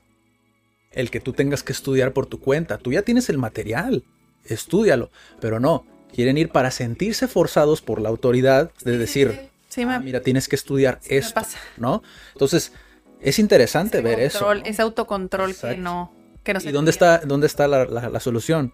El 0.94 1.12
que 1.12 1.20
tú 1.20 1.34
tengas 1.34 1.64
que 1.64 1.74
estudiar 1.74 2.14
por 2.14 2.26
tu 2.26 2.40
cuenta. 2.40 2.78
Tú 2.78 2.92
ya 2.92 3.02
tienes 3.02 3.30
el 3.30 3.38
material. 3.38 4.04
Estúdialo. 4.46 5.10
Pero 5.40 5.60
no. 5.60 5.86
Quieren 6.14 6.38
ir 6.38 6.50
para 6.50 6.72
sentirse 6.72 7.28
forzados 7.28 7.82
por 7.82 8.00
la 8.00 8.10
autoridad 8.10 8.72
de 8.84 8.98
decir, 8.98 9.50
ah, 9.88 10.00
mira, 10.00 10.22
tienes 10.22 10.48
que 10.48 10.56
estudiar 10.56 11.00
esto. 11.06 11.42
¿No? 11.78 12.04
Entonces, 12.34 12.72
es 13.20 13.40
interesante 13.40 14.02
ver 14.02 14.20
eso. 14.20 14.52
Ese 14.52 14.82
autocontrol 14.84 15.56
que 15.56 15.78
no, 15.78 16.14
que 16.44 16.54
no 16.54 16.60
¿Y 16.62 16.72
dónde 16.72 16.92
está, 16.92 17.20
dónde 17.20 17.48
está 17.48 17.68
la 17.68 18.20
solución? 18.20 18.74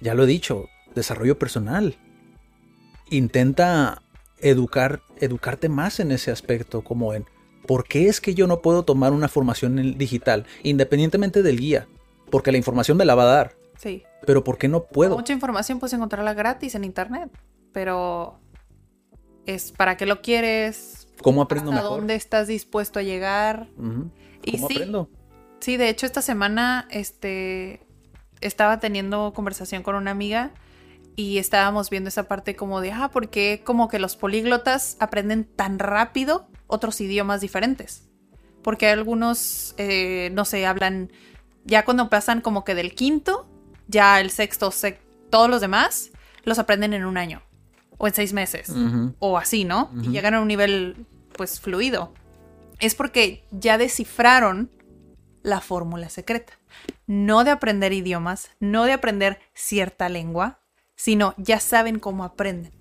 Ya 0.00 0.14
lo 0.14 0.24
he 0.24 0.26
dicho, 0.26 0.68
desarrollo 0.94 1.38
personal. 1.38 1.96
Intenta 3.10 4.02
educar, 4.42 5.02
educarte 5.20 5.68
más 5.68 6.00
en 6.00 6.12
ese 6.12 6.30
aspecto, 6.30 6.82
como 6.82 7.14
en 7.14 7.26
por 7.66 7.84
qué 7.84 8.08
es 8.08 8.20
que 8.20 8.34
yo 8.34 8.46
no 8.46 8.60
puedo 8.60 8.84
tomar 8.84 9.12
una 9.12 9.28
formación 9.28 9.96
digital, 9.98 10.46
independientemente 10.62 11.42
del 11.42 11.58
guía, 11.58 11.86
porque 12.30 12.52
la 12.52 12.58
información 12.58 12.96
me 12.96 13.04
la 13.04 13.14
va 13.14 13.24
a 13.24 13.34
dar. 13.34 13.56
Sí. 13.76 14.04
Pero 14.26 14.44
¿por 14.44 14.58
qué 14.58 14.68
no 14.68 14.84
puedo? 14.84 15.16
Mucha 15.16 15.32
información 15.32 15.78
puedes 15.78 15.92
encontrarla 15.92 16.34
gratis 16.34 16.74
en 16.74 16.84
internet, 16.84 17.30
pero 17.72 18.38
es 19.46 19.72
para 19.72 19.96
qué 19.96 20.06
lo 20.06 20.22
quieres. 20.22 21.08
¿Cómo 21.22 21.42
aprendo 21.42 21.72
¿A 21.72 21.82
dónde 21.82 22.14
estás 22.14 22.46
dispuesto 22.46 22.98
a 22.98 23.02
llegar? 23.02 23.68
y 24.44 24.58
sí, 24.58 24.64
aprendo? 24.64 25.08
Sí, 25.60 25.76
de 25.76 25.88
hecho 25.88 26.06
esta 26.06 26.22
semana 26.22 26.88
este 26.90 27.86
estaba 28.40 28.80
teniendo 28.80 29.32
conversación 29.32 29.84
con 29.84 29.94
una 29.94 30.10
amiga 30.10 30.50
y 31.14 31.38
estábamos 31.38 31.90
viendo 31.90 32.08
esa 32.08 32.24
parte 32.26 32.56
como 32.56 32.80
de, 32.80 32.90
ah, 32.90 33.10
¿por 33.12 33.28
qué 33.28 33.62
como 33.64 33.88
que 33.88 33.98
los 33.98 34.16
políglotas 34.16 34.96
aprenden 34.98 35.44
tan 35.44 35.78
rápido 35.78 36.48
otros 36.72 37.00
idiomas 37.00 37.40
diferentes? 37.40 38.08
Porque 38.62 38.88
algunos, 38.88 39.74
eh, 39.76 40.30
no 40.32 40.44
sé, 40.44 40.66
hablan, 40.66 41.12
ya 41.64 41.84
cuando 41.84 42.08
pasan 42.08 42.40
como 42.40 42.64
que 42.64 42.74
del 42.74 42.94
quinto, 42.94 43.46
ya 43.88 44.20
el 44.20 44.30
sexto, 44.30 44.72
todos 45.30 45.50
los 45.50 45.60
demás 45.60 46.10
los 46.44 46.58
aprenden 46.58 46.92
en 46.94 47.04
un 47.04 47.16
año 47.18 47.42
o 47.98 48.06
en 48.06 48.14
seis 48.14 48.32
meses 48.32 48.72
o 49.18 49.38
así, 49.38 49.64
¿no? 49.64 49.90
Y 50.02 50.08
llegan 50.08 50.34
a 50.34 50.40
un 50.40 50.48
nivel 50.48 51.06
pues 51.36 51.60
fluido. 51.60 52.12
Es 52.80 52.94
porque 52.94 53.44
ya 53.50 53.78
descifraron 53.78 54.70
la 55.42 55.60
fórmula 55.60 56.08
secreta. 56.08 56.54
No 57.06 57.44
de 57.44 57.50
aprender 57.50 57.92
idiomas, 57.92 58.50
no 58.60 58.84
de 58.84 58.92
aprender 58.92 59.40
cierta 59.54 60.08
lengua, 60.08 60.60
sino 60.96 61.34
ya 61.36 61.60
saben 61.60 61.98
cómo 61.98 62.24
aprenden. 62.24 62.72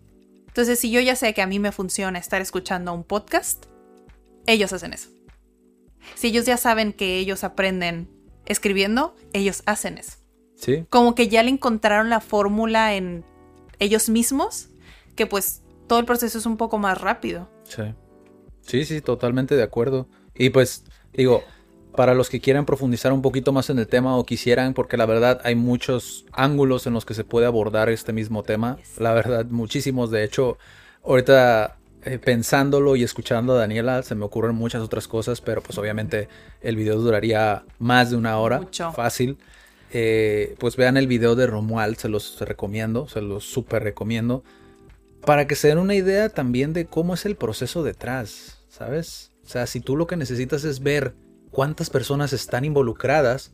Entonces, 0.48 0.80
si 0.80 0.92
yo 0.92 1.00
ya 1.00 1.16
sé 1.16 1.34
que 1.34 1.42
a 1.42 1.48
mí 1.48 1.60
me 1.60 1.72
funciona 1.72 2.20
estar 2.20 2.42
escuchando 2.42 2.94
un 2.94 3.04
podcast, 3.04 3.66
ellos 4.48 4.74
hacen 4.74 4.94
eso. 4.94 5.10
Si 6.16 6.28
ellos 6.28 6.46
ya 6.46 6.58
saben 6.58 6.94
que 6.94 7.18
ellos 7.18 7.44
aprenden 7.44 8.10
escribiendo, 8.46 9.16
ellos 9.34 9.64
hacen 9.66 9.98
eso. 9.98 10.18
Sí. 10.56 10.86
Como 10.90 11.16
que 11.16 11.28
ya 11.28 11.44
le 11.44 11.50
encontraron 11.50 12.10
la 12.10 12.20
fórmula 12.20 12.96
en 12.96 13.26
ellos 13.80 14.10
mismos, 14.10 14.70
que 15.16 15.26
pues 15.26 15.64
todo 15.88 16.00
el 16.00 16.06
proceso 16.06 16.38
es 16.38 16.46
un 16.46 16.58
poco 16.58 16.78
más 16.78 17.02
rápido. 17.02 17.50
Sí. 17.64 17.84
Sí, 18.62 18.86
sí, 18.86 19.02
totalmente 19.02 19.56
de 19.56 19.64
acuerdo. 19.64 20.08
Y 20.36 20.52
pues, 20.52 20.86
digo, 21.14 21.44
para 21.96 22.14
los 22.14 22.30
que 22.30 22.40
quieran 22.40 22.66
profundizar 22.66 23.12
un 23.12 23.22
poquito 23.22 23.52
más 23.52 23.70
en 23.70 23.80
el 23.80 23.88
tema 23.88 24.16
o 24.18 24.26
quisieran, 24.26 24.74
porque 24.74 24.98
la 24.98 25.06
verdad 25.06 25.42
hay 25.44 25.56
muchos 25.56 26.26
ángulos 26.32 26.88
en 26.88 26.94
los 26.94 27.06
que 27.06 27.14
se 27.14 27.24
puede 27.24 27.48
abordar 27.48 27.90
este 27.90 28.14
mismo 28.14 28.44
tema. 28.44 28.78
La 28.98 29.14
verdad, 29.14 29.46
muchísimos. 29.48 30.12
De 30.12 30.24
hecho, 30.24 30.58
ahorita 31.04 31.78
eh, 32.04 32.18
pensándolo 32.18 32.96
y 32.96 33.04
escuchando 33.04 33.54
a 33.54 33.60
Daniela, 33.60 34.02
se 34.04 34.16
me 34.16 34.26
ocurren 34.26 34.56
muchas 34.56 34.82
otras 34.82 35.08
cosas, 35.08 35.40
pero 35.42 35.62
pues 35.62 35.78
obviamente 35.78 36.30
el 36.62 36.76
video 36.76 36.98
duraría 37.00 37.64
más 37.78 38.10
de 38.10 38.18
una 38.18 38.38
hora. 38.40 38.60
Mucho. 38.60 38.92
Fácil. 38.92 39.38
Eh, 39.94 40.56
pues 40.58 40.78
vean 40.78 40.98
el 40.98 41.08
video 41.08 41.36
de 41.36 41.48
Romuald, 41.48 41.98
se 41.98 42.10
los 42.10 42.40
recomiendo, 42.40 43.08
se 43.08 43.22
los 43.22 43.44
súper 43.44 43.84
recomiendo. 43.84 44.44
Para 45.26 45.46
que 45.46 45.56
se 45.56 45.68
den 45.68 45.78
una 45.78 45.94
idea 45.94 46.30
también 46.30 46.74
de 46.74 46.86
cómo 46.86 47.14
es 47.14 47.26
el 47.26 47.36
proceso 47.36 47.84
detrás, 47.84 48.60
¿sabes? 48.70 49.32
O 49.46 49.50
sea, 49.50 49.68
si 49.68 49.80
tú 49.80 49.96
lo 49.96 50.08
que 50.08 50.18
necesitas 50.18 50.64
es 50.64 50.82
ver 50.82 51.14
cuántas 51.52 51.90
personas 51.90 52.34
están 52.34 52.66
involucradas 52.66 53.54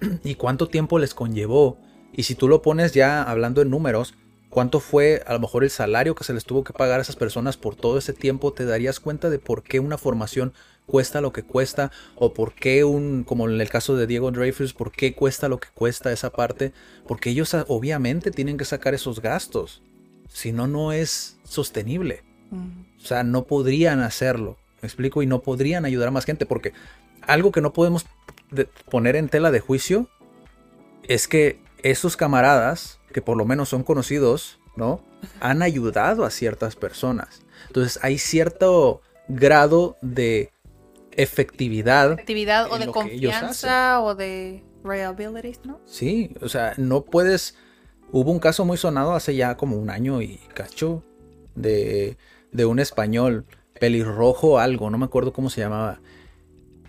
y 0.24 0.36
cuánto 0.36 0.68
tiempo 0.68 0.98
les 0.98 1.14
conllevó. 1.14 1.78
Y 2.12 2.24
si 2.24 2.34
tú 2.34 2.48
lo 2.48 2.62
pones 2.62 2.92
ya 2.92 3.22
hablando 3.22 3.62
en 3.62 3.70
números, 3.70 4.14
cuánto 4.50 4.80
fue 4.80 5.22
a 5.26 5.32
lo 5.32 5.40
mejor 5.40 5.64
el 5.64 5.70
salario 5.70 6.14
que 6.14 6.24
se 6.24 6.32
les 6.32 6.44
tuvo 6.44 6.64
que 6.64 6.72
pagar 6.72 6.98
a 6.98 7.02
esas 7.02 7.16
personas 7.16 7.56
por 7.56 7.76
todo 7.76 7.98
ese 7.98 8.12
tiempo, 8.12 8.52
te 8.52 8.64
darías 8.64 9.00
cuenta 9.00 9.30
de 9.30 9.38
por 9.38 9.62
qué 9.62 9.80
una 9.80 9.98
formación 9.98 10.52
cuesta 10.86 11.20
lo 11.20 11.32
que 11.32 11.42
cuesta 11.42 11.92
o 12.16 12.32
por 12.32 12.54
qué 12.54 12.82
un, 12.82 13.22
como 13.22 13.48
en 13.48 13.60
el 13.60 13.68
caso 13.68 13.94
de 13.96 14.06
Diego 14.06 14.30
Dreyfus, 14.30 14.72
por 14.72 14.90
qué 14.90 15.14
cuesta 15.14 15.48
lo 15.48 15.60
que 15.60 15.68
cuesta 15.72 16.10
esa 16.10 16.30
parte, 16.30 16.72
porque 17.06 17.30
ellos 17.30 17.54
ah, 17.54 17.64
obviamente 17.68 18.30
tienen 18.30 18.56
que 18.56 18.64
sacar 18.64 18.94
esos 18.94 19.20
gastos, 19.20 19.82
si 20.28 20.50
no, 20.50 20.66
no 20.66 20.92
es 20.92 21.38
sostenible. 21.44 22.24
O 22.50 23.04
sea, 23.04 23.24
no 23.24 23.44
podrían 23.44 24.00
hacerlo, 24.00 24.56
me 24.80 24.86
explico, 24.86 25.22
y 25.22 25.26
no 25.26 25.42
podrían 25.42 25.84
ayudar 25.84 26.08
a 26.08 26.12
más 26.12 26.24
gente, 26.24 26.46
porque 26.46 26.72
algo 27.20 27.52
que 27.52 27.60
no 27.60 27.74
podemos 27.74 28.06
poner 28.90 29.16
en 29.16 29.28
tela 29.28 29.50
de 29.50 29.60
juicio 29.60 30.08
es 31.02 31.28
que 31.28 31.60
esos 31.82 32.16
camaradas, 32.16 32.97
que 33.12 33.22
por 33.22 33.36
lo 33.36 33.44
menos 33.44 33.68
son 33.68 33.82
conocidos, 33.82 34.60
¿no? 34.76 35.02
Han 35.40 35.62
ayudado 35.62 36.24
a 36.24 36.30
ciertas 36.30 36.76
personas. 36.76 37.42
Entonces 37.66 37.98
hay 38.02 38.18
cierto 38.18 39.02
grado 39.28 39.96
de 40.02 40.52
efectividad. 41.12 42.12
Efectividad 42.12 42.70
o 42.70 42.78
de 42.78 42.86
confianza 42.86 44.00
o 44.00 44.14
de 44.14 44.62
reliability, 44.84 45.58
¿no? 45.64 45.80
Sí, 45.84 46.34
o 46.40 46.48
sea, 46.48 46.74
no 46.76 47.04
puedes... 47.04 47.56
Hubo 48.10 48.30
un 48.30 48.38
caso 48.38 48.64
muy 48.64 48.78
sonado 48.78 49.12
hace 49.14 49.36
ya 49.36 49.56
como 49.56 49.76
un 49.76 49.90
año 49.90 50.22
y 50.22 50.38
cacho 50.54 51.02
de, 51.54 52.16
de 52.52 52.64
un 52.64 52.78
español, 52.78 53.44
pelirrojo 53.78 54.58
algo, 54.58 54.88
no 54.88 54.96
me 54.96 55.04
acuerdo 55.04 55.32
cómo 55.32 55.50
se 55.50 55.60
llamaba, 55.60 56.00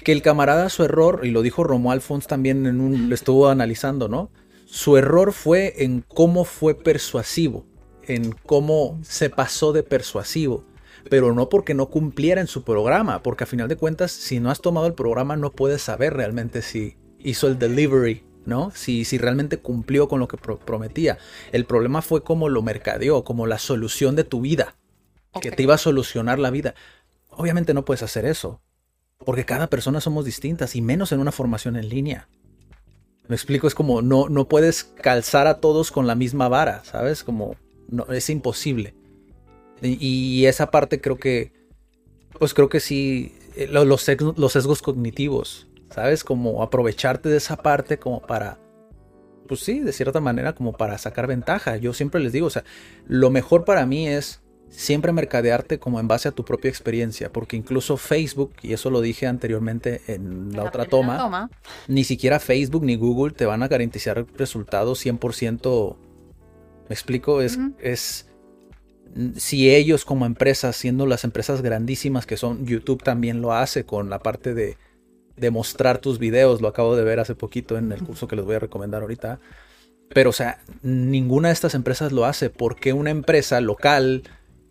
que 0.03 0.13
el 0.13 0.21
camarada 0.21 0.69
su 0.69 0.84
error, 0.84 1.21
y 1.23 1.32
lo 1.32 1.41
dijo 1.41 1.63
Romo 1.63 1.91
Alfons 1.91 2.27
también 2.27 2.65
en 2.65 2.79
un, 2.79 3.10
lo 3.10 3.15
estuvo 3.15 3.49
analizando, 3.49 4.08
¿no? 4.08 4.32
Su 4.71 4.97
error 4.97 5.34
fue 5.34 5.84
en 5.84 6.01
cómo 6.08 6.45
fue 6.45 6.75
persuasivo, 6.75 7.65
en 8.03 8.34
cómo 8.45 8.99
se 9.01 9.32
pasó 9.32 9.73
de 9.73 9.82
persuasivo, 9.82 10.63
pero 11.10 11.34
no 11.34 11.49
porque 11.49 11.73
no 11.73 11.88
cumpliera 11.88 12.39
en 12.39 12.45
su 12.45 12.63
programa, 12.63 13.23
porque 13.23 13.45
a 13.45 13.47
final 13.47 13.67
de 13.67 13.77
cuentas, 13.77 14.12
si 14.12 14.39
no 14.39 14.51
has 14.51 14.62
tomado 14.62 14.86
el 14.86 14.93
programa, 14.93 15.36
no 15.38 15.51
puedes 15.51 15.82
saber 15.82 16.13
realmente 16.13 16.62
si 16.62 16.97
hizo 17.17 17.47
el 17.47 17.58
delivery, 17.58 18.23
¿no? 18.45 18.71
Si, 18.75 19.05
si 19.05 19.17
realmente 19.17 19.58
cumplió 19.58 20.08
con 20.08 20.19
lo 20.19 20.27
que 20.27 20.38
prometía. 20.38 21.17
El 21.51 21.65
problema 21.65 22.03
fue 22.03 22.23
cómo 22.23 22.47
lo 22.47 22.62
mercadeó, 22.62 23.23
como 23.23 23.47
la 23.47 23.58
solución 23.58 24.15
de 24.15 24.23
tu 24.23 24.39
vida, 24.39 24.75
que 25.41 25.49
te 25.49 25.63
iba 25.63 25.73
a 25.73 25.79
solucionar 25.79 26.38
la 26.38 26.51
vida. 26.51 26.75
Obviamente 27.32 27.73
no 27.73 27.86
puedes 27.86 28.03
hacer 28.03 28.23
eso. 28.23 28.62
Porque 29.17 29.45
cada 29.45 29.67
persona 29.67 29.99
somos 29.99 30.25
distintas 30.25 30.75
y 30.75 30.82
menos 30.84 31.12
en 31.12 31.21
una 31.21 31.32
formación 31.32 31.75
en 31.75 31.89
línea. 31.89 32.29
Me 33.30 33.36
explico, 33.36 33.68
es 33.68 33.76
como 33.76 34.02
no, 34.02 34.28
no 34.28 34.48
puedes 34.48 34.84
calzar 34.84 35.46
a 35.46 35.60
todos 35.60 35.92
con 35.92 36.08
la 36.08 36.15
misma 36.15 36.50
vara, 36.50 36.84
¿sabes? 36.84 37.24
Como 37.24 37.56
no, 37.88 38.08
es 38.08 38.28
imposible. 38.32 38.96
Y, 39.84 40.46
esa 40.48 40.72
parte 40.72 41.00
creo 41.00 41.18
que, 41.18 41.54
pues 42.39 42.56
creo 42.56 42.70
que 42.70 42.80
sí, 42.80 43.36
eh, 43.56 43.68
los, 43.68 43.86
los 43.86 44.52
sesgos 44.52 44.82
cognitivos, 44.82 45.68
¿sabes? 45.92 46.24
Como 46.24 46.63
aprovecharte 46.63 47.30
de 47.30 47.38
esa 47.38 47.58
parte 47.58 48.00
como 48.00 48.20
para, 48.20 48.58
pues 49.48 49.60
sí, 49.60 49.80
de 49.80 49.94
cierta 49.94 50.20
manera 50.20 50.54
como 50.54 50.74
para 50.74 50.98
sacar 50.98 51.28
ventaja. 51.28 51.78
Yo 51.78 51.94
siempre 51.94 52.20
les 52.22 52.34
digo, 52.34 52.48
o 52.48 52.50
sea, 52.50 52.63
lo 53.08 53.30
mejor 53.30 53.63
para 53.63 53.86
mí 53.86 54.08
es 54.08 54.42
siempre 54.69 55.12
mercadearte 55.12 55.79
como 55.79 55.99
en 55.99 56.08
base 56.08 56.27
a 56.27 56.32
tu 56.32 56.45
propia 56.45 56.69
experiencia, 56.69 57.32
porque 57.32 57.58
incluso 57.58 57.97
Facebook, 57.97 58.53
y 58.61 58.74
eso 58.74 58.89
lo 58.89 59.01
dije 59.01 59.28
anteriormente 59.28 60.01
en 60.07 60.55
la, 60.55 60.63
otra 60.63 60.86
toma, 60.86 61.49
ni 61.88 62.03
siquiera 62.03 62.39
Facebook 62.39 62.84
ni 62.84 62.95
Google 62.95 63.34
te 63.34 63.45
van 63.45 63.63
a 63.63 63.67
garantizar 63.67 64.26
resultados 64.38 65.05
100%, 65.05 65.95
me 66.88 66.93
explico, 66.93 67.41
es, 67.41 67.59
es 67.80 68.28
si 69.36 69.74
ellos 69.74 70.05
como 70.05 70.26
empresas, 70.26 70.76
siendo 70.76 71.05
las 71.05 71.24
empresas 71.24 71.61
grandísimas 71.61 72.26
que 72.26 72.38
son, 72.38 72.65
YouTube 72.65 73.03
también 73.03 73.41
lo 73.41 73.53
hace 73.53 73.86
con 73.86 74.09
la 74.09 74.20
parte 74.20 74.53
de, 74.53 74.78
de 75.36 75.51
mostrar 75.51 75.97
tus 75.99 76.20
videos, 76.20 76.61
lo 76.61 76.67
acabo 76.67 76.95
de 76.95 77.03
ver 77.03 77.20
hace 77.20 77.36
poquito 77.36 77.78
en 77.78 77.91
el 77.91 78.03
curso 78.03 78.28
que 78.28 78.36
les 78.36 78.45
voy 78.45 78.55
a 78.55 78.59
recomendar 78.59 79.01
ahorita. 79.01 79.39
Pero, 80.13 80.32
o 80.32 80.34
sea, 80.34 80.59
ninguna 80.82 81.49
de 81.49 81.53
estas 81.53 81.76
empresas 81.76 82.11
lo 82.11 82.26
hace. 82.26 82.49
Porque 82.49 82.93
una 82.93 83.11
empresa 83.11 83.61
local 83.61 84.24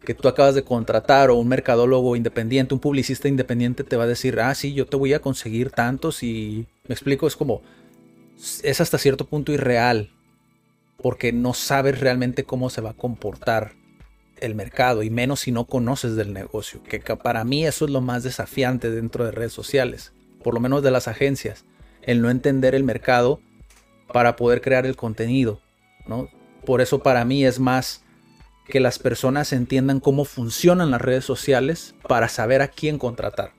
que 0.09 0.15
tú 0.15 0.27
acabas 0.27 0.55
de 0.55 0.65
contratar 0.65 1.29
o 1.29 1.35
un 1.35 1.49
mercadólogo 1.49 2.17
independiente, 2.17 2.73
un 2.73 2.81
publicista 2.81 3.29
independiente 3.29 3.85
te 3.85 3.95
va 3.95 4.05
a 4.05 4.07
decir, 4.07 4.41
ah, 4.41 4.55
sí, 4.55 4.73
yo 4.73 4.87
te 4.87 4.97
voy 4.97 5.13
a 5.13 5.21
conseguir 5.21 5.69
tantos 5.69 6.23
y 6.23 6.67
me 6.89 6.95
explico, 6.95 7.27
es 7.27 7.37
como, 7.37 7.61
es 8.63 8.81
hasta 8.81 8.97
cierto 8.97 9.27
punto 9.27 9.53
irreal, 9.53 10.11
porque 11.03 11.31
no 11.35 11.53
sabes 11.53 12.01
realmente 12.01 12.45
cómo 12.45 12.71
se 12.71 12.81
va 12.81 12.93
a 12.93 12.97
comportar 12.97 13.73
el 14.41 14.55
mercado 14.55 15.03
y 15.03 15.11
menos 15.11 15.41
si 15.41 15.53
no 15.53 15.67
conoces 15.67 16.17
del 16.17 16.33
negocio, 16.33 16.83
que 16.83 17.01
para 17.01 17.45
mí 17.45 17.67
eso 17.67 17.85
es 17.85 17.91
lo 17.91 18.01
más 18.01 18.23
desafiante 18.23 18.91
dentro 18.91 19.27
de 19.27 19.33
redes 19.33 19.53
sociales, 19.53 20.15
por 20.43 20.55
lo 20.55 20.61
menos 20.61 20.83
de 20.83 20.91
las 20.91 21.07
agencias, 21.07 21.67
el 22.01 22.23
no 22.23 22.31
entender 22.31 22.75
el 22.75 22.83
mercado 22.83 23.43
para 24.11 24.37
poder 24.37 24.63
crear 24.63 24.87
el 24.87 24.97
contenido, 24.97 25.61
¿no? 26.07 26.31
Por 26.65 26.81
eso 26.81 27.01
para 27.01 27.27
mí 27.27 27.45
es 27.45 27.61
más 27.61 28.03
que 28.69 28.81
las 28.81 28.99
personas 28.99 29.53
entiendan 29.53 30.01
cómo 30.01 30.25
funcionan 30.25 30.91
las 30.91 31.01
redes 31.01 31.25
sociales 31.25 31.95
para 32.07 32.29
saber 32.29 32.63
a 32.63 32.69
quién 32.69 32.99
contratar 32.99 33.53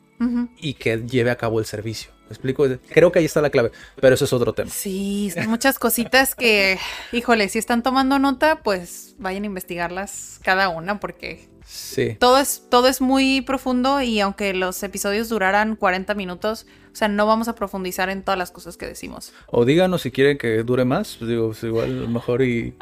y 0.58 0.74
que 0.74 0.98
lleve 0.98 1.32
a 1.32 1.38
cabo 1.38 1.60
el 1.60 1.66
servicio. 1.66 2.12
¿Me 2.30 2.34
explico? 2.34 2.66
Creo 2.90 3.12
que 3.12 3.20
ahí 3.20 3.26
está 3.26 3.42
la 3.42 3.50
clave, 3.50 3.72
pero 4.00 4.14
eso 4.14 4.26
es 4.26 4.34
otro 4.34 4.54
tema. 4.54 4.70
Sí, 4.70 5.32
son 5.34 5.48
muchas 5.48 5.80
cositas 5.80 6.36
que, 6.36 6.78
híjole, 7.12 7.50
si 7.50 7.58
están 7.58 7.82
tomando 7.82 8.20
nota, 8.20 8.62
pues 8.62 9.16
vayan 9.18 9.44
a 9.44 9.46
investigarlas 9.48 10.40
cada 10.44 10.70
una 10.70 11.00
porque 11.00 11.49
sí. 11.70 12.16
todo, 12.20 12.38
es, 12.40 12.64
todo 12.70 12.88
es 12.88 13.00
muy 13.00 13.42
profundo 13.42 14.02
y 14.02 14.20
aunque 14.20 14.54
los 14.54 14.82
episodios 14.84 15.30
duraran 15.30 15.76
40 15.76 16.14
minutos, 16.16 16.66
o 16.92 16.96
sea, 16.96 17.08
no 17.08 17.28
vamos 17.28 17.48
a 17.48 17.56
profundizar 17.56 18.10
en 18.10 18.24
todas 18.24 18.38
las 18.38 18.52
cosas 18.52 18.76
que 18.76 18.88
decimos. 18.88 19.32
O 19.48 19.64
díganos 19.66 20.02
si 20.02 20.12
quieren 20.12 20.38
que 20.38 20.64
dure 20.64 20.84
más, 20.86 21.16
pues 21.18 21.30
digo, 21.30 21.48
pues 21.48 21.64
igual 21.64 22.10
mejor 22.10 22.42
y 22.42 22.76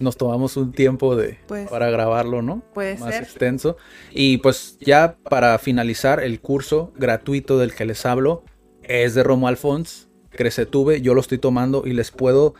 nos 0.00 0.16
tomamos 0.16 0.56
un 0.56 0.72
tiempo 0.72 1.16
de, 1.16 1.38
Pues, 1.46 1.68
para 1.68 1.90
grabarlo, 1.90 2.42
¿no? 2.42 2.62
puede 2.72 2.96
Más 2.98 3.12
ser. 3.12 3.22
extenso. 3.24 3.76
Y 4.12 4.38
pues 4.38 4.78
ya 4.80 5.16
para 5.28 5.58
finalizar, 5.58 6.22
el 6.22 6.40
curso 6.40 6.92
gratuito 6.96 7.58
del 7.58 7.74
que 7.74 7.84
les 7.84 8.06
hablo 8.06 8.44
es 8.82 9.14
de 9.14 9.22
Romo 9.22 9.48
Alfons, 9.48 10.08
Crecetube. 10.30 11.00
Yo 11.00 11.14
lo 11.14 11.20
estoy 11.20 11.38
tomando 11.38 11.82
y 11.84 11.92
les 11.92 12.10
puedo... 12.10 12.54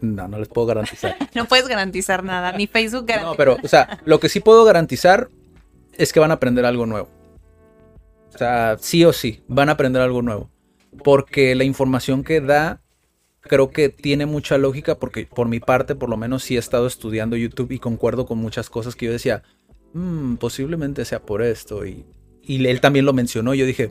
No, 0.00 0.28
no 0.28 0.38
les 0.38 0.48
puedo 0.48 0.66
garantizar. 0.66 1.16
No 1.34 1.46
puedes 1.46 1.66
garantizar 1.68 2.22
nada, 2.22 2.52
ni 2.52 2.66
Facebook 2.66 3.06
garantiza. 3.06 3.30
No, 3.30 3.36
pero, 3.36 3.56
o 3.62 3.68
sea, 3.68 4.00
lo 4.04 4.20
que 4.20 4.28
sí 4.28 4.40
puedo 4.40 4.64
garantizar 4.64 5.28
es 5.96 6.12
que 6.12 6.20
van 6.20 6.30
a 6.30 6.34
aprender 6.34 6.64
algo 6.64 6.86
nuevo. 6.86 7.08
O 8.34 8.38
sea, 8.38 8.76
sí 8.80 9.04
o 9.04 9.12
sí, 9.12 9.42
van 9.48 9.68
a 9.68 9.72
aprender 9.72 10.02
algo 10.02 10.22
nuevo. 10.22 10.50
Porque 11.02 11.54
la 11.54 11.64
información 11.64 12.22
que 12.24 12.40
da, 12.40 12.80
creo 13.40 13.70
que 13.70 13.88
tiene 13.88 14.26
mucha 14.26 14.58
lógica, 14.58 14.96
porque 14.96 15.26
por 15.26 15.48
mi 15.48 15.60
parte, 15.60 15.94
por 15.94 16.08
lo 16.08 16.16
menos, 16.16 16.42
sí 16.42 16.56
he 16.56 16.58
estado 16.58 16.86
estudiando 16.86 17.36
YouTube 17.36 17.72
y 17.72 17.78
concuerdo 17.78 18.26
con 18.26 18.38
muchas 18.38 18.70
cosas 18.70 18.94
que 18.96 19.06
yo 19.06 19.12
decía, 19.12 19.42
"Mm, 19.92 20.34
posiblemente 20.36 21.04
sea 21.04 21.20
por 21.20 21.42
esto. 21.42 21.86
Y, 21.86 22.04
y 22.42 22.64
él 22.66 22.80
también 22.80 23.04
lo 23.06 23.12
mencionó. 23.12 23.54
y 23.54 23.58
Yo 23.58 23.66
dije, 23.66 23.90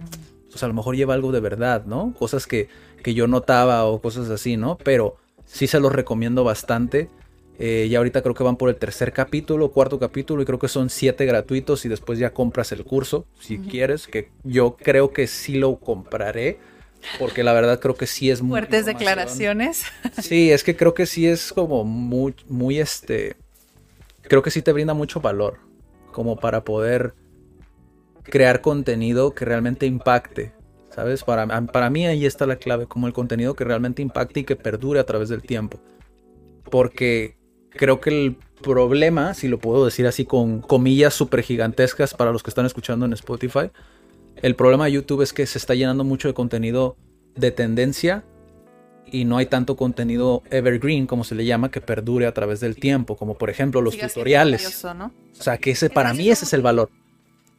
pues 0.50 0.64
a 0.64 0.68
lo 0.68 0.74
mejor 0.74 0.96
lleva 0.96 1.14
algo 1.14 1.32
de 1.32 1.40
verdad, 1.40 1.86
¿no? 1.86 2.14
Cosas 2.18 2.46
que, 2.48 2.70
que 3.02 3.14
yo 3.14 3.28
notaba 3.28 3.86
o 3.86 4.02
cosas 4.02 4.30
así, 4.30 4.56
¿no? 4.58 4.78
Pero 4.78 5.18
sí 5.46 5.68
se 5.68 5.80
los 5.80 5.92
recomiendo 5.92 6.44
bastante. 6.44 7.10
Eh, 7.60 7.88
ya 7.90 8.00
ahorita 8.00 8.24
creo 8.24 8.34
que 8.34 8.44
van 8.44 8.58
por 8.58 8.70
el 8.70 8.76
tercer 8.78 9.14
capítulo, 9.14 9.72
cuarto 9.72 10.00
capítulo, 10.00 10.42
y 10.42 10.46
creo 10.46 10.58
que 10.58 10.68
son 10.68 10.90
siete 10.90 11.26
gratuitos 11.26 11.86
y 11.86 11.90
después 11.90 12.18
ya 12.18 12.34
compras 12.34 12.72
el 12.72 12.84
curso, 12.84 13.28
si 13.40 13.60
quieres, 13.60 14.08
que 14.08 14.32
yo 14.44 14.76
creo 14.76 15.14
que 15.14 15.28
sí 15.28 15.56
lo 15.56 15.78
compraré, 15.80 16.58
porque 17.20 17.44
la 17.44 17.54
verdad 17.54 17.80
creo 17.80 17.96
que 17.96 18.08
sí 18.08 18.32
es 18.32 18.42
muy... 18.42 18.52
Fuertes 18.52 18.88
declaraciones. 18.88 19.84
Sí, 20.20 20.52
es 20.52 20.64
que 20.64 20.76
creo 20.76 20.96
que 20.96 21.06
sí 21.06 21.28
es 21.28 21.54
como 21.54 21.84
muy, 21.84 22.34
muy 22.48 22.80
este... 22.80 23.36
Creo 24.24 24.42
que 24.42 24.52
sí 24.52 24.62
te 24.62 24.72
brinda 24.72 24.96
mucho 24.96 25.22
valor, 25.22 25.60
como 26.12 26.38
para 26.38 26.64
poder 26.64 27.14
crear 28.24 28.62
contenido 28.62 29.36
que 29.36 29.46
realmente 29.46 29.86
impacte, 29.86 30.54
¿sabes? 30.94 31.24
Para, 31.24 31.48
para 31.68 31.90
mí 31.90 32.06
ahí 32.06 32.26
está 32.26 32.46
la 32.46 32.58
clave, 32.58 32.88
como 32.88 33.08
el 33.08 33.14
contenido 33.14 33.56
que 33.56 33.64
realmente 33.64 34.02
impacte 34.02 34.42
y 34.42 34.44
que 34.44 34.56
perdure 34.56 35.00
a 35.00 35.06
través 35.06 35.30
del 35.30 35.42
tiempo. 35.42 35.80
Porque 36.70 37.38
creo 37.72 38.00
que 38.00 38.10
el 38.10 38.38
problema, 38.62 39.34
si 39.34 39.48
lo 39.48 39.60
puedo 39.60 39.86
decir 39.86 40.08
así 40.08 40.26
con 40.26 40.62
comillas 40.62 41.14
súper 41.14 41.42
gigantescas 41.42 42.14
para 42.14 42.32
los 42.32 42.44
que 42.44 42.50
están 42.50 42.66
escuchando 42.66 43.06
en 43.06 43.14
Spotify, 43.14 43.72
el 44.38 44.56
problema 44.56 44.86
de 44.86 44.94
YouTube 44.94 45.22
es 45.22 45.34
que 45.34 45.46
se 45.46 45.58
está 45.58 45.74
llenando 45.76 46.04
mucho 46.04 46.28
de 46.28 46.34
contenido 46.34 46.96
de 47.36 47.52
tendencia 47.52 48.24
y 49.06 49.26
no 49.26 49.38
hay 49.38 49.46
tanto 49.46 49.76
contenido 49.76 50.44
evergreen, 50.50 51.08
como 51.08 51.24
se 51.24 51.36
le 51.36 51.46
llama, 51.46 51.70
que 51.70 51.82
perdure 51.82 52.26
a 52.26 52.34
través 52.34 52.60
del 52.60 52.76
tiempo, 52.76 53.16
como 53.16 53.38
por 53.38 53.50
ejemplo 53.50 53.82
los 53.82 53.94
Siga 53.94 54.08
tutoriales. 54.08 54.64
valioso, 54.64 54.94
¿no? 54.94 55.12
O 55.40 55.44
sea, 55.44 55.58
que 55.58 55.72
ese 55.72 55.90
para 55.90 56.14
mí 56.14 56.30
ese 56.30 56.46
es 56.46 56.54
el 56.54 56.62
valor. 56.62 56.90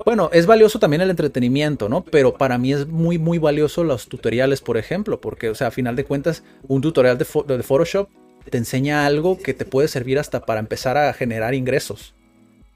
Bueno, 0.05 0.28
es 0.32 0.47
valioso 0.47 0.78
también 0.78 1.03
el 1.03 1.11
entretenimiento, 1.11 1.88
¿no? 1.88 2.05
Pero 2.05 2.36
para 2.36 2.59
mí 2.59 2.72
es 2.72 2.86
muy, 2.88 3.18
muy 3.18 3.38
valioso 3.38 3.84
los 3.84 4.09
tutoriales, 4.09 4.61
por 4.61 4.76
ejemplo, 4.76 5.20
porque, 5.20 5.51
o 5.51 5.55
sea, 5.55 5.68
a 5.68 5.70
final 5.70 5.95
de 5.97 6.05
cuentas, 6.05 6.42
un 6.66 6.82
tutorial 6.82 7.16
de, 7.16 7.24
Photoshop 7.24 8.09
te 8.51 8.59
enseña 8.59 9.07
algo 9.07 9.38
que 9.38 9.55
te 9.55 9.64
puede 9.64 9.88
servir 9.88 10.18
hasta 10.18 10.45
para 10.45 10.61
empezar 10.61 10.97
a 10.99 11.12
generar 11.14 11.55
ingresos. 11.55 12.14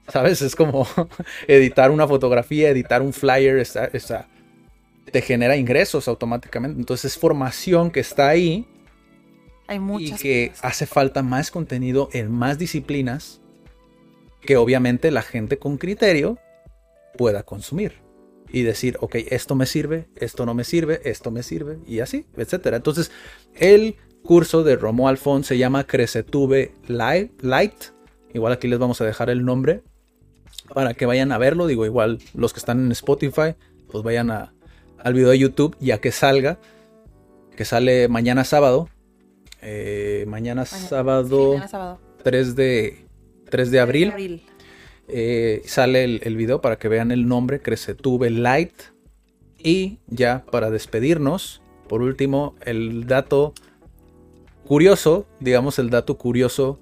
¿Sabes? 0.07 0.41
Es 0.41 0.55
como 0.55 0.87
editar 1.47 1.91
una 1.91 2.07
fotografía, 2.07 2.69
editar 2.69 3.01
un 3.01 3.13
flyer, 3.13 3.59
está, 3.59 3.85
está- 3.85 4.27
te 5.11 5.21
genera 5.21 5.57
ingresos 5.57 6.07
automáticamente. 6.07 6.79
Entonces 6.79 7.13
es 7.13 7.19
formación 7.19 7.91
que 7.91 7.99
está 8.01 8.29
ahí 8.29 8.67
Hay 9.67 9.77
y 9.77 9.79
muchas 9.79 10.19
que 10.19 10.49
cosas. 10.49 10.65
hace 10.65 10.85
falta 10.87 11.23
más 11.23 11.51
contenido 11.51 12.09
en 12.13 12.31
más 12.31 12.57
disciplinas 12.57 13.41
que 14.41 14.57
obviamente 14.57 15.11
la 15.11 15.21
gente 15.21 15.57
con 15.59 15.77
criterio 15.77 16.37
pueda 17.17 17.43
consumir 17.43 17.93
y 18.51 18.63
decir, 18.63 18.97
ok, 18.99 19.15
esto 19.29 19.55
me 19.55 19.65
sirve, 19.65 20.07
esto 20.15 20.45
no 20.45 20.53
me 20.53 20.63
sirve, 20.63 21.01
esto 21.03 21.29
me 21.31 21.43
sirve 21.43 21.79
y 21.85 21.99
así, 21.99 22.25
etcétera. 22.35 22.77
Entonces, 22.77 23.11
el 23.55 23.95
curso 24.23 24.63
de 24.63 24.75
Romo 24.75 25.07
Alfón 25.07 25.43
se 25.43 25.57
llama 25.57 25.85
Crecetube 25.85 26.73
Light, 26.87 27.41
Light. 27.41 27.73
Igual 28.33 28.53
aquí 28.53 28.67
les 28.67 28.79
vamos 28.79 28.99
a 29.01 29.05
dejar 29.05 29.29
el 29.29 29.45
nombre 29.45 29.81
para 30.73 30.93
que 30.93 31.05
vayan 31.05 31.31
a 31.31 31.37
verlo. 31.37 31.67
Digo, 31.67 31.85
igual 31.85 32.19
los 32.33 32.53
que 32.53 32.59
están 32.59 32.79
en 32.85 32.91
Spotify, 32.91 33.55
pues 33.91 34.03
vayan 34.03 34.29
a- 34.31 34.53
al 34.97 35.13
video 35.13 35.29
de 35.29 35.39
YouTube 35.39 35.75
ya 35.79 35.99
que 35.99 36.11
salga, 36.11 36.59
que 37.55 37.65
sale 37.65 38.07
mañana 38.07 38.43
sábado. 38.43 38.89
Eh, 39.61 40.25
mañana, 40.27 40.63
Mañana- 40.63 40.87
sábado, 40.89 41.27
Sí, 41.27 41.47
mañana 41.49 41.67
sábado. 41.67 41.99
3 42.23 42.55
de 42.55 43.05
3 43.49 43.71
de 43.71 43.79
abril. 43.79 44.11
Abril. 44.11 44.43
Eh, 45.09 45.61
sale 45.65 46.03
el, 46.03 46.21
el 46.23 46.37
video 46.37 46.61
para 46.61 46.77
que 46.77 46.87
vean 46.87 47.11
el 47.11 47.27
nombre, 47.27 47.61
Crecetube 47.61 48.29
Light. 48.29 48.73
Y 49.61 49.99
ya 50.07 50.45
para 50.51 50.69
despedirnos, 50.69 51.61
por 51.89 52.01
último, 52.01 52.55
el 52.61 53.07
dato 53.07 53.53
curioso, 54.65 55.27
digamos 55.39 55.79
el 55.79 55.89
dato 55.89 56.17
curioso 56.17 56.79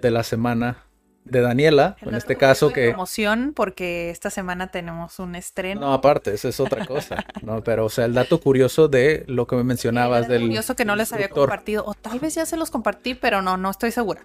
de 0.00 0.10
la 0.10 0.22
semana 0.22 0.84
de 1.24 1.40
Daniela, 1.40 1.96
en 2.00 2.14
este 2.14 2.36
caso 2.36 2.72
que... 2.72 2.88
promoción 2.88 3.52
porque 3.54 4.10
esta 4.10 4.30
semana 4.30 4.68
tenemos 4.68 5.18
un 5.18 5.34
estreno. 5.34 5.80
No, 5.82 5.92
aparte, 5.92 6.32
esa 6.34 6.48
es 6.48 6.60
otra 6.60 6.86
cosa, 6.86 7.24
¿no? 7.42 7.62
Pero, 7.62 7.84
o 7.86 7.90
sea, 7.90 8.04
el 8.04 8.14
dato 8.14 8.40
curioso 8.40 8.88
de 8.88 9.24
lo 9.26 9.46
que 9.46 9.56
me 9.56 9.64
mencionabas 9.64 10.28
del... 10.28 10.42
curioso 10.42 10.76
que 10.76 10.84
no 10.84 10.96
les 10.96 11.12
había 11.12 11.28
compartido 11.28 11.84
o 11.84 11.94
tal 11.94 12.20
vez 12.20 12.34
ya 12.36 12.46
se 12.46 12.56
los 12.56 12.70
compartí, 12.70 13.14
pero 13.14 13.42
no, 13.42 13.56
no 13.56 13.70
estoy 13.70 13.90
segura. 13.90 14.22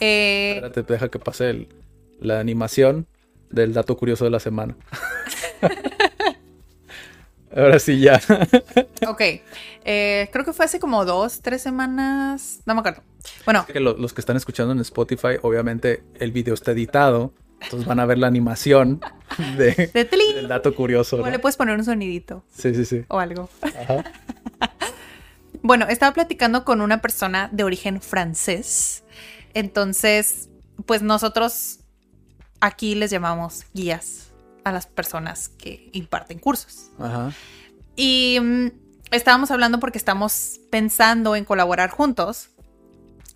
Eh, 0.00 0.52
Espérate, 0.56 0.82
deja 0.84 1.08
que 1.08 1.18
pase 1.18 1.50
el- 1.50 1.68
la 2.20 2.40
animación 2.40 3.06
del 3.50 3.72
dato 3.72 3.96
curioso 3.96 4.24
de 4.24 4.30
la 4.30 4.40
semana. 4.40 4.76
Ahora 7.56 7.78
sí, 7.78 7.98
ya. 8.00 8.20
ok, 9.08 9.20
eh, 9.84 10.28
creo 10.30 10.44
que 10.44 10.52
fue 10.52 10.66
hace 10.66 10.78
como 10.78 11.04
dos, 11.06 11.40
tres 11.40 11.62
semanas, 11.62 12.60
no 12.66 12.74
me 12.74 12.80
acuerdo. 12.80 13.02
Bueno, 13.46 13.64
que 13.66 13.80
lo- 13.80 13.96
los 13.96 14.12
que 14.12 14.20
están 14.20 14.36
escuchando 14.36 14.72
en 14.72 14.80
Spotify, 14.80 15.38
obviamente 15.42 16.02
el 16.20 16.30
video 16.30 16.52
está 16.54 16.72
editado, 16.72 17.32
entonces 17.62 17.88
van 17.88 18.00
a 18.00 18.06
ver 18.06 18.18
la 18.18 18.26
animación 18.26 19.00
de, 19.56 19.90
de 19.94 20.04
Tlin. 20.04 20.34
del 20.36 20.48
dato 20.48 20.74
curioso. 20.74 21.26
le 21.26 21.38
puedes 21.38 21.56
poner 21.56 21.76
un 21.78 21.84
sonidito 21.84 22.44
Sí, 22.50 22.74
sí, 22.74 22.84
sí. 22.84 23.04
o 23.08 23.18
algo. 23.18 23.48
Ajá. 23.62 24.04
Bueno, 25.60 25.86
estaba 25.88 26.14
platicando 26.14 26.64
con 26.64 26.80
una 26.80 27.00
persona 27.02 27.48
de 27.50 27.64
origen 27.64 28.00
francés. 28.00 29.02
Entonces, 29.54 30.48
pues 30.86 31.02
nosotros 31.02 31.77
aquí 32.60 32.94
les 32.94 33.10
llamamos 33.10 33.64
guías 33.74 34.32
a 34.64 34.72
las 34.72 34.86
personas 34.86 35.48
que 35.48 35.90
imparten 35.92 36.38
cursos. 36.38 36.90
Ajá. 36.98 37.32
Y 37.96 38.38
mm, 38.40 38.68
estábamos 39.10 39.50
hablando 39.50 39.80
porque 39.80 39.98
estamos 39.98 40.60
pensando 40.70 41.36
en 41.36 41.44
colaborar 41.44 41.90
juntos. 41.90 42.50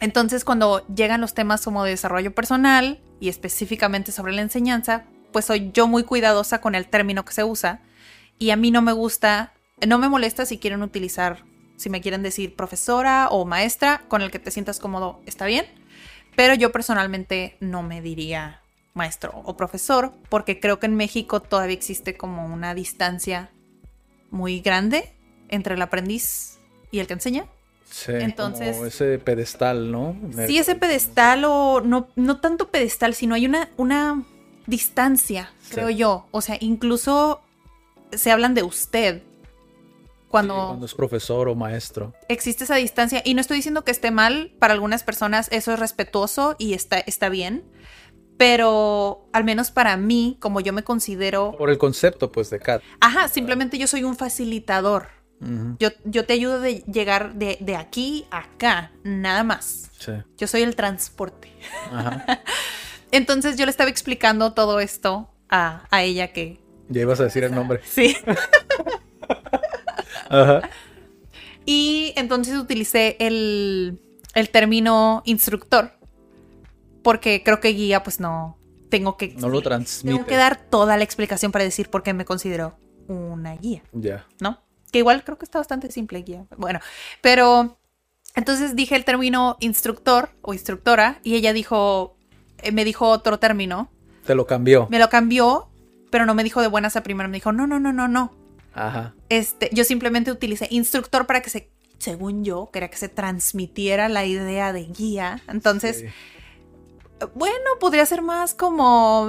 Entonces, 0.01 0.45
cuando 0.45 0.87
llegan 0.87 1.21
los 1.21 1.35
temas 1.35 1.65
como 1.65 1.85
de 1.85 1.91
desarrollo 1.91 2.35
personal 2.35 3.01
y 3.21 3.29
específicamente 3.29 4.13
sobre 4.13 4.33
la 4.33 4.43
enseñanza, 4.43 5.05
pues 5.33 5.47
soy 5.47 5.71
yo 5.73 5.87
muy 5.89 6.05
cuidadosa 6.05 6.61
con 6.61 6.75
el 6.75 6.89
término 6.89 7.25
que 7.25 7.33
se 7.33 7.45
usa. 7.45 7.81
Y 8.39 8.51
a 8.51 8.57
mí 8.57 8.71
no 8.71 8.83
me 8.83 8.93
gusta, 8.93 9.53
no 9.87 9.99
me 9.99 10.09
molesta 10.09 10.47
si 10.47 10.59
quieren 10.59 10.83
utilizar, 10.83 11.45
si 11.77 11.91
me 11.91 12.01
quieren 12.01 12.23
decir 12.23 12.55
profesora 12.55 13.29
o 13.31 13.45
maestra, 13.45 14.03
con 14.09 14.23
el 14.23 14.31
que 14.31 14.39
te 14.39 14.51
sientas 14.51 14.79
cómodo, 14.79 15.21
está 15.27 15.47
bien. 15.47 15.67
Pero 16.37 16.55
yo 16.55 16.73
personalmente 16.73 17.57
no 17.61 17.83
me 17.83 18.01
diría 18.01 18.62
maestro 18.95 19.33
o 19.45 19.57
profesor, 19.57 20.13
porque 20.29 20.61
creo 20.61 20.79
que 20.79 20.87
en 20.87 20.97
México 20.97 21.41
todavía 21.41 21.75
existe 21.75 22.17
como 22.17 22.47
una 22.47 22.75
distancia 22.75 23.51
muy 24.31 24.61
grande 24.61 25.13
entre 25.49 25.75
el 25.75 25.83
aprendiz 25.83 26.59
y 26.91 26.99
el 26.99 27.07
que 27.07 27.15
enseña. 27.15 27.47
Sí, 27.91 28.13
Entonces- 28.15 28.77
como 28.77 28.87
ese 28.87 29.19
pedestal, 29.19 29.91
¿no? 29.93 30.17
Sí, 30.47 30.59
ese 30.59 30.75
pedestal 30.75 31.45
o 31.45 31.81
no, 31.83 32.09
no 32.17 32.41
tanto 32.41 32.69
pedestal, 32.71 33.15
sino 33.15 33.35
hay 33.35 33.45
una, 33.47 33.69
una 33.77 34.23
distancia, 34.67 35.53
Sí. 35.63 35.75
creo 35.75 35.91
yo. 35.91 36.27
O 36.31 36.41
sea, 36.41 36.57
incluso 36.61 37.43
se 38.13 38.31
hablan 38.31 38.55
de 38.55 38.63
usted 38.63 39.23
cuando, 40.29 40.55
Sí, 40.59 40.67
cuando 40.69 40.87
es 40.87 40.95
profesor 40.95 41.49
o 41.49 41.55
maestro. 41.55 42.15
existe 42.29 42.65
esa 42.65 42.77
distancia. 42.77 43.21
Y 43.25 43.35
no 43.35 43.43
estoy 43.43 43.59
diciendo 43.59 43.85
que 43.85 43.91
esté 43.91 44.11
mal, 44.11 44.53
para 44.59 44.73
algunas 44.73 45.03
personas 45.03 45.49
eso 45.53 45.73
es 45.75 45.79
respetuoso 45.79 46.57
y 46.59 46.73
está, 46.73 46.99
está 46.99 47.29
bien. 47.29 47.63
Pero 48.43 49.29
al 49.33 49.45
menos 49.45 49.71
para 49.71 49.97
mí, 49.97 50.37
como 50.41 50.61
yo 50.61 50.73
me 50.73 50.83
considero... 50.83 51.55
Por 51.57 51.71
el 51.71 51.79
concepto, 51.79 52.33
pues, 52.33 52.51
de 52.51 52.59
CAT. 52.59 52.83
Ajá, 52.99 53.29
simplemente 53.29 53.79
yo 53.79 53.87
soy 53.87 54.03
un 54.03 54.17
facilitador. 54.17 55.07
Yo, 55.79 55.91
yo 56.05 56.25
te 56.25 56.33
ayudo 56.33 56.61
de 56.61 56.81
llegar 56.93 57.35
de, 57.35 57.57
de 57.61 57.77
aquí 57.77 58.27
a 58.33 58.39
acá, 58.39 58.91
nada 59.05 59.45
más. 59.45 59.93
Sí. 59.97 60.11
Yo 60.37 60.49
soy 60.49 60.63
el 60.63 60.75
transporte. 60.75 61.53
Ajá. 61.93 62.43
Entonces 63.13 63.57
yo 63.57 63.65
le 63.65 63.71
estaba 63.71 63.91
explicando 63.91 64.55
todo 64.55 64.81
esto 64.81 65.31
a, 65.49 65.87
a 65.93 66.03
ella 66.03 66.33
que... 66.33 66.59
Ya 66.89 67.03
ibas 67.03 67.21
a 67.21 67.25
decir 67.25 67.45
el 67.45 67.55
nombre. 67.55 67.81
Sí. 67.85 68.17
Ajá. 70.29 70.69
Y 71.65 72.13
entonces 72.17 72.57
utilicé 72.57 73.17
el, 73.21 74.01
el 74.35 74.51
término 74.51 75.23
instructor. 75.27 75.93
Porque 77.03 77.43
creo 77.45 77.61
que 77.61 77.69
guía, 77.69 78.03
pues 78.03 78.21
no. 78.21 78.59
Tengo 78.91 79.17
que. 79.17 79.35
No 79.39 79.49
lo 79.49 79.61
transmite. 79.63 80.15
Tengo 80.17 80.27
que 80.27 80.37
dar 80.37 80.57
toda 80.57 80.97
la 80.97 81.05
explicación 81.05 81.51
para 81.53 81.65
decir 81.65 81.89
por 81.91 82.03
qué 82.03 82.13
me 82.13 82.25
considero 82.25 82.77
una 83.09 83.57
guía, 83.57 83.83
Ya. 83.93 84.27
¿no? 84.41 84.61
Que 84.93 84.99
igual 84.99 85.25
creo 85.25 85.39
que 85.39 85.45
está 85.45 85.59
bastante 85.59 85.91
simple 85.91 86.23
guía. 86.23 86.45
Bueno, 86.57 86.81
pero. 87.21 87.79
Entonces 88.35 88.75
dije 88.77 88.97
el 88.97 89.05
término 89.05 89.57
instructor 89.61 90.31
o 90.41 90.53
instructora 90.55 91.21
y 91.23 91.35
ella 91.35 91.53
dijo. 91.53 92.17
eh, 92.63 92.73
Me 92.73 92.85
dijo 92.85 93.09
otro 93.09 93.39
término. 93.39 93.91
Te 94.27 94.35
lo 94.35 94.47
cambió. 94.47 94.87
Me 94.91 94.99
lo 94.99 95.09
cambió, 95.11 95.69
pero 96.11 96.25
no 96.27 96.35
me 96.35 96.45
dijo 96.45 96.61
de 96.63 96.69
buenas 96.69 96.97
a 96.97 97.03
primeras. 97.03 97.31
Me 97.31 97.39
dijo, 97.39 97.53
no, 97.53 97.67
no, 97.67 97.81
no, 97.81 97.93
no, 97.93 98.09
no. 98.09 98.33
Ajá. 98.75 99.15
Este, 99.29 99.69
yo 99.73 99.85
simplemente 99.85 100.31
utilicé 100.31 100.69
instructor 100.71 101.27
para 101.27 101.43
que 101.43 101.51
se, 101.51 101.71
según 101.99 102.43
yo, 102.45 102.71
quería 102.73 102.89
que 102.89 102.97
se 102.97 103.09
transmitiera 103.09 104.09
la 104.09 104.25
idea 104.25 104.73
de 104.73 104.85
guía. 104.85 105.43
Entonces, 105.49 105.99
Sí. 106.01 106.07
Bueno, 107.35 107.71
podría 107.81 108.07
ser 108.07 108.23
más 108.23 108.55
como... 108.55 109.29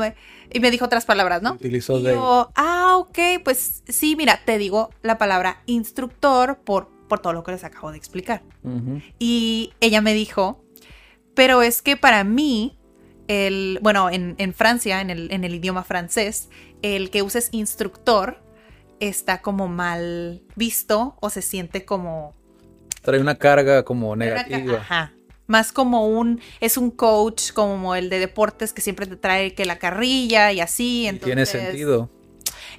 Y 0.52 0.60
me 0.60 0.70
dijo 0.70 0.86
otras 0.86 1.06
palabras, 1.06 1.42
¿no? 1.42 1.54
Utilizó 1.54 1.98
Y 2.00 2.04
de. 2.04 2.14
yo, 2.14 2.52
ah, 2.56 2.98
ok, 2.98 3.18
pues 3.44 3.84
sí, 3.88 4.16
mira, 4.16 4.42
te 4.46 4.58
digo 4.60 4.92
la 5.02 5.18
palabra 5.18 5.64
instructor 5.66 6.60
por, 6.64 6.90
por 7.08 7.20
todo 7.20 7.34
lo 7.34 7.44
que 7.44 7.54
les 7.54 7.64
acabo 7.64 7.92
de 7.92 7.98
explicar. 7.98 8.44
Y 9.18 9.74
ella 9.80 10.02
me 10.02 10.14
dijo, 10.14 10.64
pero 11.34 11.64
es 11.64 11.82
que 11.82 11.98
para 11.98 12.24
mí, 12.24 12.78
el, 13.28 13.80
bueno, 13.82 14.12
en, 14.12 14.36
en 14.38 14.54
Francia, 14.54 15.02
en 15.02 15.10
el, 15.10 15.32
en 15.32 15.44
el 15.44 15.56
idioma 15.56 15.84
francés, 15.84 16.50
el 16.84 17.10
que 17.10 17.24
uses 17.24 17.50
instructor 17.52 18.44
está 19.00 19.42
como 19.42 19.68
mal 19.68 20.44
visto 20.56 21.16
o 21.20 21.30
se 21.30 21.42
siente 21.42 21.86
como... 21.86 22.36
Trae 23.02 23.20
una 23.20 23.36
carga 23.36 23.84
como 23.84 24.16
negativa. 24.16 24.78
Ajá. 24.78 25.14
Más 25.54 25.72
como 25.72 26.08
un, 26.08 26.42
es 26.62 26.78
un 26.78 26.90
coach 26.90 27.52
como 27.52 27.94
el 27.94 28.10
de 28.10 28.18
deportes 28.18 28.74
que 28.74 28.82
siempre 28.82 29.06
te 29.06 29.18
trae 29.18 29.54
que 29.54 29.66
la 29.66 29.78
carrilla 29.78 30.52
y 30.52 30.62
así. 30.62 31.04
Y 31.04 31.08
Entonces, 31.10 31.28
tiene 31.28 31.46
sentido. 31.46 32.10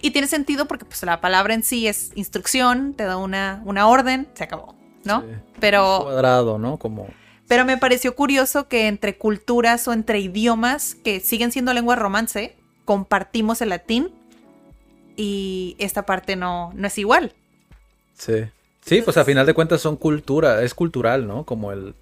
Y 0.03 0.11
tiene 0.11 0.27
sentido 0.27 0.67
porque 0.67 0.85
pues 0.85 1.01
la 1.05 1.21
palabra 1.21 1.55
en 1.55 1.63
sí 1.63 1.87
es 1.87 2.11
instrucción, 2.17 2.95
te 2.95 3.05
da 3.05 3.17
una, 3.17 3.63
una 3.65 3.87
orden, 3.87 4.27
se 4.35 4.43
acabó, 4.43 4.75
¿no? 5.05 5.21
Sí. 5.21 5.29
Pero... 5.61 6.01
Cuadrado, 6.03 6.59
¿no? 6.59 6.77
Como. 6.77 7.07
Pero 7.47 7.65
me 7.65 7.79
pareció 7.79 8.17
curioso 8.17 8.67
que 8.67 8.89
entre 8.89 9.19
culturas 9.19 9.87
o 9.87 9.93
entre 9.93 10.19
idiomas 10.19 10.97
que 10.97 11.21
siguen 11.21 11.53
siendo 11.53 11.73
lengua 11.75 11.95
romance, 11.95 12.57
compartimos 12.85 13.63
el 13.63 13.69
latín 13.69 14.11
y 15.17 15.77
esta 15.79 16.07
parte 16.07 16.35
no, 16.35 16.73
no 16.75 16.89
es 16.89 16.99
igual. 16.99 17.35
Sí. 18.15 18.47
Sí, 18.85 19.01
pues 19.01 19.17
a 19.17 19.25
final 19.25 19.47
de 19.47 19.55
cuentas 19.55 19.81
son 19.81 19.97
cultura, 19.97 20.65
es 20.65 20.75
cultural, 20.75 21.29
¿no? 21.29 21.45
Como 21.45 21.71
el 21.71 21.95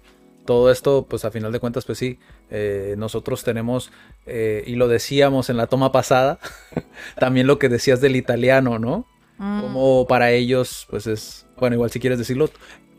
todo 0.45 0.71
esto, 0.71 1.05
pues 1.09 1.25
a 1.25 1.31
final 1.31 1.51
de 1.51 1.59
cuentas, 1.59 1.85
pues 1.85 1.97
sí, 1.97 2.19
eh, 2.49 2.95
nosotros 2.97 3.43
tenemos, 3.43 3.91
eh, 4.25 4.63
y 4.67 4.75
lo 4.75 4.87
decíamos 4.87 5.49
en 5.49 5.57
la 5.57 5.67
toma 5.67 5.91
pasada, 5.91 6.39
también 7.19 7.47
lo 7.47 7.59
que 7.59 7.69
decías 7.69 8.01
del 8.01 8.15
italiano, 8.15 8.79
¿no? 8.79 9.05
Mm, 9.37 9.61
Como 9.61 10.07
para 10.07 10.31
ellos, 10.31 10.85
pues 10.89 11.07
es, 11.07 11.45
bueno, 11.57 11.75
igual 11.75 11.91
si 11.91 11.99
quieres 11.99 12.19
decirlo, 12.19 12.49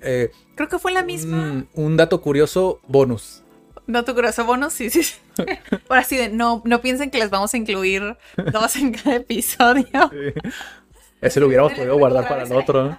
eh, 0.01 0.31
Creo 0.55 0.69
que 0.69 0.79
fue 0.79 0.93
la 0.93 1.03
misma. 1.03 1.37
un, 1.37 1.69
un 1.75 1.97
dato 1.97 2.21
curioso, 2.21 2.81
bonus. 2.87 3.43
Dato 3.87 4.15
curioso, 4.15 4.45
bono, 4.45 4.71
sí, 4.71 4.89
sí. 4.89 5.03
sí. 5.03 5.17
Ahora 5.89 6.05
sí, 6.05 6.17
de, 6.17 6.29
no, 6.31 6.63
no 6.65 6.81
piensen 6.81 7.11
que 7.11 7.19
les 7.19 7.29
vamos 7.31 7.53
a 7.53 7.57
incluir 7.59 8.17
dos 8.53 8.77
en 8.77 8.93
cada 8.93 9.17
episodio. 9.17 9.85
Ese 11.21 11.41
lo 11.41 11.47
hubiéramos 11.47 11.73
podido 11.77 11.97
guardar 11.99 12.27
para 12.29 12.45
el 12.45 12.53
otro, 12.53 12.85
¿no? 12.85 12.99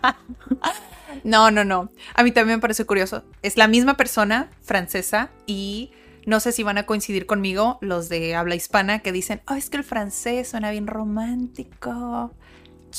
No, 1.23 1.51
no, 1.51 1.63
no. 1.63 1.89
A 2.13 2.23
mí 2.23 2.31
también 2.31 2.57
me 2.57 2.61
parece 2.61 2.85
curioso. 2.85 3.23
Es 3.41 3.57
la 3.57 3.67
misma 3.67 3.97
persona 3.97 4.49
francesa 4.61 5.31
y 5.45 5.91
no 6.25 6.39
sé 6.39 6.51
si 6.51 6.63
van 6.63 6.77
a 6.77 6.85
coincidir 6.85 7.25
conmigo 7.25 7.77
los 7.81 8.09
de 8.09 8.35
habla 8.35 8.55
hispana 8.55 8.99
que 8.99 9.11
dicen, 9.11 9.41
oh, 9.47 9.53
es 9.53 9.69
que 9.69 9.77
el 9.77 9.83
francés 9.83 10.49
suena 10.49 10.71
bien 10.71 10.87
romántico. 10.87 12.33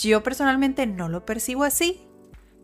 Yo 0.00 0.22
personalmente 0.22 0.86
no 0.86 1.08
lo 1.08 1.24
percibo 1.24 1.64
así, 1.64 2.06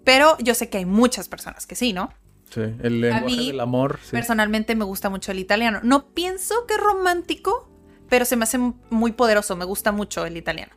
pero 0.05 0.37
yo 0.39 0.55
sé 0.55 0.69
que 0.69 0.79
hay 0.79 0.85
muchas 0.85 1.29
personas 1.29 1.67
que 1.67 1.75
sí, 1.75 1.93
¿no? 1.93 2.13
Sí, 2.51 2.61
el 2.61 3.01
lenguaje 3.01 3.25
mí, 3.25 3.47
del 3.49 3.61
amor. 3.61 3.99
sí. 4.03 4.11
Personalmente 4.11 4.75
me 4.75 4.85
gusta 4.85 5.09
mucho 5.09 5.33
el 5.33 5.39
italiano. 5.39 5.81
No 5.83 6.11
pienso 6.13 6.67
que 6.67 6.75
es 6.75 6.81
romántico, 6.81 7.71
pero 8.09 8.25
se 8.25 8.37
me 8.37 8.45
hace 8.45 8.59
muy 8.91 9.13
poderoso. 9.13 9.57
Me 9.57 9.65
gusta 9.65 9.91
mucho 9.91 10.27
el 10.27 10.37
italiano. 10.37 10.73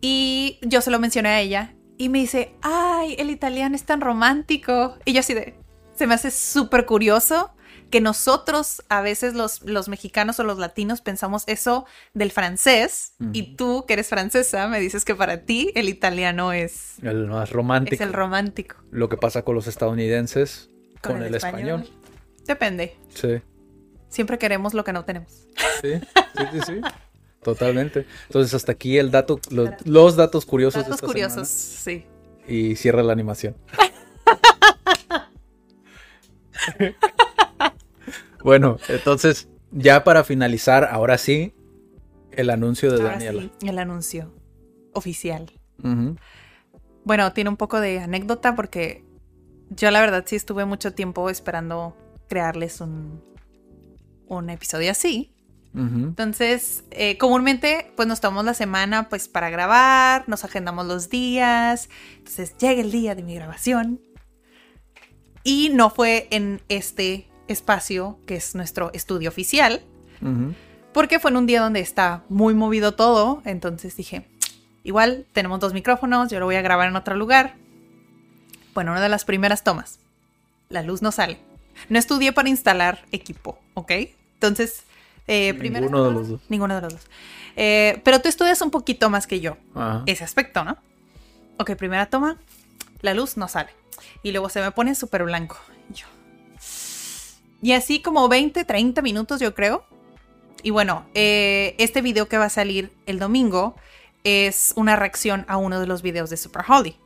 Y 0.00 0.58
yo 0.62 0.80
se 0.80 0.90
lo 0.90 0.98
mencioné 0.98 1.28
a 1.28 1.40
ella 1.40 1.73
y 1.96 2.08
me 2.08 2.18
dice, 2.20 2.54
ay, 2.62 3.14
el 3.18 3.30
italiano 3.30 3.76
es 3.76 3.84
tan 3.84 4.00
romántico. 4.00 4.96
Y 5.04 5.12
yo 5.12 5.20
así 5.20 5.34
de, 5.34 5.54
se 5.94 6.06
me 6.06 6.14
hace 6.14 6.30
súper 6.30 6.86
curioso 6.86 7.52
que 7.90 8.00
nosotros 8.00 8.82
a 8.88 9.02
veces 9.02 9.34
los, 9.34 9.62
los 9.62 9.88
mexicanos 9.88 10.40
o 10.40 10.44
los 10.44 10.58
latinos 10.58 11.00
pensamos 11.00 11.44
eso 11.46 11.86
del 12.12 12.32
francés 12.32 13.14
y 13.32 13.54
tú 13.54 13.84
que 13.86 13.92
eres 13.92 14.08
francesa 14.08 14.66
me 14.66 14.80
dices 14.80 15.04
que 15.04 15.14
para 15.14 15.42
ti 15.42 15.70
el 15.76 15.88
italiano 15.88 16.52
es, 16.52 16.98
El 17.02 17.28
más 17.28 17.50
es 17.50 17.54
romántico. 17.54 18.02
el 18.02 18.12
romántico. 18.12 18.76
Lo 18.90 19.08
que 19.08 19.16
pasa 19.16 19.42
con 19.42 19.54
los 19.54 19.68
estadounidenses 19.68 20.70
con, 21.02 21.22
el, 21.22 21.34
español. 21.34 21.88
Depende. 22.46 22.96
Sí. 23.10 23.40
Siempre 24.08 24.38
queremos 24.38 24.74
lo 24.74 24.82
que 24.82 24.92
no 24.92 25.04
tenemos. 25.04 25.46
Sí, 25.80 26.00
sí, 26.36 26.44
sí, 26.52 26.60
sí. 26.66 26.80
Totalmente. 27.44 28.06
Entonces, 28.26 28.52
hasta 28.54 28.72
aquí 28.72 28.98
el 28.98 29.12
dato, 29.12 29.38
los, 29.50 29.70
los 29.84 30.16
datos 30.16 30.44
curiosos 30.44 30.82
de 30.82 30.90
Datos 30.90 30.96
esta 30.96 31.06
curiosos, 31.06 31.48
sí. 31.48 32.04
Y 32.48 32.74
cierra 32.76 33.02
la 33.02 33.12
animación. 33.12 33.56
bueno, 38.42 38.78
entonces, 38.88 39.48
ya 39.70 40.04
para 40.04 40.24
finalizar, 40.24 40.88
ahora 40.90 41.18
sí, 41.18 41.54
el 42.32 42.50
anuncio 42.50 42.90
de 42.90 43.00
Ahora 43.00 43.12
Daniela. 43.12 43.42
sí, 43.42 43.68
el 43.68 43.78
anuncio 43.78 44.34
oficial. 44.92 45.50
Bueno, 47.04 47.32
tiene 47.32 47.50
un 47.50 47.56
poco 47.56 47.80
de 47.80 48.00
anécdota 48.00 48.56
porque 48.56 49.04
yo 49.70 49.90
la 49.90 50.00
verdad 50.00 50.24
sí 50.26 50.36
estuve 50.36 50.64
mucho 50.64 50.94
tiempo 50.94 51.28
esperando 51.28 51.96
crearles 52.28 52.80
un, 52.80 53.22
un 54.26 54.50
episodio 54.50 54.90
así. 54.90 55.33
Entonces, 55.76 56.84
eh, 56.92 57.18
comúnmente 57.18 57.90
pues 57.96 58.06
nos 58.06 58.20
tomamos 58.20 58.44
la 58.44 58.54
semana 58.54 59.08
pues 59.08 59.26
para 59.26 59.50
grabar, 59.50 60.22
nos 60.28 60.44
agendamos 60.44 60.86
los 60.86 61.10
días, 61.10 61.88
entonces 62.18 62.56
llega 62.58 62.80
el 62.80 62.92
día 62.92 63.16
de 63.16 63.24
mi 63.24 63.34
grabación 63.34 64.00
y 65.42 65.70
no 65.70 65.90
fue 65.90 66.28
en 66.30 66.62
este 66.68 67.28
espacio 67.48 68.20
que 68.24 68.36
es 68.36 68.54
nuestro 68.54 68.92
estudio 68.94 69.28
oficial, 69.28 69.82
porque 70.92 71.18
fue 71.18 71.32
en 71.32 71.38
un 71.38 71.46
día 71.46 71.60
donde 71.60 71.80
está 71.80 72.22
muy 72.28 72.54
movido 72.54 72.94
todo, 72.94 73.42
entonces 73.44 73.96
dije, 73.96 74.28
igual 74.84 75.26
tenemos 75.32 75.58
dos 75.58 75.74
micrófonos, 75.74 76.30
yo 76.30 76.38
lo 76.38 76.46
voy 76.46 76.54
a 76.54 76.62
grabar 76.62 76.88
en 76.88 76.94
otro 76.94 77.16
lugar. 77.16 77.56
Bueno, 78.74 78.92
una 78.92 79.02
de 79.02 79.08
las 79.08 79.24
primeras 79.24 79.64
tomas, 79.64 79.98
la 80.68 80.82
luz 80.82 81.02
no 81.02 81.10
sale. 81.12 81.38
No 81.88 81.98
estudié 81.98 82.32
para 82.32 82.48
instalar 82.48 83.04
equipo, 83.12 83.58
¿ok? 83.74 83.90
Entonces, 84.34 84.84
eh, 85.26 85.54
primeras 85.54 85.90
Ninguno 85.90 86.04
de 86.08 86.12
los 86.12 86.28
dos. 86.28 86.40
Ninguno 86.48 86.74
de 86.76 86.80
los 86.82 86.92
dos. 86.94 87.02
Eh, 87.56 88.00
pero 88.04 88.20
tú 88.20 88.28
estudias 88.28 88.60
un 88.62 88.70
poquito 88.70 89.10
más 89.10 89.26
que 89.26 89.40
yo, 89.40 89.56
Ajá. 89.74 90.02
ese 90.06 90.24
aspecto, 90.24 90.64
¿no? 90.64 90.76
Ok, 91.58 91.72
primera 91.76 92.06
toma, 92.06 92.36
la 93.00 93.14
luz 93.14 93.36
no 93.36 93.46
sale. 93.48 93.70
Y 94.22 94.32
luego 94.32 94.48
se 94.48 94.60
me 94.60 94.70
pone 94.72 94.94
súper 94.94 95.22
blanco. 95.24 95.56
Yo- 95.90 96.06
Y 97.62 97.72
así 97.72 98.02
como 98.02 98.28
20, 98.28 98.64
30 98.64 99.02
minutos, 99.02 99.40
yo 99.40 99.54
creo. 99.54 99.84
Y 100.62 100.70
bueno, 100.70 101.06
eh, 101.14 101.74
este 101.78 102.02
video 102.02 102.28
que 102.28 102.38
va 102.38 102.46
a 102.46 102.50
salir 102.50 102.92
el 103.06 103.18
domingo 103.18 103.76
es 104.24 104.72
una 104.76 104.96
reacción 104.96 105.44
a 105.48 105.56
uno 105.58 105.78
de 105.80 105.86
los 105.86 106.02
videos 106.02 106.30
de 106.30 106.36
Super 106.36 106.64
Holly. 106.66 106.96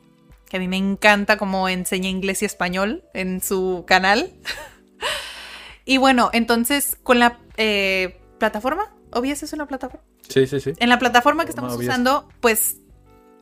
Que 0.48 0.56
a 0.56 0.60
mí 0.60 0.68
me 0.68 0.76
encanta 0.76 1.36
cómo 1.36 1.68
enseña 1.68 2.08
inglés 2.08 2.40
y 2.42 2.46
español 2.46 3.02
en 3.14 3.42
su 3.42 3.84
canal. 3.86 4.32
y 5.84 5.96
bueno, 5.98 6.30
entonces 6.32 6.96
con 7.02 7.18
la 7.18 7.38
eh, 7.58 8.20
plataforma, 8.38 8.94
OBS 9.12 9.42
es 9.42 9.52
una 9.52 9.66
plataforma. 9.66 10.04
Sí, 10.28 10.46
sí, 10.46 10.60
sí. 10.60 10.72
En 10.78 10.88
la 10.88 10.98
plataforma 10.98 11.44
que 11.44 11.50
estamos 11.50 11.76
usando, 11.76 12.28
pues 12.40 12.76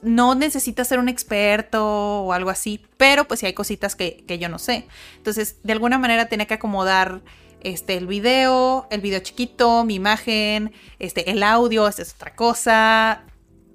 no 0.02 0.34
necesitas 0.34 0.88
ser 0.88 0.98
un 0.98 1.08
experto 1.08 2.24
o 2.24 2.32
algo 2.32 2.50
así, 2.50 2.84
pero 2.96 3.26
pues 3.26 3.40
sí 3.40 3.46
hay 3.46 3.52
cositas 3.52 3.94
que, 3.94 4.24
que 4.26 4.38
yo 4.38 4.48
no 4.48 4.58
sé. 4.58 4.88
Entonces, 5.16 5.56
de 5.62 5.72
alguna 5.72 5.98
manera 5.98 6.28
tenía 6.28 6.46
que 6.46 6.54
acomodar 6.54 7.22
este, 7.60 7.96
el 7.96 8.06
video, 8.06 8.86
el 8.90 9.00
video 9.00 9.20
chiquito, 9.20 9.84
mi 9.84 9.96
imagen, 9.96 10.72
este, 10.98 11.30
el 11.30 11.42
audio, 11.42 11.88
esta 11.88 12.02
es 12.02 12.14
otra 12.14 12.34
cosa, 12.34 13.24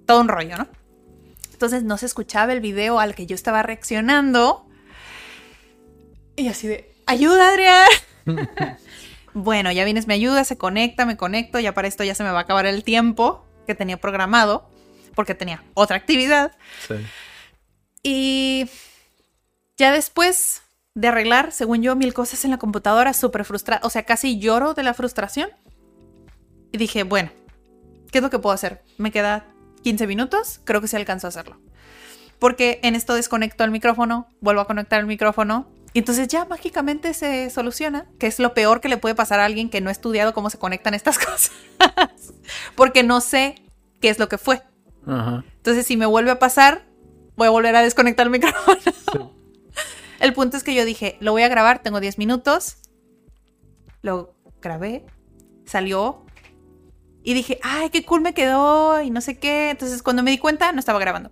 todo 0.05 0.21
un 0.21 0.27
rollo, 0.27 0.57
¿no? 0.57 0.67
Entonces 1.51 1.83
no 1.83 1.97
se 1.97 2.05
escuchaba 2.05 2.53
el 2.53 2.61
video 2.61 2.99
al 2.99 3.13
que 3.13 3.25
yo 3.25 3.35
estaba 3.35 3.61
reaccionando. 3.61 4.65
Y 6.35 6.47
así 6.47 6.67
de, 6.67 6.93
ayuda, 7.05 7.49
Adrián. 7.49 7.87
bueno, 9.33 9.71
ya 9.71 9.85
vienes, 9.85 10.07
me 10.07 10.13
ayuda, 10.13 10.43
se 10.43 10.57
conecta, 10.57 11.05
me 11.05 11.17
conecto, 11.17 11.59
ya 11.59 11.73
para 11.73 11.87
esto 11.87 12.03
ya 12.03 12.15
se 12.15 12.23
me 12.23 12.31
va 12.31 12.39
a 12.39 12.41
acabar 12.41 12.65
el 12.65 12.83
tiempo 12.83 13.45
que 13.65 13.75
tenía 13.75 13.97
programado, 13.97 14.69
porque 15.15 15.35
tenía 15.35 15.63
otra 15.73 15.97
actividad. 15.97 16.51
Sí. 16.87 16.95
Y 18.03 18.69
ya 19.77 19.91
después 19.91 20.63
de 20.93 21.07
arreglar, 21.07 21.51
según 21.51 21.81
yo, 21.81 21.95
mil 21.95 22.13
cosas 22.13 22.43
en 22.45 22.51
la 22.51 22.57
computadora, 22.57 23.13
súper 23.13 23.45
frustrada, 23.45 23.81
o 23.83 23.89
sea, 23.89 24.03
casi 24.03 24.39
lloro 24.39 24.73
de 24.73 24.83
la 24.83 24.93
frustración. 24.93 25.49
Y 26.71 26.77
dije, 26.77 27.03
bueno, 27.03 27.31
¿qué 28.11 28.19
es 28.19 28.23
lo 28.23 28.29
que 28.29 28.39
puedo 28.39 28.53
hacer? 28.53 28.83
Me 28.97 29.11
queda 29.11 29.45
15 29.83 30.07
minutos, 30.07 30.61
creo 30.63 30.81
que 30.81 30.87
sí 30.87 30.95
alcanzo 30.95 31.27
a 31.27 31.29
hacerlo. 31.29 31.59
Porque 32.39 32.79
en 32.83 32.95
esto 32.95 33.13
desconecto 33.13 33.63
el 33.63 33.71
micrófono, 33.71 34.27
vuelvo 34.41 34.61
a 34.61 34.67
conectar 34.67 34.99
el 34.99 35.05
micrófono. 35.05 35.67
Y 35.93 35.99
entonces 35.99 36.27
ya 36.29 36.45
mágicamente 36.45 37.13
se 37.13 37.49
soluciona, 37.49 38.05
que 38.17 38.27
es 38.27 38.39
lo 38.39 38.53
peor 38.53 38.79
que 38.79 38.89
le 38.89 38.97
puede 38.97 39.15
pasar 39.15 39.39
a 39.39 39.45
alguien 39.45 39.69
que 39.69 39.81
no 39.81 39.89
ha 39.89 39.91
estudiado 39.91 40.33
cómo 40.33 40.49
se 40.49 40.57
conectan 40.57 40.93
estas 40.93 41.17
cosas. 41.25 41.51
Porque 42.75 43.03
no 43.03 43.19
sé 43.19 43.55
qué 43.99 44.09
es 44.09 44.19
lo 44.19 44.29
que 44.29 44.37
fue. 44.37 44.61
Ajá. 45.05 45.43
Entonces, 45.57 45.85
si 45.85 45.97
me 45.97 46.05
vuelve 46.05 46.31
a 46.31 46.39
pasar, 46.39 46.85
voy 47.35 47.47
a 47.47 47.51
volver 47.51 47.75
a 47.75 47.81
desconectar 47.81 48.25
el 48.27 48.31
micrófono. 48.31 49.35
El 50.19 50.33
punto 50.33 50.55
es 50.55 50.63
que 50.63 50.75
yo 50.75 50.85
dije, 50.85 51.17
lo 51.19 51.31
voy 51.31 51.41
a 51.41 51.49
grabar, 51.49 51.81
tengo 51.81 51.99
10 51.99 52.17
minutos. 52.19 52.77
Lo 54.01 54.35
grabé, 54.61 55.05
salió. 55.65 56.25
Y 57.23 57.33
dije, 57.33 57.59
ay, 57.63 57.89
qué 57.89 58.05
cool 58.05 58.21
me 58.21 58.33
quedó 58.33 59.01
y 59.01 59.09
no 59.09 59.19
sé 59.21 59.37
qué. 59.39 59.71
Entonces, 59.71 60.01
cuando 60.01 60.23
me 60.23 60.31
di 60.31 60.37
cuenta, 60.37 60.71
no 60.71 60.79
estaba 60.79 60.99
grabando. 60.99 61.31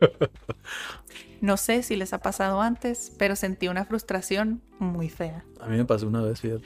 No 1.40 1.56
sé 1.56 1.82
si 1.82 1.96
les 1.96 2.12
ha 2.12 2.18
pasado 2.18 2.60
antes, 2.60 3.12
pero 3.18 3.36
sentí 3.36 3.68
una 3.68 3.84
frustración 3.84 4.62
muy 4.78 5.08
fea. 5.08 5.44
A 5.60 5.66
mí 5.66 5.76
me 5.76 5.84
pasó 5.84 6.06
una 6.08 6.22
vez, 6.22 6.40
fíjate. 6.40 6.64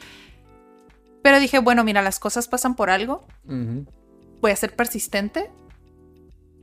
Pero 1.23 1.39
dije, 1.39 1.59
bueno, 1.59 1.85
mira, 1.85 2.03
las 2.03 2.18
cosas 2.18 2.49
pasan 2.49 2.75
por 2.75 2.91
algo. 2.91 3.27
Voy 4.41 4.51
a 4.51 4.57
ser 4.57 4.75
persistente, 4.75 5.51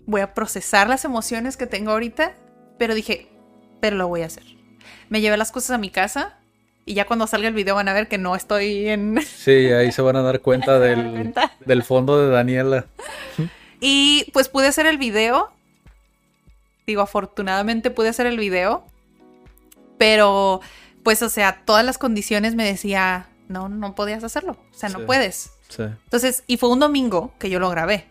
voy 0.06 0.22
a 0.22 0.34
procesar 0.34 0.90
las 0.90 1.06
emociones 1.06 1.56
que 1.56 1.68
tengo 1.68 1.92
ahorita, 1.92 2.36
pero 2.78 2.94
dije, 2.94 3.30
pero 3.80 3.96
lo 3.96 4.08
voy 4.08 4.24
a 4.24 4.26
hacer. 4.26 4.44
Me 5.10 5.22
llevé 5.22 5.38
las 5.38 5.52
cosas 5.52 5.72
a 5.72 5.78
mi 5.78 5.90
casa 5.90 6.38
y 6.86 6.94
ya 6.96 7.06
cuando 7.06 7.28
salga 7.28 7.48
el 7.48 7.54
video 7.54 7.76
van 7.76 7.88
a 7.88 7.94
ver 7.94 8.08
que 8.08 8.18
no 8.18 8.36
estoy 8.36 8.90
en... 8.90 9.22
Sí, 9.26 9.52
ahí 9.72 9.92
se 9.92 10.02
van 10.02 10.16
a 10.16 10.22
dar 10.24 10.42
cuenta 10.42 10.80
del, 10.80 11.12
cuenta. 11.12 11.52
del 11.66 11.84
fondo 11.84 12.20
de 12.20 12.30
Daniela. 12.30 12.86
Y 13.80 14.30
pues 14.34 14.50
pude 14.50 14.68
hacer 14.68 14.88
el 14.88 14.98
video. 14.98 15.52
Digo, 16.90 17.04
afortunadamente 17.04 17.92
pude 17.92 18.10
hacer 18.10 18.26
el 18.26 18.40
video. 18.40 18.84
Pero, 20.00 20.60
pues, 21.04 21.22
o 21.22 21.30
sea, 21.30 21.62
todas 21.66 21.86
las 21.86 22.00
condiciones 22.00 22.56
me 22.56 22.66
decía, 22.66 23.30
no, 23.48 23.70
no 23.70 23.94
podías 23.94 24.24
hacerlo. 24.24 24.58
O 24.72 24.74
sea, 24.74 24.90
no 24.90 25.00
Sí. 25.00 25.06
puedes. 25.06 25.52
Sí. 25.68 25.84
Entonces, 25.84 26.44
y 26.48 26.58
fue 26.58 26.70
un 26.70 26.80
domingo 26.80 27.32
que 27.38 27.52
yo 27.52 27.60
lo 27.60 27.70
grabé. 27.70 28.08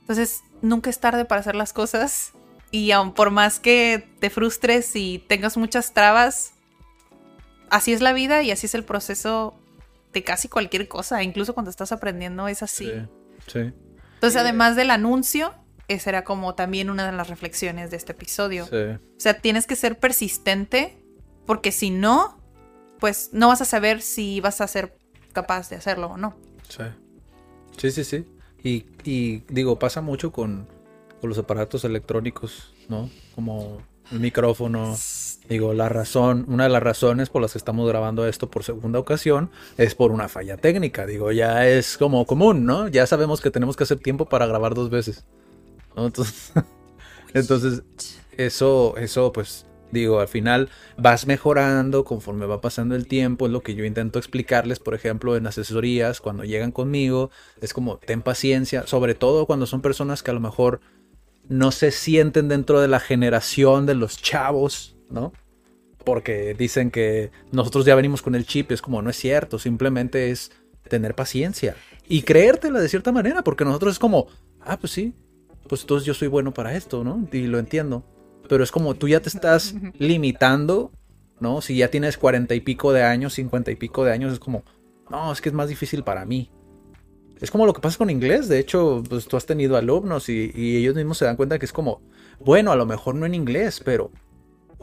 Entonces, 0.00 0.42
nunca 0.62 0.90
es 0.90 0.98
tarde 0.98 1.24
para 1.24 1.40
hacer 1.42 1.54
las 1.54 1.72
cosas. 1.72 2.32
Y 2.72 2.90
aun 2.90 3.12
por 3.14 3.30
más 3.30 3.60
que 3.60 4.08
te 4.18 4.30
frustres 4.30 4.96
y 4.96 5.20
tengas 5.28 5.56
muchas 5.56 5.92
trabas, 5.94 6.54
así 7.70 7.92
es 7.92 8.00
la 8.00 8.12
vida 8.12 8.42
y 8.42 8.50
así 8.50 8.66
es 8.66 8.74
el 8.74 8.82
proceso 8.84 9.54
de 10.12 10.24
casi 10.24 10.48
cualquier 10.48 10.88
cosa. 10.88 11.22
Incluso 11.22 11.54
cuando 11.54 11.70
estás 11.70 11.92
aprendiendo 11.92 12.48
es 12.48 12.64
así. 12.64 12.86
Sí. 12.90 13.06
Sí. 13.46 13.72
Entonces, 14.14 14.40
además 14.40 14.74
del 14.74 14.90
anuncio, 14.90 15.54
esa 15.88 16.10
era 16.10 16.24
como 16.24 16.54
también 16.54 16.90
una 16.90 17.06
de 17.10 17.16
las 17.16 17.28
reflexiones 17.28 17.90
de 17.90 17.96
este 17.96 18.12
episodio. 18.12 18.66
Sí. 18.66 18.76
O 18.76 19.20
sea, 19.20 19.40
tienes 19.40 19.66
que 19.66 19.76
ser 19.76 19.98
persistente 19.98 20.96
porque 21.46 21.72
si 21.72 21.90
no, 21.90 22.38
pues 22.98 23.30
no 23.32 23.48
vas 23.48 23.60
a 23.60 23.64
saber 23.64 24.00
si 24.00 24.40
vas 24.40 24.60
a 24.60 24.68
ser 24.68 24.96
capaz 25.32 25.68
de 25.70 25.76
hacerlo 25.76 26.08
o 26.08 26.16
no. 26.16 26.36
Sí. 26.68 26.84
Sí, 27.76 27.90
sí, 27.90 28.04
sí. 28.04 28.26
Y, 28.62 28.86
y 29.04 29.44
digo, 29.48 29.78
pasa 29.78 30.00
mucho 30.00 30.30
con, 30.30 30.68
con 31.20 31.28
los 31.28 31.38
aparatos 31.38 31.84
electrónicos, 31.84 32.72
¿no? 32.88 33.10
Como 33.34 33.82
el 34.10 34.20
micrófono. 34.20 34.96
Digo, 35.48 35.74
la 35.74 35.88
razón, 35.88 36.44
una 36.48 36.64
de 36.64 36.70
las 36.70 36.82
razones 36.82 37.28
por 37.28 37.42
las 37.42 37.52
que 37.52 37.58
estamos 37.58 37.88
grabando 37.88 38.26
esto 38.26 38.50
por 38.50 38.62
segunda 38.62 38.98
ocasión 38.98 39.50
es 39.76 39.94
por 39.94 40.12
una 40.12 40.28
falla 40.28 40.56
técnica. 40.56 41.06
Digo, 41.06 41.32
ya 41.32 41.66
es 41.66 41.98
como 41.98 42.24
común, 42.26 42.64
¿no? 42.64 42.88
Ya 42.88 43.06
sabemos 43.06 43.40
que 43.40 43.50
tenemos 43.50 43.76
que 43.76 43.82
hacer 43.84 43.98
tiempo 43.98 44.28
para 44.28 44.46
grabar 44.46 44.74
dos 44.74 44.90
veces. 44.90 45.24
¿No? 45.96 46.06
Entonces, 46.06 46.52
entonces 47.34 47.82
eso, 48.36 48.94
eso, 48.96 49.32
pues, 49.32 49.66
digo, 49.90 50.20
al 50.20 50.28
final 50.28 50.70
vas 50.96 51.26
mejorando 51.26 52.04
conforme 52.04 52.46
va 52.46 52.60
pasando 52.60 52.94
el 52.96 53.06
tiempo. 53.06 53.46
Es 53.46 53.52
lo 53.52 53.62
que 53.62 53.74
yo 53.74 53.84
intento 53.84 54.18
explicarles, 54.18 54.78
por 54.78 54.94
ejemplo, 54.94 55.36
en 55.36 55.46
asesorías, 55.46 56.20
cuando 56.20 56.44
llegan 56.44 56.72
conmigo. 56.72 57.30
Es 57.60 57.72
como, 57.72 57.98
ten 57.98 58.22
paciencia, 58.22 58.86
sobre 58.86 59.14
todo 59.14 59.46
cuando 59.46 59.66
son 59.66 59.82
personas 59.82 60.22
que 60.22 60.30
a 60.30 60.34
lo 60.34 60.40
mejor 60.40 60.80
no 61.48 61.72
se 61.72 61.90
sienten 61.90 62.48
dentro 62.48 62.80
de 62.80 62.88
la 62.88 63.00
generación 63.00 63.86
de 63.86 63.94
los 63.94 64.20
chavos, 64.20 64.96
¿no? 65.10 65.32
Porque 66.04 66.54
dicen 66.54 66.90
que 66.90 67.30
nosotros 67.52 67.84
ya 67.84 67.94
venimos 67.94 68.22
con 68.22 68.34
el 68.34 68.46
chip, 68.46 68.72
es 68.72 68.82
como, 68.82 69.02
no 69.02 69.10
es 69.10 69.16
cierto, 69.16 69.58
simplemente 69.58 70.30
es 70.30 70.50
tener 70.88 71.14
paciencia 71.14 71.76
y 72.08 72.22
creértela 72.22 72.80
de 72.80 72.88
cierta 72.88 73.12
manera, 73.12 73.42
porque 73.42 73.64
nosotros 73.64 73.94
es 73.94 73.98
como, 73.98 74.26
ah, 74.60 74.78
pues 74.78 74.92
sí, 74.92 75.14
pues 75.72 75.80
entonces 75.80 76.04
yo 76.04 76.12
soy 76.12 76.28
bueno 76.28 76.52
para 76.52 76.74
esto, 76.76 77.02
¿no? 77.02 77.26
Y 77.32 77.46
lo 77.46 77.58
entiendo. 77.58 78.04
Pero 78.46 78.62
es 78.62 78.70
como 78.70 78.94
tú 78.94 79.08
ya 79.08 79.20
te 79.20 79.30
estás 79.30 79.74
limitando, 79.98 80.92
¿no? 81.40 81.62
Si 81.62 81.78
ya 81.78 81.88
tienes 81.88 82.18
cuarenta 82.18 82.54
y 82.54 82.60
pico 82.60 82.92
de 82.92 83.02
años, 83.04 83.32
cincuenta 83.32 83.70
y 83.70 83.76
pico 83.76 84.04
de 84.04 84.12
años, 84.12 84.34
es 84.34 84.38
como, 84.38 84.64
no, 85.08 85.32
es 85.32 85.40
que 85.40 85.48
es 85.48 85.54
más 85.54 85.70
difícil 85.70 86.04
para 86.04 86.26
mí. 86.26 86.50
Es 87.40 87.50
como 87.50 87.64
lo 87.64 87.72
que 87.72 87.80
pasa 87.80 87.96
con 87.96 88.10
inglés. 88.10 88.50
De 88.50 88.58
hecho, 88.58 89.02
pues 89.08 89.26
tú 89.26 89.38
has 89.38 89.46
tenido 89.46 89.78
alumnos 89.78 90.28
y, 90.28 90.52
y 90.54 90.76
ellos 90.76 90.94
mismos 90.94 91.16
se 91.16 91.24
dan 91.24 91.36
cuenta 91.36 91.58
que 91.58 91.64
es 91.64 91.72
como, 91.72 92.02
bueno, 92.38 92.70
a 92.70 92.76
lo 92.76 92.84
mejor 92.84 93.14
no 93.14 93.24
en 93.24 93.34
inglés, 93.34 93.80
pero 93.82 94.10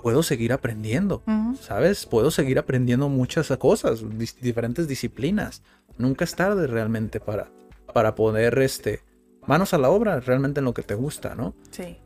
puedo 0.02 0.24
seguir 0.24 0.54
aprendiendo. 0.54 1.22
¿sabes? 1.62 2.08
Puedo 2.08 2.32
seguir 2.32 2.58
aprendiendo 2.58 3.10
muchas 3.10 3.56
cosas, 3.60 4.04
dis- 4.04 4.40
diferentes 4.42 4.88
disciplinas. 4.88 5.62
Nunca 6.00 6.24
es 6.26 6.34
tarde 6.36 6.66
realmente 6.66 7.20
para, 7.20 7.52
para 7.94 8.16
poner 8.16 8.58
este, 8.58 9.02
manos 9.50 9.74
a 9.74 9.78
la 9.80 9.90
obra 9.90 10.20
realmente 10.22 10.60
en 10.60 10.66
lo 10.66 10.74
que 10.74 10.84
te 10.84 10.94
gusta, 10.96 11.34
¿no? 11.36 11.54
Sí. 11.72 11.98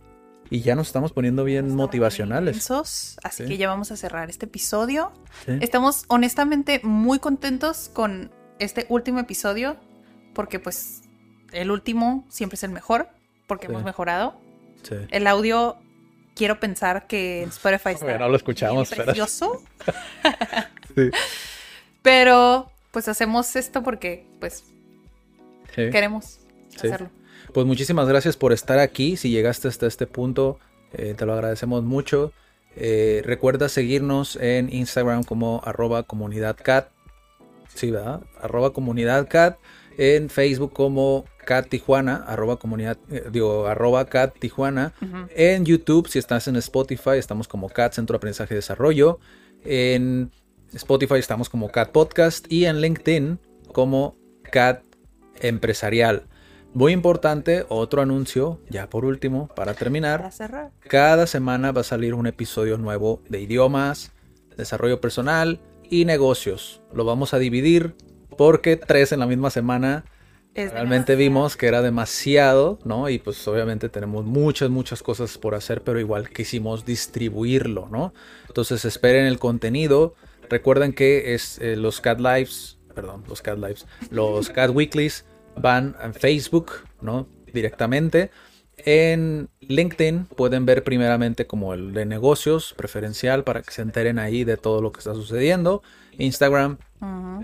Y 0.50 0.62
ya 0.62 0.76
nos 0.76 0.88
estamos 0.88 1.12
poniendo 1.12 1.44
bien 1.44 1.66
Estamos 1.66 1.78
motivacionales. 1.88 2.56
intensos, 2.56 3.18
así 3.24 3.44
Sí. 3.44 3.50
que 3.50 3.58
ya 3.58 3.68
vamos 3.68 3.92
a 3.92 3.98
cerrar 3.98 4.30
este 4.30 4.46
episodio. 4.46 5.12
Sí. 5.46 5.58
Estamos 5.62 6.06
honestamente 6.08 6.80
muy 6.84 7.20
contentos 7.20 7.90
con 7.94 8.32
este 8.60 8.86
último 8.90 9.20
episodio 9.20 9.78
porque 10.34 10.60
pues 10.60 11.02
el 11.52 11.70
último 11.70 12.26
siempre 12.30 12.56
es 12.56 12.64
el 12.64 12.72
mejor 12.72 13.10
porque 13.48 13.68
Sí. 13.68 13.72
hemos 13.74 13.84
mejorado. 13.84 14.40
Sí. 14.84 14.96
El 15.12 15.28
audio 15.28 15.78
quiero 16.36 16.60
pensar 16.60 17.08
que 17.08 17.44
en 17.44 17.50
Spotify 17.50 17.90
está 17.94 18.06
Bueno, 18.06 18.30
lo 18.30 18.38
escuchamos, 18.38 18.90
bien 18.90 18.98
pero- 18.98 19.06
precioso, 19.08 19.62
Sí. 20.96 21.10
pero 22.02 22.72
pues 22.92 23.08
hacemos 23.08 23.56
esto 23.56 23.82
porque 23.84 24.26
pues 24.40 24.64
queremos 25.74 26.40
Sí. 26.70 26.88
hacerlo. 26.88 27.10
Pues 27.54 27.68
muchísimas 27.68 28.08
gracias 28.08 28.36
por 28.36 28.52
estar 28.52 28.80
aquí. 28.80 29.16
Si 29.16 29.30
llegaste 29.30 29.68
hasta 29.68 29.86
este 29.86 30.08
punto, 30.08 30.58
eh, 30.92 31.14
te 31.16 31.26
lo 31.28 31.34
agradecemos 31.34 31.84
mucho. 31.84 32.34
Eh, 32.76 33.22
recuerda 33.24 33.70
seguirnos 33.70 34.38
en 34.38 34.74
Instagram 34.74 35.24
como 35.24 35.62
arroba 35.64 36.02
comunidadcat. 36.02 36.90
Sí, 37.74 37.92
¿verdad? 37.92 38.22
Arroba 38.42 38.74
comunidadcat. 38.74 39.60
En 40.00 40.32
Facebook 40.32 40.74
como 40.74 41.26
Cat 41.46 41.70
Tijuana, 41.70 42.24
arroba 42.28 42.58
comunidad, 42.58 42.98
eh, 43.12 43.26
digo, 43.32 43.68
arroba 43.68 44.06
Cat 44.06 44.34
Tijuana. 44.40 44.94
En 45.36 45.64
YouTube, 45.64 46.08
si 46.08 46.18
estás 46.18 46.48
en 46.48 46.56
Spotify, 46.56 47.18
estamos 47.18 47.48
como 47.48 47.70
Cat 47.70 47.94
Centro 47.94 48.16
de 48.16 48.18
Aprendizaje 48.18 48.56
y 48.56 48.58
Desarrollo. 48.58 49.20
En 49.64 50.32
Spotify 50.74 51.16
estamos 51.16 51.50
como 51.50 51.70
Cat 51.70 51.92
Podcast. 51.92 52.52
Y 52.52 52.66
en 52.66 52.82
LinkedIn 52.82 53.40
como 53.72 54.18
CAD 54.50 54.80
Empresarial. 55.40 56.24
Muy 56.74 56.92
importante, 56.92 57.66
otro 57.70 58.02
anuncio, 58.02 58.60
ya 58.68 58.90
por 58.90 59.06
último, 59.06 59.48
para 59.56 59.76
terminar. 59.76 60.22
Para 60.22 60.32
cerrar. 60.32 60.72
Cada 60.80 61.28
semana 61.28 61.72
va 61.72 61.82
a 61.82 61.84
salir 61.84 62.16
un 62.16 62.26
episodio 62.26 62.80
nuevo 62.80 63.22
de 63.30 63.42
idiomas, 63.42 64.12
desarrollo 64.58 65.00
personal 65.00 65.60
y 65.88 66.06
negocios. 66.06 66.82
Lo 66.92 67.06
vamos 67.06 67.36
a 67.36 67.40
dividir 67.40 67.96
porque 68.40 68.76
tres 68.76 69.12
en 69.12 69.20
la 69.20 69.28
misma 69.28 69.52
semana 69.52 70.06
Es 70.56 70.72
realmente 70.72 71.12
demasiado. 71.12 71.18
vimos 71.20 71.58
que 71.58 71.68
era 71.68 71.84
demasiado, 71.84 72.80
¿no? 72.86 73.08
Y 73.08 73.20
pues 73.20 73.48
obviamente 73.48 73.90
tenemos 73.90 74.26
muchas, 74.26 74.72
muchas 74.72 75.04
cosas 75.04 75.38
por 75.38 75.54
hacer, 75.54 75.84
pero 75.84 76.00
igual 76.00 76.30
quisimos 76.30 76.86
distribuirlo, 76.86 77.88
¿no? 77.92 78.16
Entonces 78.48 78.84
esperen 78.84 79.28
el 79.28 79.38
contenido. 79.38 80.16
Recuerden 80.50 80.94
que 80.94 81.36
es 81.36 81.60
eh, 81.60 81.76
los 81.76 82.02
Cat 82.02 82.20
Lives, 82.20 82.80
perdón, 82.96 83.24
los 83.30 83.44
Cat 83.44 83.60
Lives, 83.60 83.86
los 84.10 84.50
Cat 84.58 84.72
Weeklies 84.72 85.26
van 85.56 85.96
en 86.02 86.14
Facebook, 86.14 86.72
¿no? 87.02 87.28
Directamente. 87.54 88.32
En 88.78 89.50
LinkedIn 89.62 90.26
pueden 90.26 90.66
ver 90.66 90.84
primeramente 90.84 91.46
como 91.46 91.74
el 91.74 91.94
de 91.94 92.06
negocios 92.06 92.74
preferencial 92.76 93.44
para 93.44 93.62
que 93.62 93.72
se 93.72 93.82
enteren 93.82 94.18
ahí 94.20 94.44
de 94.44 94.58
todo 94.58 94.82
lo 94.82 94.92
que 94.92 95.00
está 95.00 95.14
sucediendo. 95.14 95.84
Instagram 96.18 96.78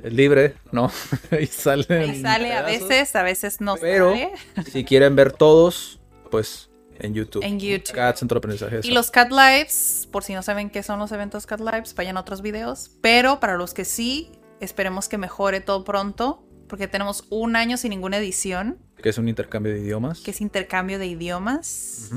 es 0.04 0.14
libre, 0.14 0.56
¿no? 0.72 0.92
Ahí 1.32 1.46
sale. 1.48 2.22
Sale 2.22 2.54
a 2.54 2.62
veces, 2.62 3.16
a 3.16 3.24
veces 3.24 3.60
no 3.62 3.76
Pero 3.76 4.12
sale. 4.12 4.32
si 4.72 4.86
quieren 4.86 5.16
ver 5.16 5.34
todos, 5.34 6.00
pues 6.32 6.70
en 7.00 7.14
YouTube. 7.14 7.44
En 7.44 7.60
YouTube. 7.60 7.94
CAT 7.94 8.18
Centro 8.18 8.36
de 8.36 8.40
Aprendizaje. 8.40 8.80
Y 8.84 8.92
los 8.92 9.12
Cat 9.12 9.32
Lives, 9.32 10.08
por 10.12 10.24
si 10.24 10.34
no 10.34 10.44
saben 10.44 10.70
qué 10.70 10.84
son 10.84 11.00
los 11.00 11.12
eventos 11.12 11.46
Cat 11.46 11.60
Lives, 11.60 11.94
vayan 11.96 12.18
a 12.18 12.22
otros 12.22 12.42
videos. 12.42 12.92
Pero 13.02 13.40
para 13.40 13.56
los 13.58 13.74
que 13.74 13.86
sí, 13.86 14.32
esperemos 14.60 15.10
que 15.10 15.18
mejore 15.18 15.62
todo 15.62 15.84
pronto, 15.84 16.44
porque 16.70 16.88
tenemos 16.88 17.26
un 17.30 17.58
año 17.58 17.76
sin 17.76 17.90
ninguna 17.90 18.18
edición, 18.18 18.78
Que 19.02 19.10
es 19.10 19.18
un 19.18 19.28
intercambio 19.28 19.74
de 19.74 19.80
idiomas. 19.80 20.22
que 20.22 20.32
es 20.32 20.40
intercambio 20.40 20.98
de 21.00 21.08
idiomas. 21.08 22.12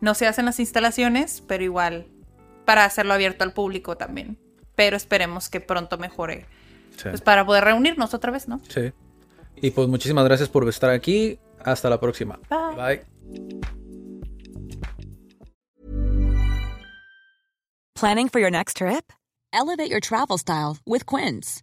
No 0.00 0.14
se 0.14 0.26
hacen 0.26 0.44
las 0.46 0.58
instalaciones, 0.58 1.42
pero 1.46 1.62
igual 1.62 2.08
para 2.64 2.84
hacerlo 2.84 3.14
abierto 3.14 3.44
al 3.44 3.52
público 3.52 3.96
también. 3.96 4.38
Pero 4.74 4.96
esperemos 4.96 5.48
que 5.48 5.60
pronto 5.60 5.96
mejore. 5.98 6.46
Sí. 6.96 7.04
Pues 7.10 7.20
para 7.20 7.46
poder 7.46 7.64
reunirnos 7.64 8.12
otra 8.14 8.32
vez, 8.32 8.48
¿no? 8.48 8.60
Sí. 8.68 8.92
Y 9.56 9.70
pues 9.70 9.88
muchísimas 9.88 10.24
gracias 10.24 10.48
por 10.48 10.68
estar 10.68 10.90
aquí. 10.90 11.38
Hasta 11.64 11.88
la 11.88 11.98
próxima. 12.00 12.38
Bye. 12.50 12.76
Bye. 12.76 13.60
Planning 17.94 18.28
for 18.28 18.40
your 18.40 18.50
next 18.50 18.76
trip? 18.76 19.12
Elevate 19.52 19.88
your 19.90 20.00
travel 20.00 20.36
style 20.38 20.76
with 20.86 21.06
Quince. 21.06 21.62